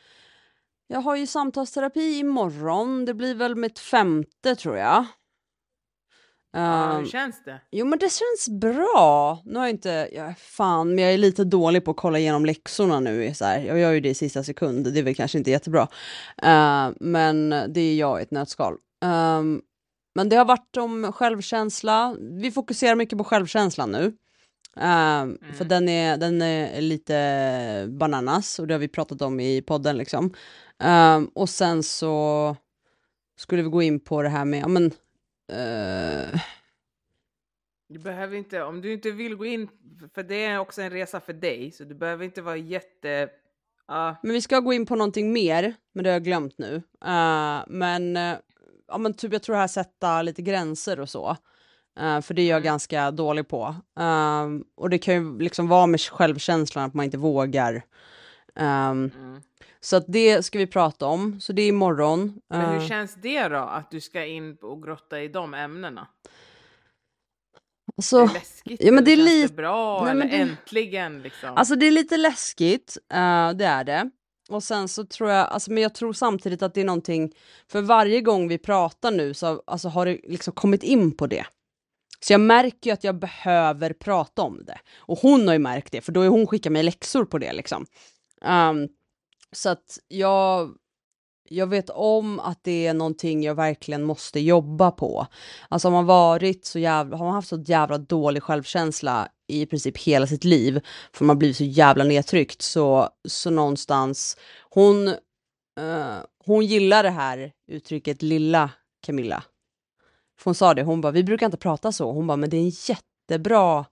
jag 0.86 1.00
har 1.00 1.16
ju 1.16 1.26
samtalsterapi 1.26 2.18
imorgon. 2.18 3.04
Det 3.04 3.14
blir 3.14 3.34
väl 3.34 3.56
mitt 3.56 3.78
femte 3.78 4.56
tror 4.56 4.76
jag. 4.76 5.06
Ja, 6.52 6.92
Ehm, 6.92 6.98
hur 6.98 7.06
känns 7.06 7.44
det? 7.44 7.60
Jo 7.70 7.86
men 7.86 7.98
det 7.98 8.12
känns 8.12 8.60
bra. 8.60 9.42
Nu 9.44 9.58
har 9.58 9.66
jag 9.66 9.70
inte, 9.70 10.08
jag, 10.12 10.38
fan, 10.38 10.88
men 10.88 10.98
jag 10.98 11.14
är 11.14 11.18
lite 11.18 11.44
dålig 11.44 11.84
på 11.84 11.90
att 11.90 11.96
kolla 11.96 12.18
igenom 12.18 12.44
läxorna 12.44 13.00
nu. 13.00 13.34
Så 13.34 13.44
här. 13.44 13.60
Jag 13.60 13.78
gör 13.78 13.92
ju 13.92 14.00
det 14.00 14.08
i 14.08 14.14
sista 14.14 14.44
sekund, 14.44 14.92
det 14.92 14.98
är 15.00 15.02
väl 15.02 15.14
kanske 15.14 15.38
inte 15.38 15.50
jättebra. 15.50 15.88
Eh, 16.42 16.90
men 17.00 17.50
det 17.50 17.80
är 17.80 17.94
jag 17.94 18.20
i 18.20 18.22
ett 18.22 18.30
nötskal. 18.30 18.76
Ehm, 19.04 19.60
men 20.14 20.28
det 20.28 20.36
har 20.36 20.44
varit 20.44 20.76
om 20.76 21.12
självkänsla. 21.12 22.16
Vi 22.20 22.50
fokuserar 22.50 22.94
mycket 22.94 23.18
på 23.18 23.24
självkänslan 23.24 23.90
nu. 23.90 24.12
Ehm, 24.76 25.38
För 25.54 25.64
den 25.64 25.88
är, 25.88 26.16
den 26.16 26.42
är 26.42 26.80
lite 26.80 27.86
bananas 27.88 28.58
och 28.58 28.66
det 28.66 28.74
har 28.74 28.78
vi 28.78 28.88
pratat 28.88 29.22
om 29.22 29.40
i 29.40 29.62
podden 29.62 29.96
liksom. 29.96 30.34
Ehm, 30.78 31.26
och 31.26 31.48
sen 31.48 31.82
så 31.82 32.56
skulle 33.36 33.62
vi 33.62 33.68
gå 33.68 33.82
in 33.82 34.00
på 34.00 34.22
det 34.22 34.28
här 34.28 34.44
med, 34.44 34.60
ja 34.62 34.68
men, 34.68 34.86
eh, 35.52 36.40
Du 37.88 37.98
behöver 37.98 38.36
inte, 38.36 38.62
om 38.62 38.80
du 38.80 38.92
inte 38.92 39.10
vill 39.10 39.34
gå 39.34 39.46
in, 39.46 39.68
för 40.14 40.22
det 40.22 40.44
är 40.44 40.58
också 40.58 40.82
en 40.82 40.90
resa 40.90 41.20
för 41.20 41.32
dig, 41.32 41.70
så 41.70 41.84
du 41.84 41.94
behöver 41.94 42.24
inte 42.24 42.42
vara 42.42 42.56
jätte... 42.56 43.28
Ja, 43.88 44.16
Men 44.22 44.32
vi 44.32 44.40
ska 44.40 44.60
gå 44.60 44.72
in 44.72 44.86
på 44.86 44.96
någonting 44.96 45.32
mer, 45.32 45.74
men 45.92 46.04
det 46.04 46.10
har 46.10 46.14
jag 46.14 46.24
glömt 46.24 46.58
nu. 46.58 46.74
Eh, 47.04 47.62
men, 47.66 48.16
eh, 48.16 48.36
ja, 48.88 48.98
men 48.98 49.14
typ 49.14 49.32
jag 49.32 49.42
tror 49.42 49.54
det 49.54 49.60
här 49.60 49.68
sätta 49.68 50.22
lite 50.22 50.42
gränser 50.42 51.00
och 51.00 51.08
så. 51.08 51.36
Eh, 52.00 52.20
för 52.20 52.34
det 52.34 52.42
är 52.42 52.46
jag 52.48 52.56
Mm. 52.56 52.64
ganska 52.64 53.10
dålig 53.10 53.48
på. 53.48 53.76
Eh, 54.00 54.46
och 54.76 54.90
det 54.90 54.98
kan 54.98 55.14
ju 55.14 55.38
liksom 55.38 55.68
vara 55.68 55.86
med 55.86 56.00
självkänslan 56.00 56.84
att 56.84 56.94
man 56.94 57.04
inte 57.04 57.18
vågar. 57.18 57.82
Ehm, 58.56 59.10
mm. 59.18 59.40
så 59.80 59.96
att 59.96 60.04
det 60.08 60.42
ska 60.44 60.58
vi 60.58 60.66
prata 60.66 61.06
om. 61.06 61.40
Så 61.40 61.52
det 61.52 61.62
är 61.62 61.68
imorgon. 61.68 62.40
Men 62.50 62.60
Eh, 62.60 62.70
hur 62.72 62.88
känns 62.88 63.14
det 63.14 63.48
då, 63.48 63.56
att 63.58 63.90
du 63.90 64.00
ska 64.00 64.24
in 64.26 64.56
och 64.62 64.82
grotta 64.82 65.20
i 65.20 65.28
de 65.28 65.54
ämnena? 65.54 66.06
alltså, 67.96 68.16
är 68.18 68.26
det 68.26 68.32
läskigt? 68.34 68.80
ja, 68.84 68.92
men 68.92 69.04
det 69.04 69.12
är 69.12 69.16
lite- 69.16 69.54
bra? 69.54 70.02
Nej, 70.02 70.10
eller 70.10 70.18
men 70.24 70.30
det- 70.30 70.36
äntligen 70.36 71.22
liksom? 71.22 71.56
Alltså 71.56 71.76
det 71.76 71.86
är 71.86 71.90
lite 71.90 72.16
läskigt, 72.16 72.98
eh, 73.12 73.50
det 73.52 73.64
är 73.64 73.84
det. 73.84 74.10
Och 74.50 74.62
sen 74.62 74.88
så 74.88 75.04
tror 75.04 75.30
jag, 75.30 75.48
alltså, 75.48 75.70
men 75.72 75.82
jag 75.82 75.94
tror 75.94 76.12
samtidigt 76.12 76.62
att 76.62 76.74
det 76.74 76.80
är 76.80 76.84
någonting, 76.84 77.32
för 77.68 77.82
varje 77.82 78.20
gång 78.20 78.48
vi 78.48 78.58
pratar 78.58 79.10
nu 79.10 79.34
så 79.34 79.62
alltså, 79.66 79.88
har 79.88 80.06
det 80.06 80.18
liksom 80.24 80.52
kommit 80.54 80.82
in 80.82 81.16
på 81.16 81.26
det. 81.26 81.44
Så 82.24 82.32
jag 82.32 82.40
märker 82.40 82.90
ju 82.90 82.94
att 82.94 83.04
jag 83.04 83.18
behöver 83.18 83.92
prata 83.92 84.42
om 84.42 84.64
det. 84.64 84.78
Och 84.98 85.18
hon 85.18 85.46
har 85.46 85.54
ju 85.54 85.58
märkt 85.58 85.92
det, 85.92 86.00
för 86.00 86.12
då 86.12 86.20
har 86.20 86.28
hon 86.28 86.46
skickat 86.46 86.72
mig 86.72 86.82
läxor 86.82 87.24
på 87.24 87.38
det 87.38 87.52
liksom. 87.52 87.86
Um, 88.44 88.88
så 89.52 89.68
att 89.68 89.98
jag, 90.08 90.74
jag 91.48 91.66
vet 91.66 91.90
om 91.90 92.40
att 92.40 92.64
det 92.64 92.86
är 92.86 92.94
någonting 92.94 93.42
jag 93.42 93.54
verkligen 93.54 94.02
måste 94.02 94.40
jobba 94.40 94.90
på. 94.90 95.26
Alltså 95.68 95.88
har 95.88 95.92
man 95.92 96.06
varit 96.06 96.64
så 96.64 96.78
jävla, 96.78 97.16
har 97.16 97.24
man 97.24 97.34
haft 97.34 97.48
så 97.48 97.62
jävla 97.66 97.98
dålig 97.98 98.42
självkänsla 98.42 99.28
i 99.46 99.66
princip 99.66 99.98
hela 99.98 100.26
sitt 100.26 100.44
liv, 100.44 100.80
för 101.12 101.24
man 101.24 101.38
blir 101.38 101.52
så 101.52 101.64
jävla 101.64 102.04
nedtryckt, 102.04 102.62
så, 102.62 103.08
så 103.28 103.50
någonstans, 103.50 104.36
hon, 104.70 105.08
uh, 105.08 106.18
hon 106.44 106.66
gillar 106.66 107.02
det 107.02 107.10
här 107.10 107.52
uttrycket 107.68 108.22
lilla 108.22 108.70
Camilla. 109.06 109.42
För 110.42 110.50
hon 110.50 110.54
sa 110.54 110.74
det, 110.74 110.82
hon 110.82 111.00
bara, 111.00 111.12
vi 111.12 111.24
brukar 111.24 111.46
inte 111.46 111.58
prata 111.58 111.92
så, 111.92 112.12
hon 112.12 112.26
bara, 112.26 112.36
men 112.36 112.50
det 112.50 112.56
är 112.56 112.60
en 112.60 112.72
jättebra 112.88 113.84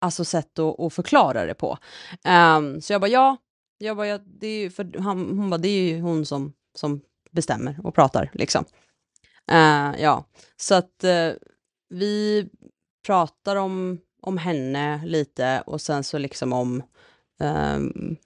alltså 0.00 0.24
sätt 0.24 0.58
att, 0.58 0.80
att 0.80 0.94
förklara 0.94 1.46
det 1.46 1.54
på. 1.54 1.78
Um, 2.56 2.80
så 2.80 2.92
jag 2.92 3.00
bara, 3.00 3.10
ja, 3.10 3.36
jag 3.78 3.96
bara, 3.96 4.06
ja, 4.06 4.18
det 4.18 4.46
är 4.46 4.60
ju 4.60 4.70
för 4.70 4.98
han, 4.98 5.38
hon 5.38 5.50
bara, 5.50 5.58
det 5.58 5.68
är 5.68 5.82
ju 5.82 6.00
hon 6.00 6.26
som, 6.26 6.52
som 6.74 7.00
bestämmer 7.30 7.80
och 7.84 7.94
pratar 7.94 8.30
liksom. 8.34 8.64
Uh, 9.52 10.00
ja, 10.00 10.24
så 10.56 10.74
att 10.74 11.04
uh, 11.04 11.32
vi 11.88 12.48
pratar 13.06 13.56
om, 13.56 13.98
om 14.22 14.38
henne 14.38 15.02
lite 15.04 15.62
och 15.66 15.80
sen 15.80 16.04
så 16.04 16.18
liksom 16.18 16.52
om 16.52 16.82
um, 17.40 18.16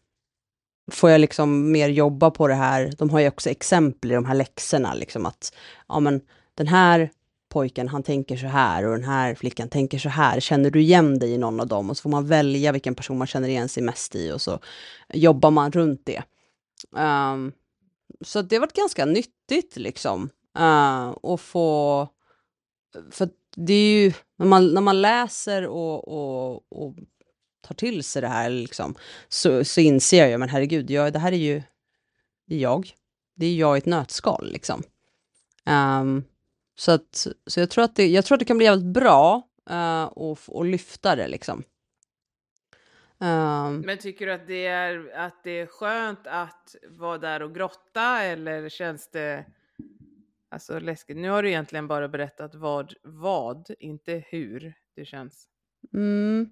får 0.90 1.10
jag 1.10 1.20
liksom 1.20 1.72
mer 1.72 1.88
jobba 1.88 2.30
på 2.30 2.48
det 2.48 2.54
här. 2.54 2.92
De 2.98 3.10
har 3.10 3.20
ju 3.20 3.28
också 3.28 3.50
exempel 3.50 4.12
i 4.12 4.14
de 4.14 4.24
här 4.24 4.34
läxorna, 4.34 4.94
liksom 4.94 5.26
att 5.26 5.54
ja, 5.88 6.00
men 6.00 6.20
den 6.54 6.66
här 6.66 7.10
pojken, 7.48 7.88
han 7.88 8.02
tänker 8.02 8.36
så 8.36 8.46
här 8.46 8.84
och 8.84 8.92
den 8.92 9.04
här 9.04 9.34
flickan 9.34 9.68
tänker 9.68 9.98
så 9.98 10.08
här. 10.08 10.40
Känner 10.40 10.70
du 10.70 10.80
igen 10.80 11.18
dig 11.18 11.30
i 11.30 11.38
någon 11.38 11.60
av 11.60 11.66
dem? 11.66 11.90
Och 11.90 11.96
så 11.96 12.02
får 12.02 12.10
man 12.10 12.26
välja 12.26 12.72
vilken 12.72 12.94
person 12.94 13.18
man 13.18 13.26
känner 13.26 13.48
igen 13.48 13.68
sig 13.68 13.82
mest 13.82 14.14
i 14.14 14.32
och 14.32 14.40
så 14.40 14.58
jobbar 15.12 15.50
man 15.50 15.72
runt 15.72 16.02
det. 16.04 16.22
Um, 16.90 17.52
så 18.20 18.42
det 18.42 18.56
har 18.56 18.60
varit 18.60 18.72
ganska 18.76 19.04
nyttigt 19.04 19.76
liksom. 19.76 20.30
Uh, 20.58 21.16
att 21.22 21.40
få... 21.40 22.08
För 23.10 23.28
det 23.56 23.72
är 23.72 24.02
ju, 24.02 24.12
när 24.36 24.46
man, 24.46 24.74
när 24.74 24.80
man 24.80 25.02
läser 25.02 25.66
och, 25.66 26.08
och, 26.08 26.72
och 26.72 26.94
tar 27.60 27.74
till 27.74 28.04
sig 28.04 28.22
det 28.22 28.28
här 28.28 28.50
liksom, 28.50 28.94
så, 29.28 29.64
så 29.64 29.80
inser 29.80 30.18
jag 30.18 30.30
ju, 30.30 30.38
men 30.38 30.48
herregud, 30.48 30.90
jag, 30.90 31.12
det 31.12 31.18
här 31.18 31.32
är 31.32 31.36
ju 31.36 31.62
det 32.46 32.54
är 32.54 32.58
jag. 32.58 32.90
Det 33.36 33.46
är 33.46 33.54
jag 33.54 33.76
i 33.76 33.78
ett 33.78 33.86
nötskal 33.86 34.50
liksom. 34.52 34.82
Um, 35.66 36.24
så, 36.74 36.92
att, 36.92 37.26
så 37.46 37.60
jag, 37.60 37.70
tror 37.70 37.84
att 37.84 37.96
det, 37.96 38.06
jag 38.06 38.24
tror 38.24 38.36
att 38.36 38.38
det 38.38 38.44
kan 38.44 38.56
bli 38.56 38.66
jävligt 38.66 38.94
bra 38.94 39.48
uh, 39.70 40.04
och, 40.04 40.38
och 40.48 40.64
lyfta 40.64 41.16
det 41.16 41.28
liksom. 41.28 41.64
Um, 43.18 43.80
Men 43.80 43.98
tycker 43.98 44.26
du 44.26 44.32
att 44.32 44.46
det, 44.46 44.66
är, 44.66 45.12
att 45.16 45.44
det 45.44 45.50
är 45.50 45.66
skönt 45.66 46.26
att 46.26 46.76
vara 46.88 47.18
där 47.18 47.42
och 47.42 47.54
grotta 47.54 48.22
eller 48.22 48.68
känns 48.68 49.10
det 49.10 49.44
alltså, 50.48 50.78
läskigt? 50.78 51.16
Nu 51.16 51.28
har 51.28 51.42
du 51.42 51.48
egentligen 51.48 51.88
bara 51.88 52.08
berättat 52.08 52.54
vad, 52.54 52.94
vad 53.02 53.70
inte 53.78 54.24
hur 54.28 54.74
det 54.96 55.04
känns. 55.04 55.48
Mm, 55.92 56.50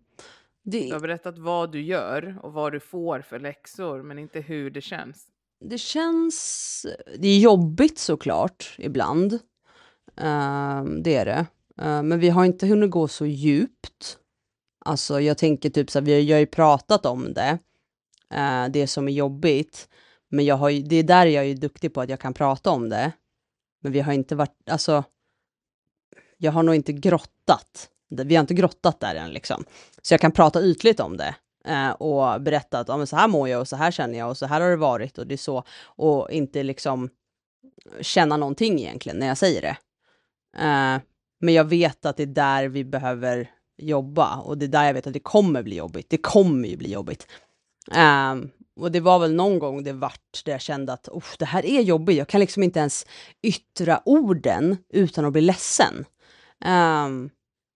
det... 0.63 0.87
Du 0.87 0.93
har 0.93 1.01
berättat 1.01 1.39
vad 1.39 1.73
du 1.73 1.83
gör 1.83 2.39
och 2.43 2.53
vad 2.53 2.73
du 2.73 2.81
får 2.81 3.21
för 3.21 3.39
läxor, 3.39 4.03
men 4.03 4.19
inte 4.19 4.41
hur 4.41 4.71
det 4.71 4.81
känns. 4.81 5.27
Det 5.61 5.79
känns... 5.79 6.87
Det 7.19 7.29
är 7.29 7.39
jobbigt 7.39 7.99
såklart 7.99 8.75
ibland. 8.79 9.39
Uh, 10.23 10.85
det 10.85 11.17
är 11.17 11.25
det. 11.25 11.47
Uh, 11.83 12.03
men 12.03 12.19
vi 12.19 12.29
har 12.29 12.45
inte 12.45 12.67
hunnit 12.67 12.91
gå 12.91 13.09
så 13.09 13.27
djupt. 13.27 14.19
Alltså 14.85 15.21
jag 15.21 15.39
tänker 15.39 15.71
typ 15.71 15.91
så 15.91 15.99
här, 15.99 16.07
vi 16.07 16.13
har, 16.13 16.21
jag 16.21 16.37
har 16.37 16.41
ju 16.41 16.47
pratat 16.47 17.07
om 17.07 17.35
det, 17.35 17.59
uh, 18.35 18.73
det 18.73 18.87
som 18.87 19.09
är 19.09 19.13
jobbigt. 19.13 19.89
Men 20.29 20.45
jag 20.45 20.57
har 20.57 20.69
ju, 20.69 20.83
det 20.83 20.97
är 20.97 21.03
där 21.03 21.27
jag 21.27 21.47
är 21.47 21.55
duktig 21.55 21.95
på 21.95 22.01
att 22.01 22.09
jag 22.09 22.21
kan 22.21 22.35
prata 22.35 22.71
om 22.71 22.89
det. 22.89 23.13
Men 23.81 23.93
vi 23.93 24.01
har 24.01 24.13
inte 24.13 24.35
varit, 24.35 24.71
alltså, 24.71 25.05
jag 26.37 26.53
har 26.53 26.63
nog 26.63 26.75
inte 26.75 26.93
grottat. 26.93 27.89
Vi 28.09 28.37
har 28.37 28.41
inte 28.41 28.55
grottat 28.55 29.01
där 29.01 29.15
än 29.15 29.31
liksom. 29.31 29.65
Så 30.03 30.15
jag 30.15 30.21
kan 30.21 30.33
prata 30.33 30.63
ytligt 30.63 31.01
om 31.01 31.17
det 31.17 31.35
eh, 31.65 31.91
och 31.91 32.41
berätta 32.41 32.79
att 32.79 32.89
ja, 32.89 33.07
så 33.07 33.17
här 33.17 33.29
mår 33.29 33.49
jag 33.49 33.61
och 33.61 33.69
så 33.69 33.77
här 33.77 33.91
känner 33.91 34.19
jag 34.19 34.31
och 34.31 34.39
så 34.39 34.47
här 34.47 34.61
har 34.61 34.71
det 34.71 34.77
varit 34.77 35.19
och 35.19 35.27
det 35.27 35.35
är 35.35 35.39
så. 35.39 35.65
Och 35.85 36.31
inte 36.31 36.63
liksom 36.63 37.09
känna 38.01 38.37
någonting 38.37 38.81
egentligen 38.81 39.19
när 39.19 39.27
jag 39.27 39.39
säger 39.39 39.63
det. 39.63 39.77
Eh, 40.57 41.01
men 41.41 41.55
jag 41.55 41.65
vet 41.65 42.07
att 42.07 42.17
det 42.17 42.23
är 42.23 42.27
där 42.27 42.69
vi 42.69 42.85
behöver 42.85 43.51
jobba 43.79 44.37
och 44.37 44.59
det 44.59 44.67
är 44.67 44.69
där 44.69 44.85
jag 44.85 44.95
vet 44.95 45.07
att 45.07 45.13
det 45.13 45.21
kommer 45.21 45.63
bli 45.63 45.77
jobbigt. 45.77 46.11
Det 46.11 46.19
kommer 46.19 46.69
ju 46.69 46.77
bli 46.77 46.93
jobbigt. 46.93 47.27
Um, 47.91 48.51
och 48.81 48.93
det 48.93 49.01
var 49.01 49.19
väl 49.19 49.35
någon 49.35 49.59
gång 49.59 49.85
det 49.85 49.93
vart 49.93 50.45
där 50.45 50.53
jag 50.53 50.61
kände 50.61 50.93
att 50.93 51.09
det 51.39 51.45
här 51.45 51.67
är 51.67 51.81
jobbigt. 51.81 52.17
Jag 52.17 52.29
kan 52.29 52.41
liksom 52.41 52.63
inte 52.63 52.79
ens 52.79 53.07
yttra 53.43 54.03
orden 54.05 54.77
utan 54.89 55.25
att 55.25 55.33
bli 55.33 55.41
ledsen. 55.41 56.05
Um, 56.65 57.31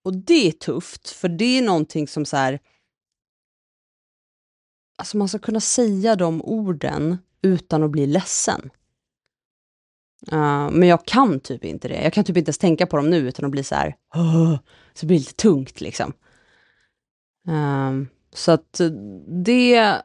och 0.05 0.17
det 0.17 0.49
är 0.49 0.53
tufft, 0.53 1.11
för 1.11 1.29
det 1.29 1.59
är 1.59 1.63
någonting 1.63 2.09
som 2.09 2.25
så 2.25 2.37
här... 2.37 2.61
Alltså 4.99 5.17
man 5.17 5.29
ska 5.29 5.39
kunna 5.39 5.61
säga 5.61 6.17
de 6.17 6.43
orden 6.43 7.19
utan 7.43 7.83
att 7.83 7.91
bli 7.91 8.07
ledsen. 8.07 8.71
Uh, 10.33 10.71
men 10.71 10.89
jag 10.89 11.05
kan 11.05 11.41
typ 11.41 11.65
inte 11.65 11.89
det. 11.89 12.03
Jag 12.03 12.13
kan 12.13 12.25
typ 12.25 12.37
inte 12.37 12.49
ens 12.49 12.59
tänka 12.59 12.87
på 12.87 12.97
dem 12.97 13.11
nu 13.11 13.17
utan 13.17 13.45
att 13.45 13.51
bli 13.51 13.65
så 13.65 13.75
här, 13.75 13.97
Så 14.15 14.59
så 14.95 15.07
det 15.07 15.15
lite 15.15 15.35
tungt 15.35 15.81
liksom. 15.81 16.13
Uh, 17.49 18.07
så 18.33 18.53
att 18.53 18.81
eh, 18.81 18.91
det... 19.45 20.03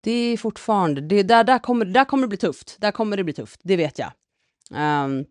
Det 0.00 0.12
är 0.12 0.36
fortfarande, 0.36 1.00
det, 1.00 1.22
där, 1.22 1.44
där, 1.44 1.58
kommer, 1.58 1.84
där 1.84 2.04
kommer 2.04 2.22
det 2.22 2.28
bli 2.28 2.36
tufft. 2.36 2.76
Där 2.80 2.90
kommer 2.90 3.16
det 3.16 3.24
bli 3.24 3.32
tufft, 3.32 3.60
det 3.64 3.76
vet 3.76 3.98
jag. 3.98 4.12
Um, 5.04 5.24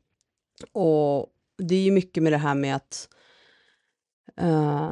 och 0.72 1.28
det 1.58 1.76
är 1.76 1.82
ju 1.82 1.92
mycket 1.92 2.24
med 2.24 2.34
det 2.34 2.38
här 2.38 2.56
med 2.56 2.76
att 2.76 3.10
uh, 4.42 4.92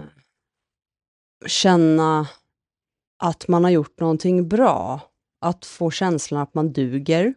känna 1.45 2.27
att 3.17 3.47
man 3.47 3.63
har 3.63 3.71
gjort 3.71 3.99
någonting 3.99 4.47
bra. 4.47 5.01
Att 5.41 5.65
få 5.65 5.91
känslan 5.91 6.41
att 6.41 6.53
man 6.53 6.73
duger 6.73 7.33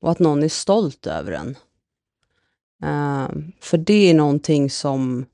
och 0.00 0.10
att 0.10 0.18
någon 0.18 0.42
är 0.42 0.48
stolt 0.48 1.06
över 1.06 1.32
en. 1.32 1.56
Uh, 2.84 3.28
för 3.60 3.78
det 3.78 4.10
är 4.10 4.14
någonting 4.14 4.70
som 4.70 5.26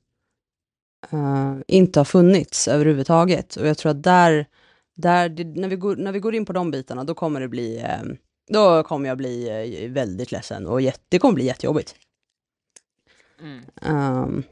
uh, 1.13 1.57
inte 1.67 1.99
har 1.99 2.05
funnits 2.05 2.67
överhuvudtaget. 2.67 3.55
Och 3.55 3.67
jag 3.67 3.77
tror 3.77 3.91
att 3.91 4.03
där, 4.03 4.45
där 4.95 5.29
det, 5.29 5.43
när, 5.43 5.67
vi 5.67 5.75
går, 5.75 5.95
när 5.95 6.11
vi 6.11 6.19
går 6.19 6.35
in 6.35 6.45
på 6.45 6.53
de 6.53 6.71
bitarna, 6.71 7.03
då 7.03 7.13
kommer 7.13 7.41
det 7.41 7.47
bli, 7.47 7.77
uh, 7.77 8.13
då 8.47 8.83
kommer 8.83 9.09
jag 9.09 9.17
bli 9.17 9.87
väldigt 9.87 10.31
ledsen 10.31 10.67
och 10.67 10.81
jätte, 10.81 11.03
det 11.09 11.19
kommer 11.19 11.35
bli 11.35 11.45
jättejobbigt. 11.45 11.95
Mm. 13.39 13.63
Um, 13.81 14.43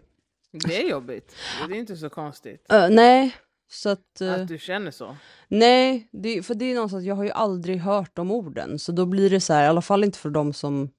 det 0.51 0.81
är 0.81 0.89
jobbigt, 0.89 1.35
det 1.67 1.75
är 1.75 1.79
inte 1.79 1.97
så 1.97 2.09
konstigt. 2.09 2.65
nej, 2.89 3.35
så 3.67 3.89
att, 3.89 4.21
att 4.21 4.47
du 4.47 4.57
känner 4.57 4.91
så? 4.91 5.15
Nej, 5.47 6.09
det, 6.11 6.43
för 6.43 6.55
det 6.55 6.65
är 6.65 6.75
någonstans, 6.75 7.03
jag 7.03 7.15
har 7.15 7.23
ju 7.23 7.31
aldrig 7.31 7.79
hört 7.79 8.11
de 8.13 8.31
orden, 8.31 8.79
så 8.79 8.91
då 8.91 9.05
blir 9.05 9.29
det 9.29 9.39
så 9.39 9.53
här, 9.53 9.63
i 9.63 9.67
alla 9.67 9.81
fall 9.81 10.03
inte 10.03 10.17
för 10.17 10.29
de 10.29 10.53
som 10.53 10.89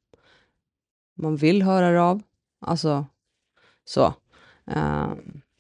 man 1.17 1.37
vill 1.37 1.63
höra 1.63 1.91
det 1.91 2.03
av. 2.03 2.23
Alltså, 2.61 3.07
så. 3.85 4.15
Uh, 4.77 5.13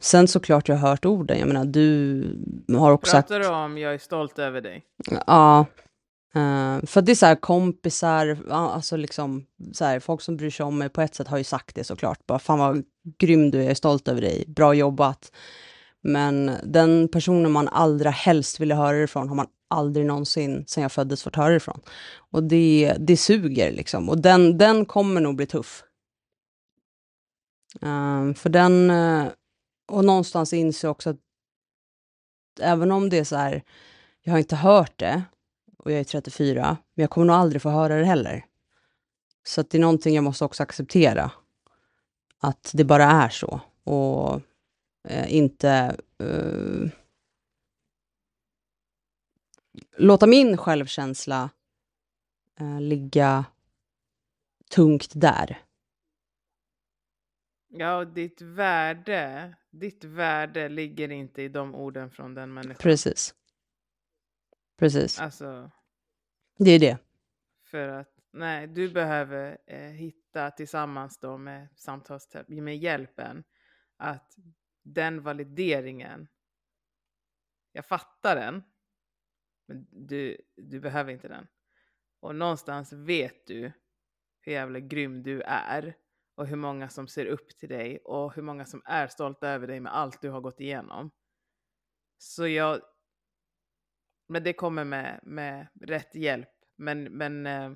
sen 0.02 0.28
såklart 0.28 0.68
jag 0.68 0.76
har 0.76 0.88
hört 0.88 1.04
orden, 1.04 1.38
jag 1.38 1.48
menar 1.48 1.64
du 1.64 2.76
har 2.76 2.92
också 2.92 3.12
Pratar 3.12 3.34
sagt... 3.34 3.48
du 3.48 3.54
om 3.54 3.78
jag 3.78 3.94
är 3.94 3.98
stolt 3.98 4.38
över 4.38 4.60
dig? 4.60 4.84
Ja. 5.26 5.66
Uh, 6.36 6.86
för 6.86 7.02
det 7.02 7.12
är 7.12 7.14
så 7.14 7.26
här 7.26 7.34
kompisar, 7.34 8.38
alltså 8.50 8.96
liksom 8.96 9.46
så 9.72 9.84
här, 9.84 10.00
folk 10.00 10.20
som 10.20 10.36
bryr 10.36 10.50
sig 10.50 10.66
om 10.66 10.78
mig 10.78 10.88
på 10.88 11.00
ett 11.00 11.14
sätt 11.14 11.28
har 11.28 11.38
ju 11.38 11.44
sagt 11.44 11.74
det 11.74 11.84
såklart. 11.84 12.26
Bara 12.26 12.38
fan 12.38 12.58
vad 12.58 12.84
grym 13.18 13.50
du 13.50 13.58
är, 13.58 13.62
jag 13.62 13.70
är 13.70 13.74
stolt 13.74 14.08
över 14.08 14.20
dig, 14.20 14.44
bra 14.46 14.74
jobbat. 14.74 15.32
Men 16.08 16.50
den 16.64 17.08
personen 17.08 17.52
man 17.52 17.68
allra 17.68 18.10
helst 18.10 18.60
ville 18.60 18.74
höra 18.74 18.96
det 18.96 19.04
ifrån 19.04 19.28
har 19.28 19.36
man 19.36 19.46
aldrig 19.68 20.06
någonsin 20.06 20.64
sen 20.66 20.82
jag 20.82 20.92
föddes 20.92 21.22
fått 21.22 21.36
höra 21.36 21.48
det 21.48 21.56
ifrån. 21.56 21.80
Och 22.30 22.42
det, 22.42 22.96
det 22.98 23.16
suger 23.16 23.72
liksom. 23.72 24.08
Och 24.08 24.18
den, 24.18 24.58
den 24.58 24.84
kommer 24.84 25.20
nog 25.20 25.36
bli 25.36 25.46
tuff. 25.46 25.82
Um, 27.80 28.34
för 28.34 28.48
den, 28.48 28.90
eh, 28.90 29.26
och 29.88 30.04
någonstans 30.04 30.52
inser 30.52 30.88
jag 30.88 30.92
också 30.92 31.10
att 31.10 31.20
även 32.60 32.92
om 32.92 33.08
det 33.08 33.18
är 33.18 33.24
så 33.24 33.36
här, 33.36 33.62
jag 34.22 34.32
har 34.32 34.38
inte 34.38 34.56
hört 34.56 34.98
det 34.98 35.22
och 35.78 35.92
jag 35.92 36.00
är 36.00 36.04
34, 36.04 36.76
men 36.94 37.02
jag 37.02 37.10
kommer 37.10 37.26
nog 37.26 37.36
aldrig 37.36 37.62
få 37.62 37.70
höra 37.70 37.96
det 37.96 38.04
heller. 38.04 38.44
Så 39.46 39.62
det 39.62 39.74
är 39.74 39.80
någonting 39.80 40.14
jag 40.14 40.24
måste 40.24 40.44
också 40.44 40.62
acceptera. 40.62 41.30
Att 42.40 42.70
det 42.74 42.84
bara 42.84 43.04
är 43.04 43.28
så. 43.28 43.60
Och 43.84 44.42
inte 45.28 45.96
eh, 46.18 46.90
låta 49.96 50.26
min 50.26 50.56
självkänsla 50.56 51.50
eh, 52.60 52.80
ligga 52.80 53.44
tungt 54.70 55.12
där. 55.14 55.58
Ja, 57.68 58.04
ditt 58.04 58.40
värde, 58.40 59.54
ditt 59.70 60.04
värde 60.04 60.68
ligger 60.68 61.10
inte 61.10 61.42
i 61.42 61.48
de 61.48 61.74
orden 61.74 62.10
från 62.10 62.34
den 62.34 62.54
människan. 62.54 62.76
Precis. 62.82 63.34
Precis. 64.78 65.20
Alltså, 65.20 65.70
Det 66.58 66.70
är 66.70 66.78
det. 66.78 66.98
För 67.64 67.88
att 67.88 68.12
nej, 68.32 68.66
du 68.66 68.88
behöver 68.88 69.58
eh, 69.66 69.78
hitta 69.80 70.50
tillsammans 70.50 71.18
då 71.18 71.38
med 71.38 71.68
samtalsterapi, 71.76 72.60
med 72.60 72.78
hjälpen, 72.78 73.44
att 73.96 74.36
den 74.86 75.22
valideringen, 75.22 76.28
jag 77.72 77.86
fattar 77.86 78.36
den, 78.36 78.62
men 79.68 79.86
du, 79.90 80.36
du 80.56 80.80
behöver 80.80 81.12
inte 81.12 81.28
den. 81.28 81.46
Och 82.20 82.34
någonstans 82.34 82.92
vet 82.92 83.46
du 83.46 83.72
hur 84.40 84.52
jävla 84.52 84.80
grym 84.80 85.22
du 85.22 85.42
är 85.42 85.96
och 86.34 86.46
hur 86.46 86.56
många 86.56 86.88
som 86.88 87.08
ser 87.08 87.26
upp 87.26 87.48
till 87.58 87.68
dig 87.68 87.98
och 87.98 88.34
hur 88.34 88.42
många 88.42 88.64
som 88.64 88.82
är 88.84 89.06
stolta 89.06 89.48
över 89.48 89.66
dig 89.66 89.80
med 89.80 89.96
allt 89.96 90.20
du 90.20 90.30
har 90.30 90.40
gått 90.40 90.60
igenom. 90.60 91.10
Så 92.18 92.46
jag, 92.48 92.80
men 94.28 94.44
det 94.44 94.52
kommer 94.52 94.84
med, 94.84 95.20
med 95.22 95.66
rätt 95.80 96.14
hjälp. 96.14 96.50
Men, 96.76 97.04
men 97.04 97.46
eh, 97.46 97.72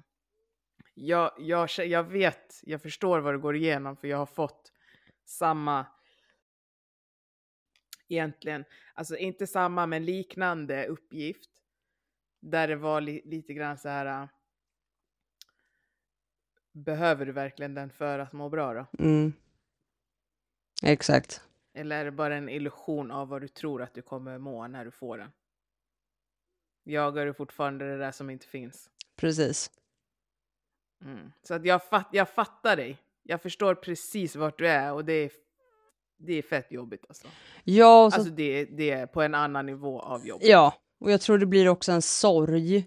jag, 0.95 1.33
jag, 1.39 1.69
jag 1.79 2.05
vet, 2.05 2.61
jag 2.63 2.83
förstår 2.83 3.21
vad 3.21 3.35
du 3.35 3.39
går 3.39 3.57
igenom 3.57 3.97
för 3.97 4.09
jag 4.09 4.19
har 4.19 4.27
fått 4.27 4.73
samma, 5.25 5.87
egentligen, 8.11 8.65
alltså 8.95 9.17
inte 9.17 9.47
samma 9.47 9.87
men 9.87 10.05
liknande 10.05 10.87
uppgift. 10.87 11.51
Där 12.41 12.69
det 12.69 12.77
var 12.77 13.01
li, 13.01 13.23
lite 13.25 13.55
grann 13.55 13.79
så 13.79 13.89
här, 13.89 14.29
behöver 16.73 17.27
du 17.27 17.33
verkligen 17.33 17.75
den 17.75 17.91
för 17.91 18.19
att 18.19 18.33
må 18.33 18.49
bra 18.49 18.75
då? 18.75 19.05
Mm. 19.05 19.33
Exakt. 20.83 21.43
Eller 21.73 22.01
är 22.01 22.05
det 22.05 22.11
bara 22.11 22.37
en 22.37 22.49
illusion 22.49 23.11
av 23.11 23.29
vad 23.29 23.41
du 23.41 23.49
tror 23.49 23.83
att 23.83 23.95
du 23.95 24.03
kommer 24.03 24.39
må 24.39 24.67
när 24.67 24.85
du 24.85 24.91
får 24.91 25.19
den? 25.19 25.33
Jagar 26.85 27.27
du 27.27 27.35
fortfarande 27.35 27.85
det 27.85 27.99
där 27.99 28.13
som 28.13 28.31
inte 28.31 28.47
finns? 28.47 28.91
Precis. 29.17 29.71
Mm. 31.05 31.33
Så 31.43 31.55
att 31.55 31.65
jag, 31.65 31.89
fatt, 31.89 32.09
jag 32.13 32.29
fattar 32.29 32.77
dig. 32.77 32.99
Jag 33.23 33.43
förstår 33.43 33.75
precis 33.75 34.37
vart 34.37 34.59
du 34.59 34.69
är 34.69 34.93
och 34.93 35.05
det 35.05 35.13
är, 35.13 35.31
det 36.21 36.39
är 36.39 36.43
fett 36.43 36.73
jobbigt 36.73 37.05
alltså. 37.09 37.27
Ja, 37.65 38.11
så... 38.11 38.17
Alltså 38.17 38.33
det, 38.33 38.65
det 38.65 38.91
är 38.91 39.07
på 39.07 39.23
en 39.23 39.35
annan 39.35 39.67
nivå 39.67 40.01
av 40.01 40.27
jobb. 40.27 40.41
Ja, 40.45 40.75
och 41.01 41.13
jag 41.13 41.21
tror 41.21 41.39
det 41.39 41.47
blir 41.47 41.69
också 41.69 41.93
en 41.93 42.03
sorg. 42.03 42.85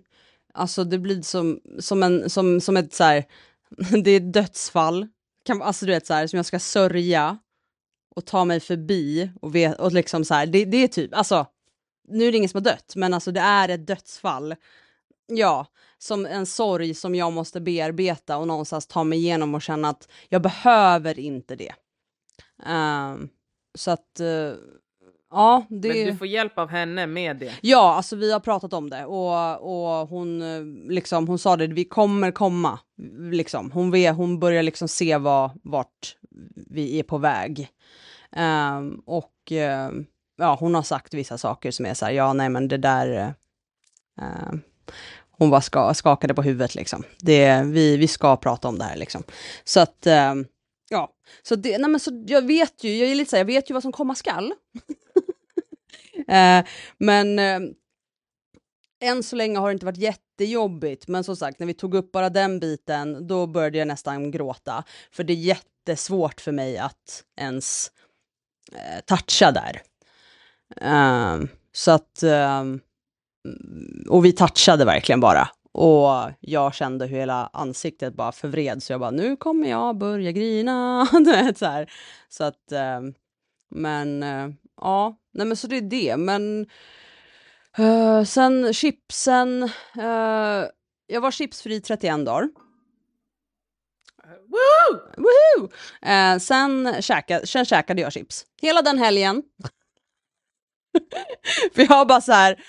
Alltså 0.54 0.84
det 0.84 0.98
blir 0.98 1.22
som, 1.22 1.60
som, 1.80 2.04
en, 2.04 2.30
som, 2.30 2.62
som 2.62 2.78
ett 2.78 2.94
så 2.94 3.04
här, 3.04 3.26
det 4.04 4.12
är 4.12 4.18
ett 4.18 4.34
dödsfall. 4.34 5.08
Kan, 5.46 5.62
alltså 5.62 5.86
du 5.86 5.92
vet 5.92 6.08
så 6.08 6.14
här, 6.14 6.28
som 6.28 6.38
jag 6.38 6.46
ska 6.46 6.60
sörja 6.60 7.38
och 8.16 8.26
ta 8.26 8.46
mig 8.46 8.60
förbi 8.60 9.30
och, 9.42 9.56
vet, 9.56 9.80
och 9.80 9.92
liksom 9.92 10.26
så 10.26 10.34
här, 10.34 10.46
det, 10.46 10.66
det 10.66 10.78
är 10.78 10.88
typ, 10.88 11.14
alltså 11.14 11.46
nu 12.08 12.28
är 12.28 12.32
det 12.32 12.38
ingen 12.38 12.50
som 12.50 12.58
har 12.58 12.72
dött, 12.72 12.94
men 12.96 13.14
alltså 13.14 13.32
det 13.32 13.40
är 13.40 13.70
ett 13.70 13.88
dödsfall. 13.88 14.56
Ja, 15.28 15.68
som 15.98 16.26
en 16.26 16.46
sorg 16.46 16.94
som 16.94 17.16
jag 17.16 17.34
måste 17.34 17.62
bearbeta 17.62 18.38
och 18.38 18.48
någonstans 18.48 18.88
ta 18.88 19.04
mig 19.04 19.20
igenom 19.20 19.56
och 19.56 19.62
känna 19.62 19.90
att 19.90 20.08
jag 20.30 20.42
behöver 20.42 21.20
inte 21.20 21.56
det. 21.56 21.74
Um, 22.66 23.30
så 23.76 23.92
att, 23.92 24.20
uh, 24.20 24.54
ja. 25.32 25.66
Det... 25.70 25.88
Men 25.88 26.06
du 26.06 26.16
får 26.16 26.28
hjälp 26.28 26.58
av 26.58 26.70
henne 26.70 27.08
med 27.08 27.38
det? 27.38 27.54
Ja, 27.62 27.96
alltså 27.96 28.16
vi 28.16 28.32
har 28.32 28.40
pratat 28.40 28.74
om 28.74 28.90
det 28.90 29.06
och, 29.06 29.62
och 29.62 30.10
hon, 30.10 30.42
eh, 30.42 30.92
liksom, 30.92 31.28
hon 31.28 31.40
sa 31.40 31.58
det, 31.58 31.68
vi 31.68 31.86
kommer 31.86 32.32
komma. 32.32 32.80
Liksom. 33.32 33.72
Hon, 33.72 33.92
vet, 33.92 34.16
hon 34.16 34.40
börjar 34.40 34.64
liksom 34.64 34.88
se 34.88 35.18
vad, 35.18 35.52
vart 35.64 36.18
vi 36.70 37.00
är 37.00 37.04
på 37.04 37.18
väg. 37.18 37.70
Um, 38.38 39.04
och 39.06 39.52
uh, 39.52 40.02
ja, 40.38 40.58
hon 40.60 40.76
har 40.76 40.84
sagt 40.84 41.14
vissa 41.14 41.38
saker 41.38 41.72
som 41.72 41.86
är 41.86 41.94
så 41.94 42.06
här, 42.06 42.12
ja 42.12 42.34
nej 42.34 42.50
men 42.50 42.68
det 42.68 42.78
där, 42.78 43.36
uh, 44.22 44.54
hon 45.32 45.50
bara 45.50 45.62
ska, 45.62 45.94
skakade 45.94 46.34
på 46.34 46.42
huvudet 46.42 46.76
liksom. 46.76 47.04
Det, 47.20 47.64
vi, 47.66 47.98
vi 47.98 48.08
ska 48.08 48.36
prata 48.36 48.68
om 48.68 48.78
det 48.78 48.86
här 48.86 48.98
liksom. 48.98 49.24
Så 49.64 49.80
att, 49.80 50.08
uh, 50.08 50.44
ja, 50.94 51.14
så, 51.44 51.56
det, 51.56 51.78
nej, 51.78 51.90
men 51.90 52.00
så 52.00 52.24
jag 52.28 52.48
vet 52.48 52.84
ju, 52.84 52.98
jag 52.98 53.10
är 53.10 53.16
lite 53.16 53.30
så 53.30 53.36
här, 53.36 53.42
jag 53.42 53.46
vet 53.46 53.70
ju 53.70 53.74
vad 53.74 53.84
som 53.84 53.92
komma 53.92 54.16
skall. 54.16 54.54
eh, 56.28 56.66
men 56.98 57.40
eh, 57.40 57.60
än 59.04 59.24
så 59.24 59.36
länge 59.36 59.60
har 59.60 59.68
det 59.68 59.74
inte 59.74 59.86
varit 59.86 59.98
jättejobbigt, 59.98 61.08
men 61.08 61.24
som 61.24 61.36
sagt, 61.36 61.60
när 61.60 61.68
vi 61.68 61.74
tog 61.74 61.96
upp 61.96 62.12
bara 62.12 62.30
den 62.30 62.60
biten, 62.60 63.28
då 63.28 63.48
började 63.48 63.78
jag 63.78 63.88
nästan 63.88 64.32
gråta. 64.32 64.84
För 65.12 65.24
det 65.24 65.34
är 65.34 65.38
jättesvårt 65.38 66.42
för 66.42 66.52
mig 66.52 66.78
att 66.78 67.24
ens 67.40 67.92
eh, 68.72 69.00
toucha 69.06 69.52
där. 69.52 69.82
Eh, 70.82 71.48
så 71.72 71.92
att, 71.92 72.24
eh, 72.24 72.64
och 74.10 74.26
vi 74.26 74.32
touchade 74.32 74.86
verkligen 74.86 75.20
bara. 75.20 75.50
Och 75.74 76.32
jag 76.40 76.74
kände 76.74 77.06
hur 77.06 77.18
hela 77.18 77.50
ansiktet 77.54 78.14
bara 78.14 78.32
förvred, 78.32 78.84
så 78.84 78.94
jag 78.94 79.00
bara, 79.00 79.12
nu 79.12 79.36
kommer 79.36 79.70
jag 79.70 79.98
börja 79.98 80.32
grina. 80.32 81.08
du 81.12 81.32
vet, 81.32 81.58
så, 81.58 81.66
här. 81.66 81.92
så 82.30 82.44
att, 82.44 82.72
um, 82.98 83.14
men 83.70 84.24
uh, 84.24 84.54
ja, 84.82 85.18
nej 85.34 85.48
men 85.48 85.58
så 85.58 85.68
det 85.68 85.78
är 85.78 85.82
det. 85.82 86.18
Men 86.18 86.66
uh, 87.80 88.24
sen 88.24 88.74
chipsen, 88.74 89.64
uh, 89.98 90.66
jag 91.08 91.22
var 91.22 91.32
chipsfri 91.32 91.82
31 91.82 92.26
dagar. 92.26 92.50
Woo! 94.24 95.00
Woohoo! 95.18 95.72
Eh, 96.02 96.38
sen, 96.38 97.02
käka, 97.02 97.46
sen 97.46 97.66
käkade 97.66 98.02
jag 98.02 98.14
chips. 98.14 98.46
Hela 98.62 98.82
den 98.82 98.98
helgen. 98.98 99.44
För 101.76 101.82
jag 101.90 102.08
bara 102.08 102.22
så 102.22 102.32
här, 102.32 102.64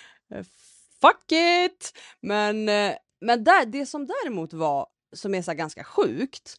fuck 1.04 1.32
it! 1.32 1.92
Men, 2.20 2.68
eh, 2.68 2.94
men 3.20 3.44
där, 3.44 3.66
det 3.66 3.86
som 3.86 4.06
däremot 4.06 4.52
var, 4.52 4.86
som 5.16 5.34
är 5.34 5.42
så 5.42 5.52
ganska 5.52 5.84
sjukt, 5.84 6.56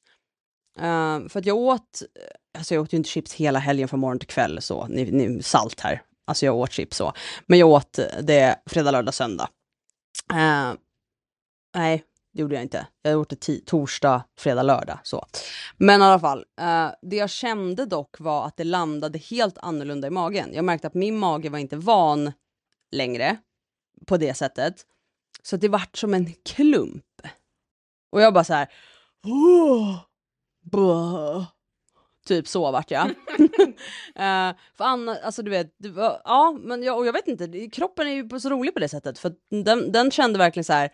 uh, 0.80 1.28
för 1.28 1.40
att 1.40 1.46
jag 1.46 1.58
åt, 1.58 2.02
eh, 2.02 2.58
alltså 2.58 2.74
jag 2.74 2.84
åt 2.84 2.94
ju 2.94 2.98
inte 2.98 3.10
chips 3.10 3.34
hela 3.34 3.60
helgen 3.60 3.88
från 3.88 4.00
morgon 4.00 4.20
till 4.20 4.28
kväll 4.28 4.62
så, 4.62 4.88
ni, 4.88 5.12
ni, 5.12 5.44
salt 5.44 5.80
här. 5.80 6.02
Alltså 6.28 6.46
jag 6.46 6.56
åt 6.56 6.72
chips 6.72 6.98
så. 6.98 7.14
Men 7.46 7.60
jag 7.60 7.70
åt 7.70 8.00
det 8.22 8.62
fredag, 8.66 8.92
lördag, 8.92 9.14
söndag. 9.14 9.50
Uh, 10.34 10.74
nej, 11.76 12.04
det 12.34 12.42
gjorde 12.42 12.56
jag 12.56 12.64
inte. 12.64 12.88
Jag 13.02 13.20
åt 13.20 13.30
det 13.30 13.66
torsdag, 13.66 14.24
fredag, 14.38 14.64
lördag. 14.64 15.00
Så. 15.04 15.26
Men 15.78 16.02
i 16.02 16.04
alla 16.04 16.20
fall, 16.20 16.40
uh, 16.40 16.92
det 17.02 17.16
jag 17.16 17.30
kände 17.30 17.86
dock 17.86 18.20
var 18.20 18.46
att 18.46 18.58
det 18.58 18.64
landade 18.64 19.18
helt 19.18 19.58
annorlunda 19.58 20.08
i 20.08 20.12
magen. 20.12 20.50
Jag 20.54 20.66
märkte 20.66 20.88
att 20.88 20.94
min 20.94 21.18
mage 21.18 21.50
var 21.50 21.60
inte 21.60 21.78
van 21.78 22.32
längre 22.92 23.38
på 24.06 24.18
det 24.18 24.34
sättet. 24.34 24.86
Så 25.44 25.58
det 25.58 25.70
vart 25.70 25.98
som 25.98 26.14
en 26.14 26.34
klump. 26.34 27.22
Och 28.12 28.22
jag 28.22 28.34
bara 28.34 28.44
så 28.44 28.54
här... 28.54 28.68
Oh, 29.24 30.00
Typ 32.28 32.48
så 32.48 32.72
vart 32.72 32.92
jag. 32.92 33.08
uh, 33.08 33.14
för 34.78 34.84
annars, 34.84 35.18
alltså 35.24 35.44
du 35.44 35.52
vet, 35.52 35.72
var, 35.78 36.22
ja 36.24 36.58
men 36.62 36.84
jag, 36.84 36.98
och 36.98 37.06
jag 37.06 37.14
vet 37.14 37.28
inte, 37.28 37.70
kroppen 37.70 38.08
är 38.08 38.12
ju 38.12 38.40
så 38.40 38.50
rolig 38.50 38.74
på 38.74 38.80
det 38.80 38.90
sättet 38.90 39.20
för 39.20 39.34
den, 39.64 39.92
den 39.92 40.12
kände 40.12 40.40
verkligen 40.40 40.64
så 40.64 40.74
här 40.74 40.92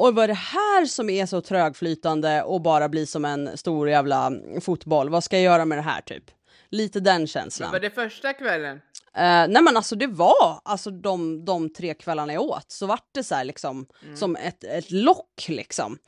Oj, 0.00 0.12
vad 0.12 0.24
är 0.24 0.28
det 0.28 0.34
här 0.34 0.84
som 0.84 1.10
är 1.10 1.26
så 1.26 1.40
trögflytande 1.40 2.42
och 2.42 2.62
bara 2.62 2.88
blir 2.88 3.06
som 3.06 3.24
en 3.24 3.56
stor 3.56 3.88
jävla 3.88 4.32
fotboll? 4.60 5.10
Vad 5.10 5.24
ska 5.24 5.36
jag 5.36 5.44
göra 5.44 5.64
med 5.64 5.78
det 5.78 5.82
här 5.82 6.00
typ? 6.00 6.24
Lite 6.70 7.00
den 7.00 7.26
känslan. 7.26 7.66
Men 7.66 7.72
var 7.72 7.80
det 7.80 7.90
första 7.90 8.32
kvällen? 8.32 8.80
Uh, 9.16 9.52
nej 9.52 9.62
men 9.62 9.76
alltså 9.76 9.96
det 9.96 10.06
var, 10.06 10.60
alltså 10.64 10.90
de, 10.90 11.44
de 11.44 11.72
tre 11.72 11.94
kvällarna 11.94 12.32
jag 12.32 12.42
åt 12.42 12.72
så 12.72 12.86
vart 12.86 13.08
det 13.14 13.24
så 13.24 13.34
här 13.34 13.44
liksom 13.44 13.86
mm. 14.02 14.16
som 14.16 14.36
ett, 14.36 14.64
ett 14.64 14.90
lock 14.90 15.48
liksom. 15.48 15.98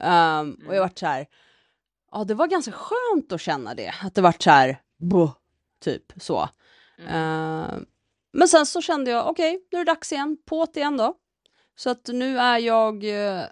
Um, 0.00 0.06
mm. 0.06 0.66
Och 0.68 0.74
jag 0.74 0.80
vart 0.80 0.98
så 0.98 1.06
här, 1.06 1.26
ja 2.12 2.24
det 2.24 2.34
var 2.34 2.46
ganska 2.46 2.72
skönt 2.72 3.32
att 3.32 3.40
känna 3.40 3.74
det, 3.74 3.94
att 4.02 4.14
det 4.14 4.22
vart 4.22 4.42
så 4.42 4.50
här, 4.50 4.80
buh, 4.98 5.32
typ 5.84 6.12
så. 6.16 6.48
Mm. 6.98 7.14
Uh, 7.14 7.80
men 8.32 8.48
sen 8.48 8.66
så 8.66 8.80
kände 8.80 9.10
jag, 9.10 9.28
okej, 9.28 9.56
okay, 9.56 9.66
nu 9.72 9.78
är 9.78 9.84
det 9.84 9.90
dags 9.92 10.12
igen, 10.12 10.38
på't 10.50 10.76
igen 10.76 10.96
då. 10.96 11.14
Så 11.76 11.90
att 11.90 12.08
nu 12.12 12.38
är 12.38 12.58
jag, 12.58 13.04
eh, 13.04 13.44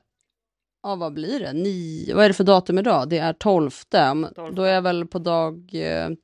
ja 0.83 0.95
vad 0.95 1.13
blir 1.13 1.41
det, 1.41 1.53
Ni, 1.53 2.13
vad 2.15 2.25
är 2.25 2.29
det 2.29 2.35
för 2.35 2.45
datum 2.45 2.79
idag? 2.79 3.09
Det 3.09 3.19
är 3.19 3.33
12. 3.33 3.71
12. 3.91 4.55
Då 4.55 4.63
är 4.63 4.75
jag 4.75 4.83
väl 4.83 5.07
på 5.07 5.19
dag 5.19 5.71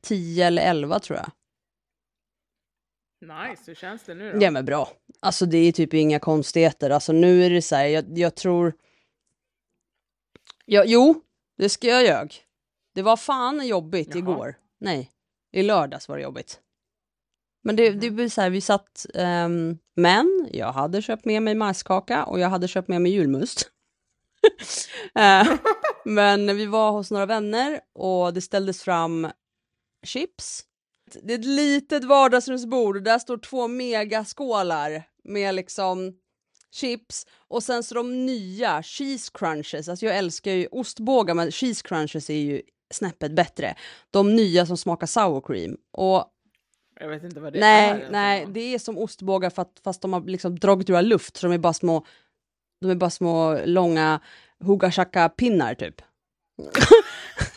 10 0.03 0.43
eh, 0.43 0.47
eller 0.47 0.63
11 0.63 0.99
tror 0.99 1.19
jag. 1.19 1.31
Nice, 3.25 3.63
hur 3.67 3.75
känns 3.75 4.03
det 4.03 4.15
nu 4.15 4.33
då? 4.33 4.45
Ja 4.45 4.51
men 4.51 4.65
bra. 4.65 4.89
Alltså 5.21 5.47
det 5.47 5.59
är 5.59 5.73
typ 5.73 5.95
inga 5.95 6.19
konstigheter. 6.19 6.91
Alltså 6.91 7.13
nu 7.13 7.45
är 7.45 7.51
det 7.51 7.63
så 7.63 7.77
här, 7.77 7.87
jag, 7.87 8.19
jag 8.19 8.35
tror... 8.35 8.75
Ja, 10.65 10.85
jo, 10.87 11.23
det 11.59 11.69
ska 11.69 11.89
jag 11.89 12.05
göra. 12.05 12.29
Det 12.95 13.03
var 13.03 13.17
fan 13.17 13.67
jobbigt 13.67 14.09
Jaha. 14.11 14.19
igår. 14.19 14.55
Nej, 14.79 15.11
i 15.53 15.63
lördags 15.63 16.09
var 16.09 16.17
det 16.17 16.23
jobbigt. 16.23 16.61
Men 17.63 17.77
det, 17.77 17.91
det 17.91 18.11
blir 18.11 18.29
så 18.29 18.41
här, 18.41 18.51
vi 18.51 18.61
satt, 18.61 19.07
um, 19.15 19.79
men 19.95 20.49
jag 20.53 20.73
hade 20.73 21.03
köpt 21.03 21.25
med 21.25 21.43
mig 21.43 21.55
majskaka 21.55 22.25
och 22.25 22.41
jag 22.41 22.49
hade 22.49 22.69
köpt 22.69 22.89
med 22.89 23.03
mig 23.03 23.13
julmust. 23.13 23.71
uh, 25.19 25.55
men 26.05 26.57
vi 26.57 26.67
var 26.67 26.91
hos 26.91 27.11
några 27.11 27.27
vänner 27.27 27.81
och 27.93 28.35
det 28.35 28.41
ställdes 28.41 28.83
fram 28.83 29.31
chips. 30.03 30.65
Det 31.23 31.35
är 31.35 31.39
ett 31.39 31.45
litet 31.45 32.05
vardagsrumsbord 32.05 32.97
och 32.97 33.03
där 33.03 33.19
står 33.19 33.39
två 33.39 33.69
megaskålar 33.69 35.03
med 35.25 35.55
liksom 35.55 36.15
chips 36.75 37.27
och 37.49 37.63
sen 37.63 37.83
så 37.83 37.95
de 37.95 38.27
nya 38.27 38.83
cheese 38.83 39.31
crunches. 39.35 39.89
Alltså 39.89 40.07
jag 40.07 40.17
älskar 40.17 40.53
ju 40.53 40.67
ostbågar 40.67 41.35
men 41.35 41.51
cheese 41.53 41.83
crunches 41.85 42.31
är 42.31 42.35
ju 42.35 42.63
snäppet 42.91 43.33
bättre. 43.33 43.75
De 44.11 44.37
nya 44.37 44.67
som 44.67 44.77
smakar 44.77 45.07
sour 45.07 45.41
cream. 45.41 45.77
Och 45.93 46.25
Jag 47.01 47.09
vet 47.09 47.25
inte 47.25 47.41
vad 47.41 47.53
det 47.53 47.61
nej, 47.61 47.91
är. 47.91 48.09
nej, 48.11 48.47
det 48.51 48.75
är 48.75 48.79
som 48.79 48.99
ostbågar 48.99 49.51
fast, 49.51 49.81
fast 49.85 50.03
de 50.03 50.13
har 50.13 50.21
liksom 50.21 50.59
dragit 50.59 50.91
ur 50.91 51.03
luft 51.03 51.37
så 51.37 51.47
de 51.47 51.53
är 51.55 51.59
bara 51.59 51.73
små, 51.73 52.07
de 52.81 52.91
är 52.91 52.95
bara 52.95 53.11
små 53.11 53.61
långa 53.65 54.21
hugashaka 54.61 55.29
pinnar 55.29 55.75
typ. 55.75 56.03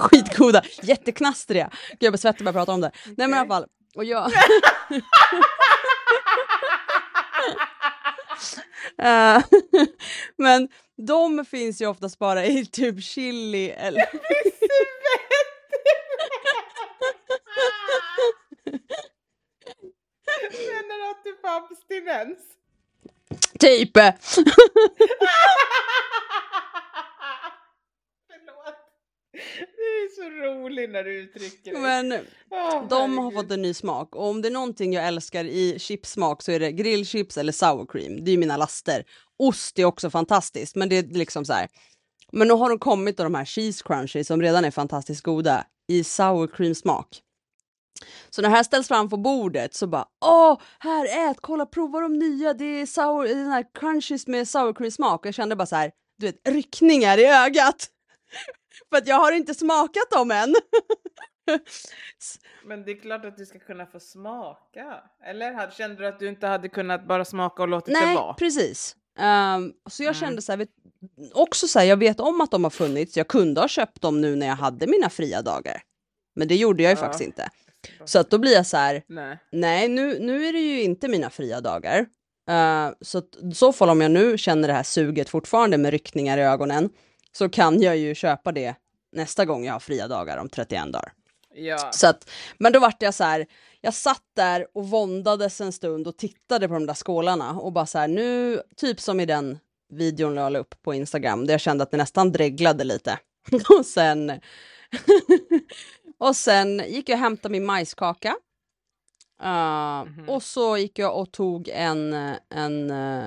Skitgoda, 0.00 0.62
jätteknastriga. 0.82 1.70
Gud 1.90 2.02
jag 2.02 2.12
blir 2.12 2.18
svettig 2.18 2.44
bara 2.44 2.48
jag 2.48 2.54
pratar 2.54 2.72
om 2.72 2.80
det. 2.80 2.90
Nej 3.04 3.28
men 3.28 3.34
i 3.34 3.38
alla 3.38 3.48
fall, 3.48 3.66
och 3.94 4.04
jag... 4.04 4.32
Eh, 8.98 9.42
men 10.36 10.68
de 10.96 11.44
finns 11.44 11.82
ju 11.82 11.86
oftast 11.86 12.18
bara 12.18 12.44
i 12.44 12.66
typ 12.66 13.02
chili 13.02 13.70
eller... 13.70 14.04
Känner 20.52 20.98
du 20.98 21.10
att 21.10 21.24
du 21.24 21.36
får 21.40 21.48
abstinens? 21.48 22.38
typ! 23.60 23.96
Du 29.58 29.82
är 29.82 30.08
så 30.14 30.22
rolig 30.22 30.90
när 30.90 31.04
du 31.04 31.20
uttrycker 31.20 31.72
dig. 31.72 31.80
Men 31.80 32.12
Åh, 32.50 32.88
de 32.88 33.18
har 33.18 33.30
fått 33.30 33.50
en 33.50 33.62
ny 33.62 33.74
smak 33.74 34.16
och 34.16 34.28
om 34.28 34.42
det 34.42 34.48
är 34.48 34.52
någonting 34.52 34.92
jag 34.92 35.06
älskar 35.06 35.44
i 35.44 35.78
chipssmak 35.78 36.42
så 36.42 36.52
är 36.52 36.60
det 36.60 36.72
grillchips 36.72 37.38
eller 37.38 37.52
sour 37.52 37.86
cream. 37.86 38.24
Det 38.24 38.30
är 38.30 38.38
mina 38.38 38.56
laster. 38.56 39.04
Ost 39.38 39.78
är 39.78 39.84
också 39.84 40.10
fantastiskt 40.10 40.76
men 40.76 40.88
det 40.88 40.98
är 40.98 41.02
liksom 41.02 41.44
så 41.44 41.52
här. 41.52 41.68
Men 42.32 42.48
nu 42.48 42.54
har 42.54 42.68
de 42.68 42.78
kommit 42.78 43.16
då 43.16 43.22
de 43.22 43.34
här 43.34 43.44
cheese 43.44 43.82
crunchies 43.84 44.26
som 44.26 44.42
redan 44.42 44.64
är 44.64 44.70
fantastiskt 44.70 45.22
goda 45.22 45.64
i 45.88 46.04
sour 46.04 46.46
cream 46.46 46.74
smak. 46.74 47.22
Så 48.30 48.42
när 48.42 48.48
det 48.48 48.56
här 48.56 48.62
ställs 48.62 48.88
fram 48.88 49.08
på 49.08 49.16
bordet 49.16 49.74
så 49.74 49.86
bara 49.86 50.04
åh, 50.24 50.60
här 50.78 51.30
ät, 51.30 51.36
kolla 51.40 51.66
prova 51.66 52.00
de 52.00 52.12
nya, 52.18 52.54
det 52.54 52.64
är 52.64 52.86
sour, 52.86 53.28
den 53.28 53.46
här 53.46 53.64
crunchies 53.74 54.26
med 54.26 54.48
sour 54.48 54.74
cream 54.74 54.90
smak. 54.90 55.26
Jag 55.26 55.34
kände 55.34 55.56
bara 55.56 55.66
så 55.66 55.76
här, 55.76 55.90
du 56.18 56.26
vet 56.26 56.48
ryckningar 56.48 57.18
i 57.18 57.24
ögat. 57.26 57.88
För 58.90 58.96
att 58.98 59.06
jag 59.06 59.16
har 59.16 59.32
inte 59.32 59.54
smakat 59.54 60.10
dem 60.10 60.30
än. 60.30 60.54
Men 62.66 62.84
det 62.84 62.90
är 62.92 63.00
klart 63.00 63.24
att 63.24 63.36
du 63.36 63.46
ska 63.46 63.58
kunna 63.58 63.86
få 63.86 64.00
smaka. 64.00 65.02
Eller 65.26 65.70
kände 65.70 65.96
du 65.96 66.06
att 66.06 66.18
du 66.18 66.28
inte 66.28 66.46
hade 66.46 66.68
kunnat 66.68 67.06
bara 67.08 67.24
smaka 67.24 67.62
och 67.62 67.68
låtit 67.68 67.94
det 67.94 68.00
Nej, 68.06 68.14
vara? 68.16 68.34
precis. 68.34 68.96
Ehm, 69.18 69.72
så 69.90 70.02
jag 70.02 70.16
Mm. 70.16 70.20
kände 70.20 70.42
så 70.42 70.52
här, 70.52 70.56
vet, 70.56 70.68
också 71.34 71.68
så 71.68 71.78
här, 71.78 71.86
jag 71.86 71.96
vet 71.96 72.20
om 72.20 72.40
att 72.40 72.50
de 72.50 72.64
har 72.64 72.70
funnits, 72.70 73.16
jag 73.16 73.28
kunde 73.28 73.60
ha 73.60 73.68
köpt 73.68 74.00
dem 74.02 74.20
nu 74.20 74.36
när 74.36 74.46
jag 74.46 74.54
hade 74.56 74.86
mina 74.86 75.10
fria 75.10 75.42
dagar. 75.42 75.82
Men 76.36 76.48
det 76.48 76.56
gjorde 76.56 76.82
jag 76.82 76.90
ju 76.90 76.96
Ja. 76.96 77.00
faktiskt 77.00 77.24
inte. 77.24 77.48
Så 78.04 78.18
att 78.18 78.30
då 78.30 78.38
blir 78.38 78.52
jag 78.52 78.66
så 78.66 78.76
här, 78.76 79.02
Nej. 79.08 79.38
nej 79.52 79.88
nu, 79.88 80.18
nu 80.18 80.46
är 80.46 80.52
det 80.52 80.58
ju 80.60 80.82
inte 80.82 81.08
mina 81.08 81.30
fria 81.30 81.60
dagar. 81.60 82.00
Uh, 82.50 82.90
så 83.00 83.22
i 83.52 83.54
så 83.54 83.72
fall 83.72 83.90
om 83.90 84.00
jag 84.00 84.10
nu 84.10 84.38
känner 84.38 84.68
det 84.68 84.74
här 84.74 84.82
suget 84.82 85.28
fortfarande 85.28 85.78
med 85.78 85.90
ryckningar 85.90 86.38
i 86.38 86.42
ögonen 86.42 86.90
så 87.32 87.48
kan 87.48 87.82
jag 87.82 87.96
ju 87.96 88.14
köpa 88.14 88.52
det 88.52 88.74
nästa 89.12 89.44
gång 89.44 89.64
jag 89.64 89.72
har 89.72 89.80
fria 89.80 90.08
dagar 90.08 90.38
om 90.38 90.48
31 90.48 90.92
dagar. 90.92 91.12
Ja. 91.54 91.90
Så 91.92 92.06
att, 92.06 92.30
men 92.58 92.72
då 92.72 92.80
vart 92.80 93.02
jag 93.02 93.14
så 93.14 93.24
här, 93.24 93.46
jag 93.80 93.94
satt 93.94 94.22
där 94.36 94.66
och 94.74 94.88
våndades 94.88 95.60
en 95.60 95.72
stund 95.72 96.06
och 96.06 96.16
tittade 96.16 96.68
på 96.68 96.74
de 96.74 96.86
där 96.86 96.94
skålarna 96.94 97.50
och 97.50 97.72
bara 97.72 97.86
så 97.86 97.98
här 97.98 98.08
nu, 98.08 98.62
typ 98.76 99.00
som 99.00 99.20
i 99.20 99.26
den 99.26 99.58
videon 99.92 100.36
jag 100.36 100.52
la 100.52 100.58
upp 100.58 100.82
på 100.82 100.94
Instagram 100.94 101.46
där 101.46 101.54
jag 101.54 101.60
kände 101.60 101.82
att 101.82 101.90
det 101.90 101.96
nästan 101.96 102.32
dreglade 102.32 102.84
lite. 102.84 103.18
och 103.78 103.86
sen 103.86 104.40
och 106.18 106.36
sen 106.36 106.82
gick 106.88 107.08
jag 107.08 107.16
och 107.16 107.20
hämtade 107.20 107.52
min 107.52 107.66
majskaka. 107.66 108.36
Uh, 109.42 109.90
Mhm. 110.06 110.28
Och 110.28 110.42
så 110.42 110.76
gick 110.76 110.98
jag 110.98 111.20
och 111.20 111.32
tog 111.32 111.68
en, 111.68 112.12
en 112.48 112.90
uh, 112.90 113.26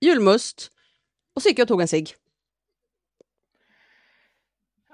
julmust 0.00 0.70
och 1.36 1.42
så 1.42 1.48
gick 1.48 1.58
jag 1.58 1.64
och 1.64 1.68
tog 1.68 1.80
en 1.80 1.88
cigg. 1.88 2.14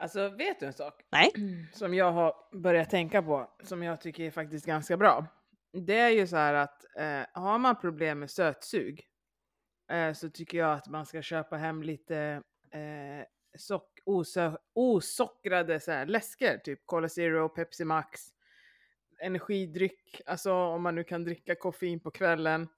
Alltså 0.00 0.28
vet 0.28 0.60
du 0.60 0.66
en 0.66 0.72
sak? 0.72 1.04
Nej. 1.10 1.32
Som 1.72 1.94
jag 1.94 2.12
har 2.12 2.34
börjat 2.52 2.90
tänka 2.90 3.22
på, 3.22 3.50
som 3.62 3.82
jag 3.82 4.00
tycker 4.00 4.24
är 4.24 4.30
faktiskt 4.30 4.66
ganska 4.66 4.96
bra. 4.96 5.26
Det 5.72 5.98
är 5.98 6.08
ju 6.08 6.26
så 6.26 6.36
här 6.36 6.54
att 6.54 6.84
eh, 6.98 7.42
har 7.42 7.58
man 7.58 7.80
problem 7.80 8.18
med 8.18 8.30
sötsug 8.30 9.04
eh, 9.92 10.12
så 10.12 10.30
tycker 10.30 10.58
jag 10.58 10.72
att 10.72 10.88
man 10.88 11.06
ska 11.06 11.22
köpa 11.22 11.56
hem 11.56 11.82
lite 11.82 12.42
eh, 12.70 13.24
sock, 13.58 13.98
osö, 14.04 14.52
osockrade 14.74 15.80
så 15.80 15.92
här, 15.92 16.06
läsker, 16.06 16.58
typ 16.58 16.86
Cola 16.86 17.08
Zero, 17.08 17.48
Pepsi 17.48 17.84
Max, 17.84 18.20
energidryck, 19.22 20.20
alltså 20.26 20.52
om 20.52 20.82
man 20.82 20.94
nu 20.94 21.04
kan 21.04 21.24
dricka 21.24 21.54
koffein 21.54 22.00
på 22.00 22.10
kvällen, 22.10 22.68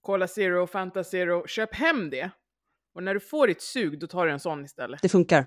Cola 0.00 0.28
Zero, 0.28 0.66
Fanta 0.66 1.04
Zero, 1.04 1.46
köp 1.46 1.74
hem 1.74 2.10
det. 2.10 2.30
Och 2.94 3.02
när 3.02 3.14
du 3.14 3.20
får 3.20 3.46
ditt 3.46 3.62
sug, 3.62 3.98
då 3.98 4.06
tar 4.06 4.26
du 4.26 4.32
en 4.32 4.40
sån 4.40 4.64
istället. 4.64 5.02
Det 5.02 5.08
funkar. 5.08 5.46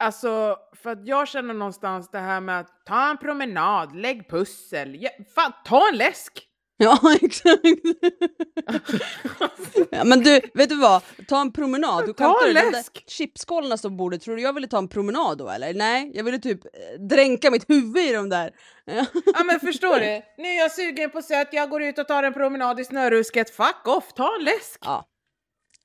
Alltså, 0.00 0.56
för 0.82 0.90
att 0.90 1.06
jag 1.06 1.28
känner 1.28 1.54
någonstans 1.54 2.10
det 2.10 2.18
här 2.18 2.40
med 2.40 2.60
att 2.60 2.68
ta 2.86 3.10
en 3.10 3.18
promenad, 3.18 3.96
lägg 3.96 4.30
pussel, 4.30 4.96
ja, 5.00 5.10
fan, 5.34 5.52
ta 5.64 5.88
en 5.88 5.96
läsk! 5.96 6.44
Ja, 6.80 6.98
exakt. 7.22 7.60
ja, 9.90 10.04
men 10.04 10.20
du, 10.20 10.40
vet 10.54 10.68
du 10.68 10.76
vad? 10.76 11.02
Ta 11.28 11.40
en 11.40 11.52
promenad. 11.52 12.06
Du 12.06 12.12
Ta 12.12 12.38
en 12.46 12.54
läsk. 12.54 13.04
chipsskålarna 13.10 13.76
som 13.76 13.96
bordet. 13.96 14.22
Tror 14.22 14.36
du 14.36 14.42
jag 14.42 14.52
ville 14.52 14.66
ta 14.66 14.78
en 14.78 14.88
promenad 14.88 15.38
då 15.38 15.48
eller? 15.48 15.74
Nej, 15.74 16.10
jag 16.14 16.24
ville 16.24 16.38
typ 16.38 16.64
eh, 16.64 17.00
dränka 17.00 17.50
mitt 17.50 17.70
huvud 17.70 17.96
i 18.04 18.12
de 18.12 18.28
där. 18.28 18.50
Ja 19.34 19.44
men 19.44 19.60
förstår 19.60 19.94
du? 20.00 20.22
Nu 20.42 20.48
är 20.48 20.58
jag 20.58 20.72
sugen 20.72 21.10
på 21.10 21.22
sött, 21.22 21.48
jag 21.52 21.70
går 21.70 21.82
ut 21.82 21.98
och 21.98 22.08
tar 22.08 22.22
en 22.22 22.32
promenad 22.34 22.80
i 22.80 22.84
snörusket, 22.84 23.50
fuck 23.50 23.86
off, 23.88 24.12
ta 24.12 24.36
en 24.38 24.44
läsk! 24.44 24.78
ja. 24.84 25.04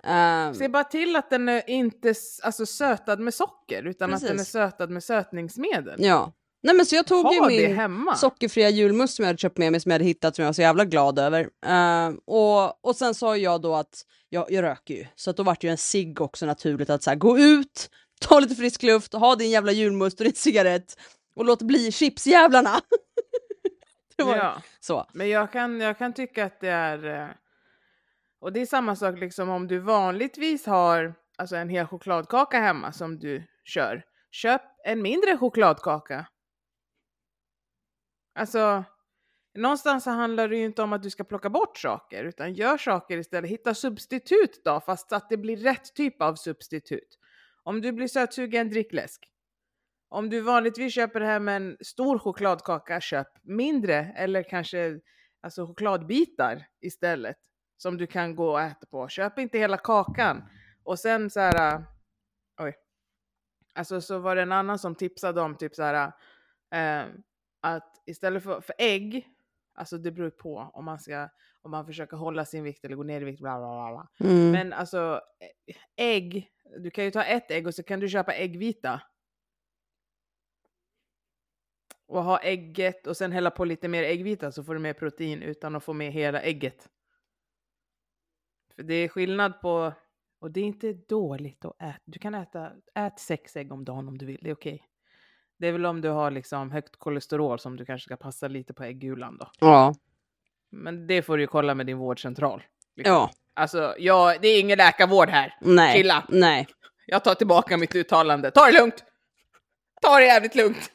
Ehm, 0.03 0.53
Se 0.55 0.69
bara 0.69 0.83
till 0.83 1.15
att 1.15 1.29
den 1.29 1.49
är 1.49 1.69
inte 1.69 2.13
alltså, 2.43 2.65
sötad 2.65 3.19
med 3.19 3.33
socker, 3.33 3.83
utan 3.83 4.13
att 4.13 4.21
den 4.21 4.29
är 4.29 4.33
Precis. 4.33 4.51
sötad 4.51 4.89
med 4.89 5.03
sötningsmedel. 5.03 5.95
ja. 6.05 6.33
Nej 6.65 6.75
men 6.75 6.85
så 6.85 6.95
jag 6.95 7.07
tog 7.07 7.33
ju 7.33 7.39
Ha 7.39 7.49
det 7.49 7.67
min 7.67 7.75
hemma. 7.75 8.15
sockerfria 8.15 8.69
julmust 8.69 9.15
som 9.15 9.23
jag 9.23 9.27
hade 9.27 9.37
köpt 9.37 9.57
med 9.57 9.71
mig 9.71 9.81
som 9.81 9.89
jag 9.91 9.93
hade 9.95 10.05
hittat 10.05 10.35
som 10.35 10.43
jag 10.43 10.47
var 10.47 10.53
så 10.53 10.61
jävla 10.61 10.85
glad 10.85 11.19
över. 11.19 11.49
Ehm, 11.65 12.19
och, 12.25 12.85
och 12.85 12.95
sen 12.95 13.15
sa 13.15 13.37
jag 13.37 13.61
då 13.61 13.75
att 13.75 14.01
jag, 14.29 14.51
jag 14.51 14.63
röker 14.63 14.93
ju, 14.93 15.05
så 15.15 15.29
att 15.29 15.37
då 15.37 15.43
vart 15.43 15.61
det 15.61 15.67
ju 15.67 15.71
en 15.71 15.77
cigg 15.77 16.21
också 16.21 16.45
naturligt 16.45 16.89
att 16.89 17.03
så 17.03 17.09
här, 17.09 17.17
gå 17.17 17.37
ut, 17.39 17.89
ta 18.21 18.39
lite 18.39 18.55
frisk 18.55 18.83
luft, 18.83 19.13
ha 19.13 19.35
din 19.35 19.49
jävla 19.49 19.71
julmust 19.71 20.19
och 20.19 20.23
din 20.23 20.33
cigarett 20.35 20.97
och 21.35 21.45
låt 21.45 21.61
bli 21.61 21.91
chipsjävlarna. 21.91 22.69
Ja. 24.15 24.61
så. 24.79 25.05
Men 25.13 25.29
jag 25.29 25.51
kan, 25.51 25.79
jag 25.81 25.97
kan 25.97 26.13
tycka 26.13 26.45
att 26.45 26.59
det 26.59 26.69
är... 26.69 27.33
Och 28.43 28.53
det 28.53 28.61
är 28.61 28.65
samma 28.65 28.95
sak 28.95 29.19
liksom 29.19 29.49
om 29.49 29.67
du 29.67 29.79
vanligtvis 29.79 30.65
har 30.65 31.15
alltså 31.37 31.55
en 31.55 31.69
hel 31.69 31.87
chokladkaka 31.87 32.59
hemma 32.59 32.91
som 32.91 33.19
du 33.19 33.43
kör. 33.63 34.05
Köp 34.31 34.61
en 34.85 35.01
mindre 35.01 35.37
chokladkaka. 35.37 36.27
Alltså, 38.35 38.83
någonstans 39.53 40.03
så 40.03 40.11
handlar 40.11 40.47
det 40.47 40.57
ju 40.57 40.65
inte 40.65 40.81
om 40.81 40.93
att 40.93 41.03
du 41.03 41.09
ska 41.09 41.23
plocka 41.23 41.49
bort 41.49 41.77
saker, 41.77 42.23
utan 42.23 42.53
gör 42.53 42.77
saker 42.77 43.17
istället. 43.17 43.49
Hitta 43.49 43.73
substitut 43.73 44.61
då, 44.63 44.79
fast 44.79 45.09
så 45.09 45.15
att 45.15 45.29
det 45.29 45.37
blir 45.37 45.57
rätt 45.57 45.95
typ 45.95 46.21
av 46.21 46.35
substitut. 46.35 47.19
Om 47.63 47.81
du 47.81 47.91
blir 47.91 48.07
sötsugen, 48.07 48.69
drick 48.69 48.93
läsk. 48.93 49.29
Om 50.09 50.29
du 50.29 50.41
vanligtvis 50.41 50.93
köper 50.93 51.21
hem 51.21 51.47
en 51.47 51.77
stor 51.81 52.19
chokladkaka, 52.19 53.01
köp 53.01 53.27
mindre 53.43 54.13
eller 54.15 54.43
kanske 54.43 54.99
alltså 55.41 55.67
chokladbitar 55.67 56.65
istället 56.81 57.37
som 57.83 57.97
du 57.97 58.07
kan 58.07 58.35
gå 58.35 58.51
och 58.51 58.61
äta 58.61 58.85
på. 58.85 59.07
Köp 59.07 59.39
inte 59.39 59.57
hela 59.57 59.77
kakan. 59.77 60.43
Och 60.83 60.99
sen 60.99 61.29
så 61.29 61.39
här, 61.39 61.75
äh, 61.75 61.81
oj. 62.61 62.75
Alltså 63.75 64.01
så 64.01 64.19
var 64.19 64.35
det 64.35 64.41
en 64.41 64.51
annan 64.51 64.79
som 64.79 64.95
tipsade 64.95 65.41
om 65.41 65.57
typ 65.57 65.75
så 65.75 65.83
här 65.83 66.11
äh, 66.73 67.05
att 67.61 68.01
istället 68.05 68.43
för, 68.43 68.61
för 68.61 68.75
ägg, 68.77 69.27
alltså 69.75 69.97
det 69.97 70.11
beror 70.11 70.29
på 70.29 70.71
om 70.73 70.85
man 70.85 70.99
ska, 70.99 71.29
om 71.61 71.71
man 71.71 71.85
försöker 71.85 72.17
hålla 72.17 72.45
sin 72.45 72.63
vikt 72.63 72.85
eller 72.85 72.95
gå 72.95 73.03
ner 73.03 73.21
i 73.21 73.23
vikt, 73.23 73.41
bla 73.41 73.57
bla 73.57 73.91
bla. 73.91 74.29
Mm. 74.29 74.51
Men 74.51 74.73
alltså 74.73 75.21
ägg, 75.95 76.49
du 76.77 76.91
kan 76.91 77.03
ju 77.03 77.11
ta 77.11 77.23
ett 77.23 77.51
ägg 77.51 77.67
och 77.67 77.75
så 77.75 77.83
kan 77.83 77.99
du 77.99 78.09
köpa 78.09 78.33
äggvita. 78.33 79.01
Och 82.07 82.23
ha 82.23 82.39
ägget 82.39 83.07
och 83.07 83.17
sen 83.17 83.31
hälla 83.31 83.51
på 83.51 83.65
lite 83.65 83.87
mer 83.87 84.03
äggvita 84.03 84.51
så 84.51 84.63
får 84.63 84.73
du 84.73 84.79
mer 84.79 84.93
protein 84.93 85.41
utan 85.41 85.75
att 85.75 85.83
få 85.83 85.93
med 85.93 86.11
hela 86.11 86.41
ägget. 86.41 86.89
För 88.75 88.83
det 88.83 88.93
är 88.93 89.07
skillnad 89.07 89.61
på, 89.61 89.93
och 90.41 90.51
det 90.51 90.59
är 90.59 90.63
inte 90.65 90.93
dåligt 90.93 91.65
att 91.65 91.81
äta. 91.81 91.99
Du 92.05 92.19
kan 92.19 92.35
äta, 92.35 92.71
ät 92.95 93.19
sex 93.19 93.55
ägg 93.55 93.71
om 93.71 93.85
dagen 93.85 94.07
om 94.07 94.17
du 94.17 94.25
vill, 94.25 94.39
det 94.41 94.49
är 94.49 94.53
okej. 94.55 94.87
Det 95.59 95.67
är 95.67 95.71
väl 95.71 95.85
om 95.85 96.01
du 96.01 96.09
har 96.09 96.31
liksom 96.31 96.71
högt 96.71 96.95
kolesterol 96.99 97.59
som 97.59 97.75
du 97.77 97.85
kanske 97.85 98.05
ska 98.05 98.17
passa 98.17 98.47
lite 98.47 98.73
på 98.73 98.83
äggulan 98.83 99.37
då. 99.37 99.51
Ja. 99.59 99.95
Men 100.69 101.07
det 101.07 101.21
får 101.21 101.37
du 101.37 101.43
ju 101.43 101.47
kolla 101.47 101.75
med 101.75 101.85
din 101.85 101.97
vårdcentral. 101.97 102.63
Liksom. 102.95 103.13
Ja, 103.13 103.31
Alltså, 103.55 103.95
jag, 103.97 104.41
det 104.41 104.47
är 104.47 104.59
ingen 104.59 104.77
läkarvård 104.77 105.29
här. 105.29 105.57
nej. 105.61 105.97
Chilla. 105.97 106.23
Nej. 106.29 106.67
Jag 107.05 107.23
tar 107.23 107.35
tillbaka 107.35 107.77
mitt 107.77 107.95
uttalande. 107.95 108.51
Ta 108.51 108.65
det 108.65 108.79
lugnt! 108.79 109.03
Ta 110.01 110.19
det 110.19 110.25
jävligt 110.25 110.55
lugnt! 110.55 110.91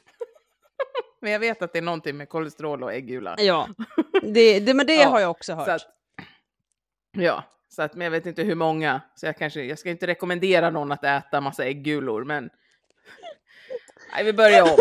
Men 1.20 1.32
jag 1.32 1.40
vet 1.40 1.62
att 1.62 1.72
det 1.72 1.78
är 1.78 1.82
någonting 1.82 2.16
med 2.16 2.28
kolesterol 2.28 2.82
och 2.82 2.92
äggula. 2.92 3.34
Ja, 3.38 3.68
det, 4.22 4.60
det, 4.60 4.74
men 4.74 4.86
det 4.86 4.94
Ja, 5.02 5.08
har 5.08 5.20
jag 5.20 5.30
också 5.30 5.54
hört. 5.54 5.68
Att, 5.68 5.82
ja, 7.12 7.44
så 7.78 7.82
att, 7.82 7.94
men 7.94 8.04
jag 8.04 8.10
vet 8.10 8.26
inte 8.26 8.42
hur 8.42 8.54
många. 8.54 9.00
Så 9.14 9.26
jag 9.26 9.36
kanske, 9.36 9.62
jag 9.62 9.78
ska 9.78 9.90
inte 9.90 10.06
rekommendera 10.06 10.70
någon 10.70 10.92
att 10.92 11.04
äta 11.04 11.40
massa 11.40 11.64
äggulor, 11.64 12.24
men 12.24 12.50
nej, 14.14 14.24
vi 14.24 14.32
börjar 14.32 14.62
om. 14.62 14.76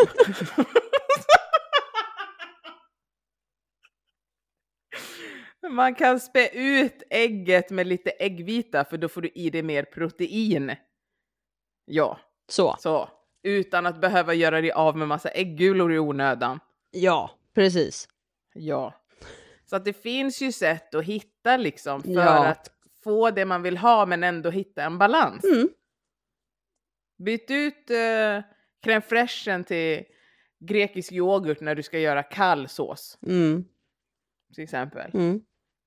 Man 5.70 5.96
kan 5.96 6.20
spä 6.20 6.50
ut 6.54 7.04
ägget 7.10 7.70
med 7.70 7.88
lite 7.88 8.10
äggvita 8.10 8.86
för 8.86 8.98
då 8.98 9.10
får 9.10 9.22
du 9.22 9.30
i 9.36 9.50
dig 9.50 9.64
mer 9.64 9.84
protein. 9.84 10.76
Ja, 11.86 12.20
Så, 12.50 12.76
så. 12.80 13.10
Utan 13.44 13.86
att 13.86 14.02
behöva 14.02 14.34
göra 14.34 14.62
dig 14.62 14.72
av 14.72 14.98
med 14.98 15.08
massa 15.08 15.30
äggulor 15.30 15.94
i 15.94 16.00
onödan. 16.00 16.60
ja, 16.92 17.32
precis. 17.56 18.08
Ja. 18.54 18.94
Så 19.66 19.76
att 19.76 19.86
det 19.86 19.94
finns 19.94 20.42
ju 20.42 20.52
sätt 20.52 20.96
att 20.96 21.04
hitta 21.06 21.58
liksom 21.58 22.04
för 22.04 22.12
Ja. 22.12 22.46
att 22.46 22.72
få 23.08 23.32
det 23.32 23.46
man 23.46 23.62
vill 23.64 23.78
ha 23.78 24.06
men 24.06 24.24
ändå 24.24 24.50
hitta 24.50 24.84
en 24.84 24.98
balans. 24.98 25.44
Mm. 25.44 25.70
Byt 27.24 27.52
ut 27.52 27.90
uh, 27.92 28.44
crème 28.86 29.02
fraîchen 29.02 29.64
till 29.64 30.04
grekisk 30.60 31.12
yoghurt 31.12 31.62
när 31.62 31.76
du 31.76 31.84
ska 31.84 32.00
göra 32.00 32.24
kall 32.24 32.68
sås 32.68 33.18
Mm. 33.28 33.66
till 34.56 34.64
exempel. 34.64 35.12
Mm. 35.14 35.42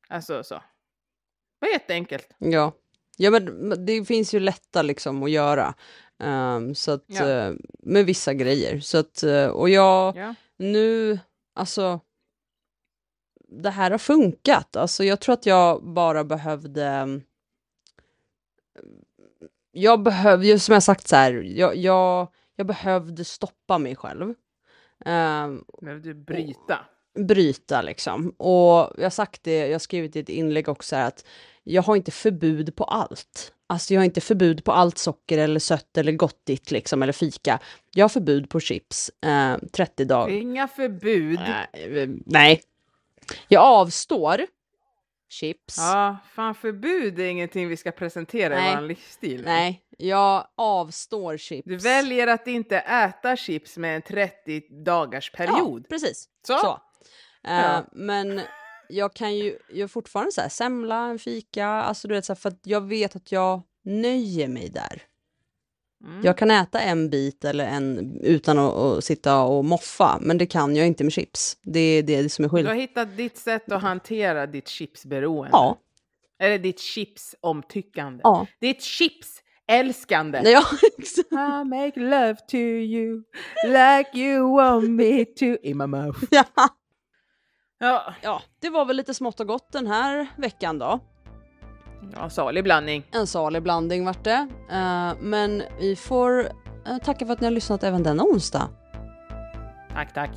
Alltså 0.08 0.42
så. 0.42 0.54
Det 0.54 1.66
var 1.66 1.68
jätteenkelt. 1.68 2.28
Ja. 2.38 2.72
ja, 3.16 3.30
men 3.30 3.72
det 3.86 4.04
finns 4.04 4.34
ju 4.34 4.40
lätta 4.40 4.82
liksom 4.82 5.22
att 5.22 5.30
göra. 5.30 5.74
Ehm, 6.18 6.74
så 6.74 6.90
att, 6.92 7.04
Ja. 7.06 7.28
eh, 7.28 7.52
med 7.78 8.06
vissa 8.06 8.34
grejer. 8.34 8.80
Så 8.80 8.98
att, 8.98 9.22
eh, 9.22 9.46
och 9.46 9.68
jag, 9.70 10.16
Ja. 10.16 10.34
nu, 10.56 11.18
alltså, 11.54 12.00
det 13.50 13.70
här 13.70 13.90
har 13.90 13.98
funkat. 13.98 14.76
Alltså 14.76 15.04
jag 15.04 15.20
tror 15.20 15.32
att 15.32 15.46
jag 15.46 15.84
bara 15.84 16.24
behövde, 16.24 17.20
jag 19.72 20.02
behövde, 20.02 20.58
som 20.58 20.72
jag 20.72 20.82
sagt 20.82 21.08
så 21.08 21.16
här, 21.16 21.32
jag, 21.32 21.76
jag, 21.76 22.28
jag 22.56 22.66
behövde 22.66 23.24
stoppa 23.24 23.78
mig 23.78 23.96
själv. 23.96 24.34
Behöver 25.80 26.00
du 26.00 26.14
bryta? 26.14 26.78
bryta 27.18 27.82
liksom. 27.82 28.30
Och 28.30 28.92
jag 28.96 29.02
har 29.02 29.10
sagt 29.10 29.42
det, 29.42 29.66
jag 29.66 29.74
har 29.74 29.78
skrivit 29.78 30.16
i 30.16 30.20
ett 30.20 30.28
inlägg 30.28 30.68
också 30.68 30.96
här 30.96 31.08
att 31.08 31.24
jag 31.62 31.82
har 31.82 31.96
inte 31.96 32.10
förbud 32.10 32.76
på 32.76 32.84
allt. 32.84 33.52
Alltså 33.66 33.94
jag 33.94 34.00
har 34.00 34.04
inte 34.04 34.20
förbud 34.20 34.64
på 34.64 34.72
allt 34.72 34.98
socker 34.98 35.38
eller 35.38 35.60
sött 35.60 35.96
eller 35.96 36.12
gottigt 36.12 36.70
liksom 36.70 37.02
eller 37.02 37.12
fika. 37.12 37.58
Jag 37.94 38.04
har 38.04 38.08
förbud 38.08 38.48
på 38.48 38.60
chips, 38.60 39.10
eh, 39.26 39.58
30 39.72 40.04
dagar. 40.04 40.34
Inga 40.34 40.68
förbud. 40.68 41.40
Nej, 41.40 42.08
nej. 42.26 42.62
Jag 43.48 43.62
avstår 43.62 44.46
chips. 45.28 45.76
Ja, 45.78 46.16
fan 46.34 46.54
förbud 46.54 47.18
är 47.18 47.24
ingenting 47.26 47.68
vi 47.68 47.76
ska 47.76 47.90
presentera 47.90 48.54
Nej. 48.54 48.72
i 48.72 48.76
vår 48.76 48.82
livsstil. 48.82 49.42
Nej, 49.44 49.82
jag 49.98 50.46
avstår 50.56 51.36
chips. 51.36 51.68
Du 51.68 51.76
väljer 51.76 52.26
att 52.26 52.46
inte 52.46 52.78
äta 52.78 53.36
chips 53.36 53.76
med 53.76 53.96
en 53.96 54.02
30 54.02 54.84
dagars 54.84 55.32
period. 55.32 55.80
Ja, 55.84 55.88
precis. 55.88 56.28
Så. 56.46 56.58
Så. 56.58 56.80
Eh, 57.44 57.60
Ja. 57.60 57.84
Men 57.92 58.40
jag 58.88 59.14
kan 59.14 59.36
ju, 59.36 59.58
jag 59.72 59.90
fortfarande 59.90 60.32
så 60.32 60.40
här, 60.40 60.48
semla, 60.48 60.96
en 61.06 61.18
fika, 61.18 61.66
alltså 61.66 62.08
du 62.08 62.14
vet 62.14 62.24
så 62.24 62.32
här, 62.32 62.40
för 62.40 62.48
att 62.48 62.60
jag 62.62 62.88
vet 62.88 63.16
att 63.16 63.32
jag 63.32 63.62
nöjer 63.84 64.48
mig 64.48 64.68
där. 64.68 65.02
Mm. 66.04 66.20
Jag 66.24 66.38
kan 66.38 66.50
äta 66.50 66.80
en 66.80 67.10
bit 67.10 67.44
eller 67.44 67.64
en 67.64 68.16
utan 68.20 68.58
att, 68.58 68.74
att 68.74 69.04
sitta 69.04 69.42
och 69.42 69.64
moffa, 69.64 70.18
men 70.20 70.38
det 70.38 70.46
kan 70.46 70.76
jag 70.76 70.86
inte 70.86 71.04
med 71.04 71.12
chips. 71.12 71.56
Det 71.62 71.80
är 71.80 72.02
det 72.02 72.28
som 72.32 72.44
är 72.44 72.48
Du 72.48 72.52
har 72.52 72.58
skillnaden. 72.58 72.80
hittat 72.80 73.16
ditt 73.16 73.36
sätt 73.38 73.72
att 73.72 73.82
hantera 73.82 74.46
ditt 74.46 74.68
chipsberoende. 74.68 75.50
Ja, 75.52 75.78
Eller 76.38 76.58
ditt 76.58 76.80
chipsomtyckande. 76.80 78.20
ja. 78.24 78.46
Ditt 78.60 78.82
chipsälskande. 78.82 80.42
Ja, 80.44 80.62
exakt. 80.98 81.32
I 81.32 81.64
make 81.68 82.00
love 82.00 82.34
to 82.48 82.56
you 82.56 83.22
like 83.66 84.10
you 84.18 84.56
want 84.56 84.90
me 84.90 85.24
to 85.24 85.44
in 85.44 85.78
my 85.78 85.86
mouth. 85.86 86.18
ja. 86.30 86.44
Ja, 87.82 88.14
ja, 88.22 88.42
det 88.60 88.70
var 88.70 88.84
väl 88.84 88.96
lite 88.96 89.14
smått 89.14 89.40
och 89.40 89.46
gott 89.46 89.72
den 89.72 89.86
här 89.86 90.26
veckan 90.36 90.78
då. 90.78 91.00
Ja 92.14 92.30
salig 92.30 92.64
blandning. 92.64 93.06
En 93.12 93.26
salig 93.26 93.62
blandning 93.62 94.04
vart 94.04 94.24
det. 94.24 94.48
Eh, 94.70 95.12
men 95.20 95.62
vi 95.80 95.96
får 95.96 96.40
eh, 96.86 96.98
tacka 97.04 97.26
för 97.26 97.32
att 97.32 97.40
ni 97.40 97.46
har 97.46 97.52
lyssnat 97.52 97.84
även 97.84 98.02
denna 98.02 98.22
onsdag. 98.22 98.68
Tack, 99.92 100.14
tack. 100.14 100.30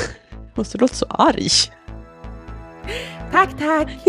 Måste 0.54 0.78
låta 0.78 0.94
så 0.94 1.06
arg. 1.08 1.48
Tack, 3.32 3.58
tack. 3.58 3.88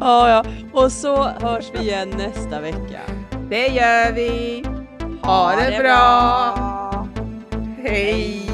ja, 0.00 0.28
ja. 0.28 0.44
Och 0.72 0.92
så 0.92 1.24
hörs 1.24 1.70
vi 1.72 1.78
igen 1.78 2.10
nästa 2.18 2.60
vecka. 2.60 3.00
Det 3.50 3.66
gör 3.66 4.12
vi. 4.12 4.64
Ha 5.22 5.56
det 5.56 5.78
bra. 5.78 7.08
Hej. 7.82 8.50